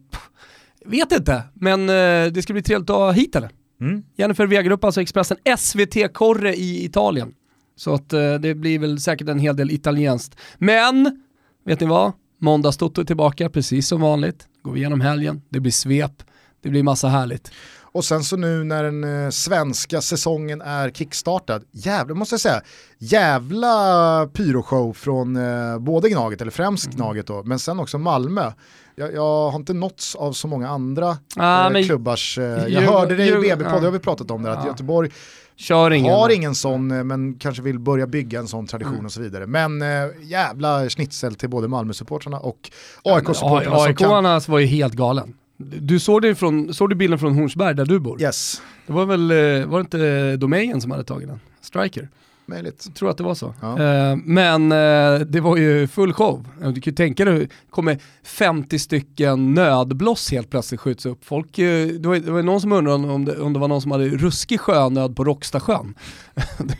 vet 0.86 1.12
inte, 1.12 1.44
men 1.54 1.82
eh, 1.82 2.32
det 2.32 2.44
ska 2.44 2.54
bli 2.54 2.64
trevligt 2.64 2.90
att 2.90 2.96
ha 2.96 3.12
hit 3.12 3.36
henne. 3.36 3.50
Mm. 3.82 4.04
Jennifer 4.18 4.48
Wegerup, 4.48 4.84
alltså 4.84 5.02
Expressen 5.02 5.38
SVT-korre 5.58 6.56
i 6.56 6.86
Italien. 6.86 7.34
Så 7.76 7.94
att 7.94 8.14
eh, 8.14 8.34
det 8.34 8.56
blir 8.56 8.80
väl 8.80 9.00
säkert 9.00 9.30
en 9.30 9.40
hel 9.40 9.56
del 9.56 9.72
italienskt. 9.72 10.40
Men, 10.58 11.24
vet 11.66 11.80
ni 11.80 11.88
vad? 11.88 12.12
Måndagstoto 12.40 13.02
är 13.02 13.06
tillbaka 13.06 13.50
precis 13.50 13.88
som 13.88 14.02
vanligt. 14.02 14.48
Går 14.62 14.72
vi 14.72 14.80
igenom 14.80 15.02
helgen, 15.02 15.42
det 15.50 15.60
blir 15.60 15.72
svep, 15.72 16.24
det 16.62 16.70
blir 16.70 16.84
massa 16.84 17.08
härligt. 17.08 17.52
Och 17.94 18.06
sen 18.06 18.24
så 18.24 18.38
nu 18.38 18.64
när 18.64 18.84
den 18.84 19.04
eh, 19.04 19.30
svenska 19.30 20.02
säsongen 20.02 20.62
är 20.62 20.90
kickstartad, 20.90 21.64
jävla, 21.72 22.16
måste 22.16 22.34
jag 22.34 22.42
säga, 22.42 22.62
jävla 22.98 24.28
pyroshow 24.34 24.94
från 24.94 25.36
eh, 25.36 25.80
både 25.80 26.10
Gnaget, 26.10 26.42
eller 26.42 26.52
främst 26.52 26.86
mm. 26.86 26.98
Gnaget 26.98 27.28
då, 27.28 27.44
men 27.44 27.60
sen 27.60 27.80
också 27.80 27.98
Malmö. 27.98 28.52
Jag, 28.96 29.14
jag 29.14 29.50
har 29.50 29.56
inte 29.56 29.74
nåtts 29.74 30.16
av 30.16 30.34
så 30.34 30.48
många 30.48 30.70
andra 30.70 31.18
ah, 31.36 31.78
eh, 31.78 31.86
klubbars, 31.86 32.38
eh, 32.38 32.68
jag 32.68 32.82
hörde 32.82 33.16
det 33.16 33.28
i 33.28 33.32
BB-podd, 33.32 33.74
ja. 33.74 33.80
det 33.80 33.86
har 33.86 33.92
vi 33.92 34.00
pratat 34.00 34.32
om 34.32 34.44
där, 34.44 34.50
att 34.50 34.66
Göteborg 34.66 35.12
Kör 35.56 35.92
ingen. 35.92 36.14
har 36.14 36.30
ingen 36.30 36.56
sån, 36.56 36.92
eh, 36.92 37.04
men 37.04 37.34
kanske 37.34 37.62
vill 37.64 37.80
börja 37.80 38.08
bygga 38.08 38.40
en 38.40 38.48
sån 38.48 38.68
tradition 38.68 38.94
mm. 38.94 39.06
och 39.06 39.12
så 39.12 39.22
vidare. 39.22 39.48
Men 39.48 39.82
äh, 39.82 39.88
jävla 40.22 40.90
schnitzel 40.90 41.36
till 41.36 41.50
både 41.50 41.68
Malmö-supportrarna 41.68 42.40
och 42.40 42.72
AIK-supportrarna. 43.04 43.78
Ja, 43.78 43.86
AIK-arna 43.88 44.40
kan... 44.40 44.52
var 44.52 44.60
ju 44.60 44.66
helt 44.66 44.94
galen. 44.94 45.34
Du 45.58 46.00
såg, 46.00 46.22
det 46.22 46.36
från, 46.36 46.74
såg 46.74 46.90
du 46.90 46.96
bilden 46.96 47.20
från 47.20 47.36
Hornsberg 47.36 47.76
där 47.76 47.86
du 47.86 48.00
bor? 48.00 48.22
Yes. 48.22 48.62
Det 48.88 48.94
var 48.94 49.06
väl, 49.06 49.32
eh, 49.32 49.68
var 49.68 49.78
det 49.78 49.82
inte 49.82 50.38
Domejen 50.38 50.82
som 50.82 50.92
hade 50.92 51.04
tagit 51.04 51.28
den? 51.28 51.40
Striker? 51.62 52.10
Möjligt. 52.46 52.84
Jag 52.86 52.96
tror 52.96 53.10
att 53.10 53.18
det 53.18 53.24
var 53.24 53.36
så. 53.36 53.54
Ja. 53.62 53.68
Uh, 53.68 54.18
men 54.26 54.72
uh, 54.72 55.20
det 55.20 55.40
var 55.40 55.58
ju 55.58 55.88
full 55.88 56.14
show. 56.14 56.48
Du 56.60 56.82
kan 56.82 56.82
ju 56.82 56.92
tänka 56.92 57.26
dig, 57.26 57.50
kommer 57.70 58.00
50 58.24 58.80
stycken 58.80 59.54
nödbloss 59.54 60.32
helt 60.32 60.50
plötsligt 60.50 60.80
skjuts 60.80 61.06
upp. 61.06 61.26
Folk, 61.26 61.60
uh, 61.60 61.88
det, 61.88 62.08
var, 62.08 62.16
det 62.16 62.32
var 62.32 62.44
någon 62.44 62.62
som 62.62 62.72
undrade 62.72 63.08
om 63.08 63.26
det, 63.26 63.40
om 63.40 63.54
det 63.54 63.60
var 63.60 63.68
någon 63.68 63.82
som 63.82 63.92
hade 63.92 64.10
ruskig 64.10 64.60
sjönöd 64.60 65.16
på 65.16 65.24
Råckstasjön. 65.24 65.96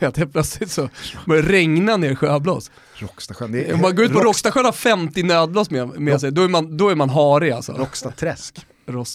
helt 0.00 0.32
plötsligt 0.32 0.70
så 0.70 0.88
började 1.26 1.48
det 1.48 1.54
regna 1.54 1.96
ner 1.96 2.14
sjöblås. 2.14 2.70
Råckstasjön. 2.94 3.74
Om 3.74 3.80
man 3.80 3.96
går 3.96 4.04
ut 4.04 4.12
på 4.12 4.20
Råckstasjön 4.20 4.60
och 4.60 4.66
har 4.66 4.72
50 4.72 5.22
nödblås 5.22 5.70
med, 5.70 6.00
med 6.00 6.20
sig, 6.20 6.32
då 6.32 6.42
är 6.42 6.48
man, 6.48 6.76
då 6.76 6.88
är 6.88 6.94
man 6.94 7.10
harig 7.10 7.50
alltså. 7.50 7.72
Råckstaträsk. 7.72 8.66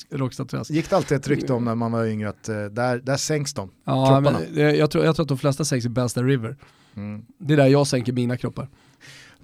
Råckstaträsk. 0.10 0.72
Gick 0.72 0.90
det 0.90 0.96
alltid 0.96 1.18
ett 1.18 1.28
rykte 1.28 1.54
om 1.54 1.66
när 1.66 1.76
man 1.76 1.92
var 1.92 2.06
yngre 2.06 2.30
att 2.30 2.50
uh, 2.50 2.66
där, 2.66 2.98
där 2.98 3.18
sänks 3.18 3.54
de, 3.54 3.72
ja, 3.84 4.20
men, 4.20 4.34
jag, 4.56 4.76
jag, 4.76 4.92
tror, 4.92 5.06
jag 5.06 5.16
tror 5.16 5.24
att 5.24 5.30
de 5.30 5.38
flesta 5.38 5.66
sänks 5.66 5.86
i 5.86 5.90
Bellsta 5.90 6.24
River. 6.24 6.58
Mm. 6.96 7.26
Det 7.38 7.54
är 7.54 7.58
där 7.58 7.68
jag 7.68 7.88
sänker 7.88 8.14
mina 8.14 8.38
kroppar. 8.38 8.68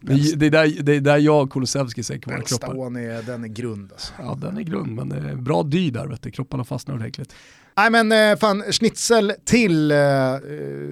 Det, 0.05 0.35
det, 0.35 0.45
är 0.45 0.51
där, 0.51 0.83
det 0.83 0.95
är 0.95 1.01
där 1.01 1.17
jag 1.17 1.43
och 1.43 1.51
Kulusevski 1.51 2.03
sänker 2.03 2.31
våra 2.31 2.41
kroppar. 2.41 2.77
Ån 2.77 2.95
är, 2.95 3.21
den 3.21 3.43
är 3.43 3.47
grund 3.47 3.91
alltså. 3.91 4.13
Ja 4.19 4.37
den 4.41 4.57
är 4.57 4.61
grund, 4.61 4.95
men 4.95 5.09
det 5.09 5.15
är 5.15 5.35
bra 5.35 5.63
dy 5.63 5.91
där 5.91 6.07
vet 6.07 6.21
du. 6.21 6.31
Kropparna 6.31 6.63
fastnar 6.63 6.95
ordentligt. 6.95 7.33
Nej 7.77 7.89
men 7.91 8.11
eh, 8.11 8.37
fan, 8.37 8.63
schnitzel 8.71 9.33
till 9.45 9.91
eh, 9.91 9.97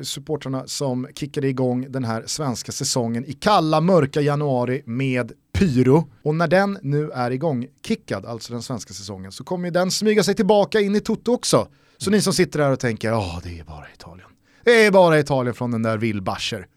supportrarna 0.03 0.68
som 0.68 1.07
kickade 1.16 1.47
igång 1.47 1.91
den 1.91 2.03
här 2.03 2.24
svenska 2.26 2.72
säsongen 2.72 3.26
i 3.26 3.34
kalla 3.34 3.82
mörka 3.82 4.22
januari 4.22 4.82
med 4.86 5.32
pyro. 5.53 6.09
Och 6.24 6.36
när 6.36 6.47
den 6.47 6.78
nu 6.82 7.11
är 7.11 7.32
igång 7.32 7.68
kickad, 7.86 8.26
alltså 8.26 8.53
den 8.53 8.61
svenska 8.61 8.93
säsongen, 8.93 9.32
så 9.32 9.43
kommer 9.43 9.72
den 9.72 9.91
smyga 9.91 10.24
sig 10.24 10.36
tillbaka 10.36 10.80
in 10.80 10.95
i 10.95 10.99
Toto 10.99 11.34
också. 11.34 11.68
Så 11.97 12.11
ni 12.11 12.22
som 12.22 12.34
sitter 12.34 12.59
där 12.59 12.72
och 12.72 12.80
tänker, 12.80 13.07
ja 13.07 13.41
det 13.43 13.59
är 13.59 13.64
bara 13.64 13.86
Italien. 13.95 14.28
Det 14.64 14.86
är 14.86 14.91
bara 14.91 15.20
Italien 15.20 15.53
från 15.53 15.72
den 15.72 15.84
där 15.84 15.97
Wilbacher. 15.97 16.68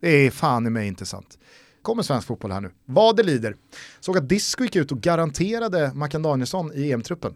Det 0.00 0.08
är 0.08 0.30
fan 0.30 0.66
i 0.66 0.70
mig 0.70 0.88
inte 0.88 1.06
sant. 1.06 1.38
Kommer 1.84 2.02
svensk 2.02 2.26
fotboll 2.26 2.52
här 2.52 2.60
nu, 2.60 2.70
vad 2.84 3.16
det 3.16 3.22
lider. 3.22 3.56
Såg 4.00 4.18
att 4.18 4.28
Disco 4.28 4.64
gick 4.64 4.76
ut 4.76 4.92
och 4.92 5.00
garanterade 5.00 5.90
Mackan 5.94 6.22
Danielsson 6.22 6.72
i 6.74 6.92
EM-truppen. 6.92 7.34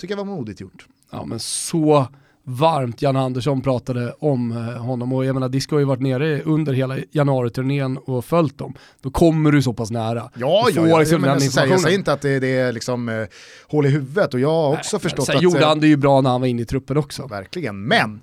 Tycker 0.00 0.16
jag 0.16 0.24
var 0.24 0.24
modigt 0.24 0.60
gjort. 0.60 0.86
Ja 1.10 1.24
men 1.24 1.38
så 1.38 2.06
varmt 2.44 3.02
Jan 3.02 3.16
Andersson 3.16 3.60
pratade 3.60 4.12
om 4.18 4.52
eh, 4.52 4.58
honom 4.58 5.12
och 5.12 5.24
jag 5.24 5.34
menar 5.34 5.48
Disco 5.48 5.74
har 5.74 5.80
ju 5.80 5.84
varit 5.84 6.00
nere 6.00 6.42
under 6.42 6.72
hela 6.72 6.96
januariturnén 7.10 7.96
och 7.96 8.24
följt 8.24 8.58
dem. 8.58 8.74
Då 9.00 9.10
kommer 9.10 9.52
du 9.52 9.62
så 9.62 9.72
pass 9.72 9.90
nära. 9.90 10.30
Ja, 10.34 10.68
ja, 10.74 10.86
ja 10.88 10.98
liksom 10.98 11.14
jag, 11.14 11.20
menar, 11.20 11.66
jag 11.66 11.80
säger 11.80 11.98
inte 11.98 12.12
att 12.12 12.20
det, 12.20 12.40
det 12.40 12.56
är 12.56 12.72
liksom 12.72 13.08
eh, 13.08 13.26
hål 13.68 13.86
i 13.86 13.88
huvudet 13.88 14.34
och 14.34 14.40
jag 14.40 14.50
har 14.50 14.72
också 14.72 14.96
Nej, 14.96 15.00
förstått 15.02 15.26
sen 15.26 15.36
att... 15.36 15.42
Sen 15.42 15.50
gjorde 15.50 15.66
han 15.66 15.80
det 15.80 15.86
ju 15.86 15.96
bra 15.96 16.20
när 16.20 16.30
han 16.30 16.40
var 16.40 16.48
inne 16.48 16.62
i 16.62 16.66
truppen 16.66 16.96
också. 16.96 17.26
Verkligen, 17.26 17.82
men 17.82 18.20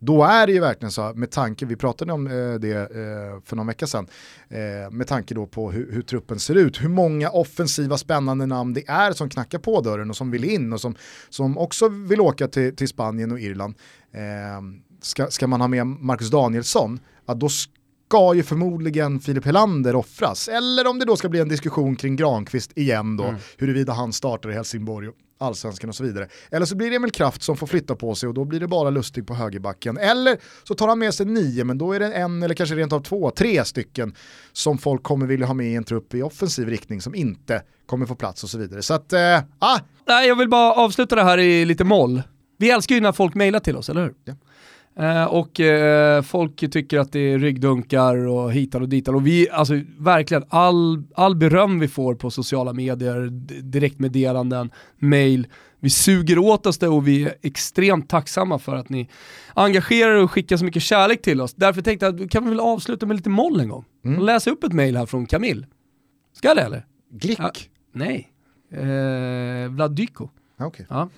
då 0.00 0.24
är 0.24 0.46
det 0.46 0.52
ju 0.52 0.60
verkligen 0.60 0.92
så, 0.92 1.12
med 1.14 1.30
tanke, 1.30 1.66
vi 1.66 1.76
pratade 1.76 2.12
om 2.12 2.26
eh, 2.26 2.54
det 2.54 2.72
eh, 2.72 3.40
för 3.44 3.56
någon 3.56 3.66
vecka 3.66 3.86
sedan, 3.86 4.06
eh, 4.48 4.90
med 4.90 5.06
tanke 5.06 5.34
då 5.34 5.46
på 5.46 5.70
hur, 5.70 5.92
hur, 5.92 6.02
truppen 6.02 6.38
ser 6.38 6.54
ut, 6.54 6.82
hur 6.82 6.88
många 6.88 7.30
offensiva 7.30 7.98
spännande 7.98 8.46
namn 8.46 8.74
det 8.74 8.88
är 8.88 9.12
som 9.12 9.28
knackar 9.28 9.58
på 9.58 9.80
dörren 9.80 10.10
och 10.10 10.16
som 10.16 10.30
vill 10.30 10.44
in 10.44 10.72
och 10.72 10.80
som, 10.80 10.94
som 11.28 11.58
också 11.58 11.88
vill 11.88 12.20
åka 12.20 12.48
till, 12.48 12.76
till 12.76 12.88
Spanien 12.88 13.32
och 13.32 13.40
Irland. 13.40 13.74
ska, 15.02 15.26
ska 15.26 15.46
man 15.46 15.60
ha 15.60 15.68
med 15.68 15.86
Marcus 15.86 16.30
Danielsson, 16.30 17.00
ja, 17.26 17.34
då 17.34 17.48
ska 17.48 18.34
ju 18.34 18.42
förmodligen 18.42 19.20
Filip 19.20 19.44
Helander 19.44 19.96
offras. 19.96 20.48
Eller 20.48 20.86
om 20.86 20.98
det 20.98 21.04
då 21.04 21.16
ska 21.16 21.28
bli 21.28 21.40
en 21.40 21.48
diskussion 21.48 21.96
kring 21.96 22.16
Granqvist 22.16 22.78
igen 22.78 23.16
då, 23.16 23.24
mm. 23.24 23.40
huruvida 23.56 23.92
han 23.92 24.12
startar 24.12 24.50
i 24.50 24.54
Helsingborg 24.54 25.08
allsvenskan 25.38 25.88
och 25.88 25.96
så 25.96 26.04
vidare. 26.04 26.28
Eller 26.50 26.66
så 26.66 26.76
blir 26.76 26.90
det 26.90 26.96
Emil 26.96 27.12
Kraft 27.12 27.42
som 27.42 27.56
får 27.56 27.66
flytta 27.66 27.96
på 27.96 28.14
sig 28.14 28.28
och 28.28 28.34
då 28.34 28.44
blir 28.44 28.60
det 28.60 28.68
bara 28.68 28.90
Lustig 28.90 29.26
på 29.26 29.34
högerbacken. 29.34 29.98
Eller 29.98 30.38
så 30.64 30.74
tar 30.74 30.88
han 30.88 30.98
med 30.98 31.14
sig 31.14 31.26
nio, 31.26 31.64
men 31.64 31.78
då 31.78 31.92
är 31.92 32.00
det 32.00 32.12
en 32.12 32.42
eller 32.42 32.54
kanske 32.54 32.74
rent 32.74 32.92
av 32.92 33.00
två, 33.00 33.30
tre 33.30 33.64
stycken 33.64 34.14
som 34.52 34.78
folk 34.78 35.02
kommer 35.02 35.26
vilja 35.26 35.46
ha 35.46 35.54
med 35.54 35.66
i 35.66 35.74
en 35.74 35.84
trupp 35.84 36.14
i 36.14 36.22
offensiv 36.22 36.68
riktning 36.68 37.00
som 37.00 37.14
inte 37.14 37.62
kommer 37.86 38.06
få 38.06 38.14
plats 38.14 38.44
och 38.44 38.50
så 38.50 38.58
vidare. 38.58 38.82
Så 38.82 38.94
att, 38.94 39.12
äh, 39.12 39.38
ah! 39.58 39.78
Nej, 40.06 40.28
jag 40.28 40.36
vill 40.36 40.48
bara 40.48 40.72
avsluta 40.72 41.16
det 41.16 41.22
här 41.22 41.38
i 41.38 41.64
lite 41.64 41.84
moll. 41.84 42.22
Vi 42.58 42.70
älskar 42.70 42.94
ju 42.94 43.00
när 43.00 43.12
folk 43.12 43.34
mejlar 43.34 43.60
till 43.60 43.76
oss, 43.76 43.88
eller 43.88 44.02
hur? 44.02 44.14
Ja. 44.24 44.34
Eh, 44.98 45.24
och 45.24 45.60
eh, 45.60 46.22
folk 46.22 46.70
tycker 46.70 46.98
att 46.98 47.12
det 47.12 47.20
är 47.20 47.38
ryggdunkar 47.38 48.26
och 48.26 48.52
hitar 48.52 48.80
och 48.80 48.88
ditar. 48.88 49.14
Och 49.14 49.26
vi, 49.26 49.50
alltså 49.50 49.74
verkligen, 49.98 50.44
all, 50.48 51.02
all 51.14 51.36
beröm 51.36 51.78
vi 51.78 51.88
får 51.88 52.14
på 52.14 52.30
sociala 52.30 52.72
medier, 52.72 53.28
direktmeddelanden, 53.62 54.70
mail, 54.98 55.46
vi 55.80 55.90
suger 55.90 56.38
åt 56.38 56.66
oss 56.66 56.78
det 56.78 56.88
och 56.88 57.08
vi 57.08 57.24
är 57.24 57.34
extremt 57.42 58.08
tacksamma 58.08 58.58
för 58.58 58.76
att 58.76 58.88
ni 58.88 59.08
engagerar 59.54 60.10
er 60.10 60.22
och 60.22 60.30
skickar 60.30 60.56
så 60.56 60.64
mycket 60.64 60.82
kärlek 60.82 61.22
till 61.22 61.40
oss. 61.40 61.54
Därför 61.54 61.82
tänkte 61.82 62.06
jag 62.06 62.22
att 62.22 62.30
kan 62.30 62.44
vi 62.44 62.50
väl 62.50 62.60
avsluta 62.60 63.06
med 63.06 63.16
lite 63.16 63.30
moll 63.30 63.60
en 63.60 63.68
gång? 63.68 63.84
Mm. 64.04 64.18
Och 64.18 64.24
läsa 64.24 64.50
upp 64.50 64.64
ett 64.64 64.72
mail 64.72 64.96
här 64.96 65.06
från 65.06 65.26
Camille. 65.26 65.66
Ska 66.32 66.54
det 66.54 66.62
eller? 66.62 66.86
Glick? 67.10 67.40
Ja, 67.40 67.50
nej, 67.92 68.28
eh, 68.72 69.70
Vladyko. 69.70 70.28
Okay. 70.60 70.86
Ja. 70.88 71.08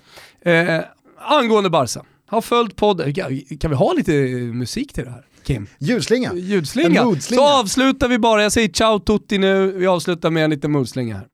Eh, 0.51 0.81
angående 1.17 1.69
Barca 1.69 2.05
har 2.31 2.41
följt 2.41 2.75
podden. 2.75 3.13
Kan 3.59 3.71
vi 3.71 3.75
ha 3.75 3.93
lite 3.93 4.11
musik 4.53 4.93
till 4.93 5.03
det 5.03 5.11
här? 5.11 5.25
Kim? 5.43 5.67
Ljudslinga. 5.79 6.33
Ljudslinga. 6.33 7.15
Så 7.19 7.47
avslutar 7.47 8.07
vi 8.07 8.19
bara. 8.19 8.43
Jag 8.43 8.51
säger 8.51 8.67
ciao 8.69 8.99
tutti 8.99 9.37
nu. 9.37 9.71
Vi 9.71 9.87
avslutar 9.87 10.29
med 10.29 10.43
en 10.43 10.49
liten 10.49 10.71
moodslinga 10.71 11.15
här. 11.15 11.27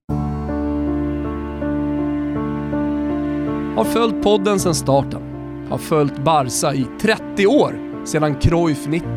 Har 3.75 3.83
följt 3.83 4.23
podden 4.23 4.59
sedan 4.59 4.75
starten. 4.75 5.21
Har 5.69 5.77
följt 5.77 6.23
Barca 6.23 6.73
i 6.73 6.87
30 7.01 7.47
år, 7.47 8.03
sedan 8.05 8.35
Cruyff 8.35 8.87
90. 8.87 9.09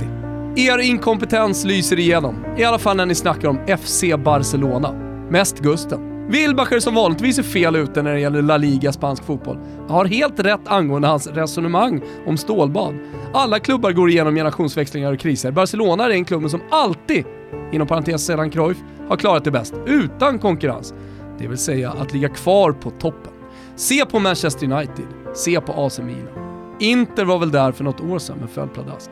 Er 0.56 0.78
inkompetens 0.78 1.64
lyser 1.64 1.98
igenom, 1.98 2.44
i 2.58 2.64
alla 2.64 2.78
fall 2.78 2.96
när 2.96 3.06
ni 3.06 3.14
snackar 3.14 3.48
om 3.48 3.58
FC 3.78 4.04
Barcelona. 4.24 4.92
Mest 5.30 5.58
Gusten. 5.58 6.09
Wilbacher 6.30 6.80
som 6.80 6.94
vanligtvis 6.94 7.38
är 7.38 7.42
fel 7.42 7.76
ute 7.76 8.02
när 8.02 8.12
det 8.12 8.20
gäller 8.20 8.42
La 8.42 8.56
Liga 8.56 8.92
spansk 8.92 9.24
fotboll 9.24 9.58
har 9.88 10.04
helt 10.04 10.40
rätt 10.40 10.60
angående 10.64 11.08
hans 11.08 11.26
resonemang 11.26 12.02
om 12.26 12.36
stålbad. 12.36 12.94
Alla 13.34 13.58
klubbar 13.58 13.92
går 13.92 14.10
igenom 14.10 14.34
generationsväxlingar 14.34 15.12
och 15.12 15.18
kriser. 15.18 15.50
Barcelona 15.50 16.04
är 16.04 16.08
den 16.08 16.24
klubben 16.24 16.50
som 16.50 16.60
alltid, 16.70 17.24
inom 17.72 17.86
parentes 17.86 18.26
sedan 18.26 18.50
Cruyff, 18.50 18.76
har 19.08 19.16
klarat 19.16 19.44
det 19.44 19.50
bäst, 19.50 19.74
utan 19.86 20.38
konkurrens. 20.38 20.94
Det 21.38 21.48
vill 21.48 21.58
säga 21.58 21.90
att 21.90 22.12
ligga 22.12 22.28
kvar 22.28 22.72
på 22.72 22.90
toppen. 22.90 23.32
Se 23.76 24.06
på 24.06 24.18
Manchester 24.18 24.72
United, 24.72 25.06
se 25.34 25.60
på 25.60 25.72
AC 25.72 25.98
Milan. 25.98 26.76
Inter 26.80 27.24
var 27.24 27.38
väl 27.38 27.50
där 27.50 27.72
för 27.72 27.84
något 27.84 28.00
år 28.00 28.18
sedan 28.18 28.36
men 28.38 28.48
föll 28.48 28.68
pladask. 28.68 29.10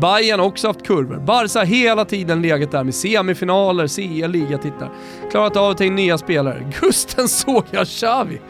Bayern 0.00 0.40
har 0.40 0.46
också 0.46 0.66
haft 0.66 0.86
kurvor. 0.86 1.16
Barca 1.16 1.58
har 1.58 1.66
hela 1.66 2.04
tiden 2.04 2.42
legat 2.42 2.70
där 2.70 2.84
med 2.84 2.94
semifinaler, 2.94 3.86
CL, 3.86 4.30
ligatitlar. 4.30 4.92
Klarat 5.30 5.56
av 5.56 5.70
att 5.70 5.78
ta 5.78 5.84
in 5.84 5.94
nya 5.94 6.18
spelare. 6.18 6.72
Gusten 6.80 7.28
såg 7.28 7.64
jag 7.70 7.86
Xavi. 7.86 8.40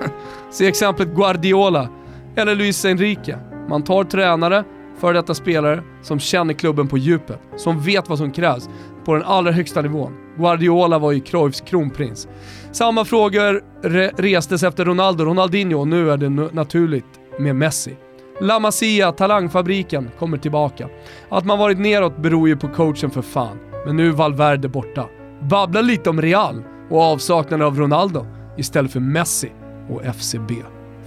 Se 0.50 0.66
exemplet 0.66 1.08
Guardiola 1.08 1.88
eller 2.36 2.54
Luis 2.54 2.84
Enrique. 2.84 3.38
Man 3.68 3.84
tar 3.84 4.04
tränare, 4.04 4.64
före 4.98 5.12
detta 5.12 5.34
spelare, 5.34 5.82
som 6.02 6.20
känner 6.20 6.54
klubben 6.54 6.88
på 6.88 6.98
djupet, 6.98 7.40
som 7.56 7.80
vet 7.80 8.08
vad 8.08 8.18
som 8.18 8.32
krävs 8.32 8.68
på 9.04 9.14
den 9.14 9.22
allra 9.22 9.52
högsta 9.52 9.82
nivån. 9.82 10.12
Guardiola 10.38 10.98
var 10.98 11.12
ju 11.12 11.20
Cruyffs 11.20 11.60
kronprins. 11.60 12.28
Samma 12.72 13.04
frågor 13.04 13.62
re 13.82 14.10
restes 14.16 14.62
efter 14.62 14.84
Ronaldo, 14.84 15.24
Ronaldinho 15.24 15.80
och 15.80 15.88
nu 15.88 16.10
är 16.10 16.16
det 16.16 16.28
naturligt 16.28 17.20
med 17.38 17.56
Messi. 17.56 17.96
La 18.40 18.58
Masia, 18.58 19.12
talangfabriken, 19.12 20.10
kommer 20.18 20.38
tillbaka. 20.38 20.88
Att 21.28 21.44
man 21.44 21.58
varit 21.58 21.78
neråt 21.78 22.22
beror 22.22 22.48
ju 22.48 22.56
på 22.56 22.68
coachen 22.68 23.10
för 23.10 23.22
fan, 23.22 23.58
men 23.86 23.96
nu 23.96 24.08
är 24.08 24.12
Valverde 24.12 24.68
borta. 24.68 25.08
Babbla 25.42 25.80
lite 25.80 26.10
om 26.10 26.22
Real 26.22 26.62
och 26.90 27.02
avsaknaden 27.02 27.66
av 27.66 27.78
Ronaldo 27.78 28.26
istället 28.58 28.92
för 28.92 29.00
Messi 29.00 29.52
och 29.90 30.04
FCB. 30.04 30.54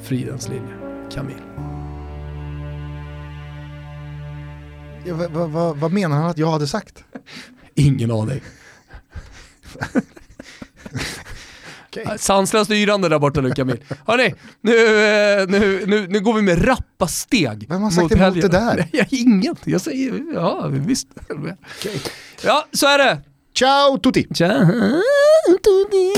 Fridens 0.03 0.49
linje. 0.49 0.73
Camille. 1.11 1.41
Ja, 5.05 5.15
vad, 5.29 5.49
vad, 5.49 5.77
vad 5.77 5.93
menar 5.93 6.15
han 6.15 6.29
att 6.29 6.37
jag 6.37 6.51
hade 6.51 6.67
sagt? 6.67 7.03
Ingen 7.75 8.11
aning. 8.11 8.41
Okay. 12.01 12.17
Sanslöst 12.17 12.71
yrande 12.71 13.09
där 13.09 13.19
borta 13.19 13.41
Luka 13.41 13.65
Mil. 13.65 13.83
Hörni, 14.05 14.33
nu, 14.61 14.71
eh, 14.71 15.47
nu, 15.47 15.83
nu, 15.87 16.07
nu 16.09 16.19
går 16.19 16.33
vi 16.33 16.41
med 16.41 16.67
rappa 16.67 17.07
steg 17.07 17.65
Vem 17.69 17.81
har 17.81 17.91
sagt 17.91 18.01
mot 18.03 18.11
emot 18.11 18.23
helgen. 18.23 18.41
det 18.51 18.57
där? 18.57 18.75
Nej, 18.93 19.07
ingen. 19.11 19.55
Jag 19.65 19.81
säger, 19.81 20.23
ja 20.33 20.67
visst. 20.67 21.07
Okay. 21.29 21.99
Ja, 22.43 22.65
så 22.73 22.85
är 22.87 22.97
det. 22.97 23.21
Ciao 23.57 23.97
tutti! 23.97 24.27
Ciao 24.33 24.51
tutti. 25.63 26.13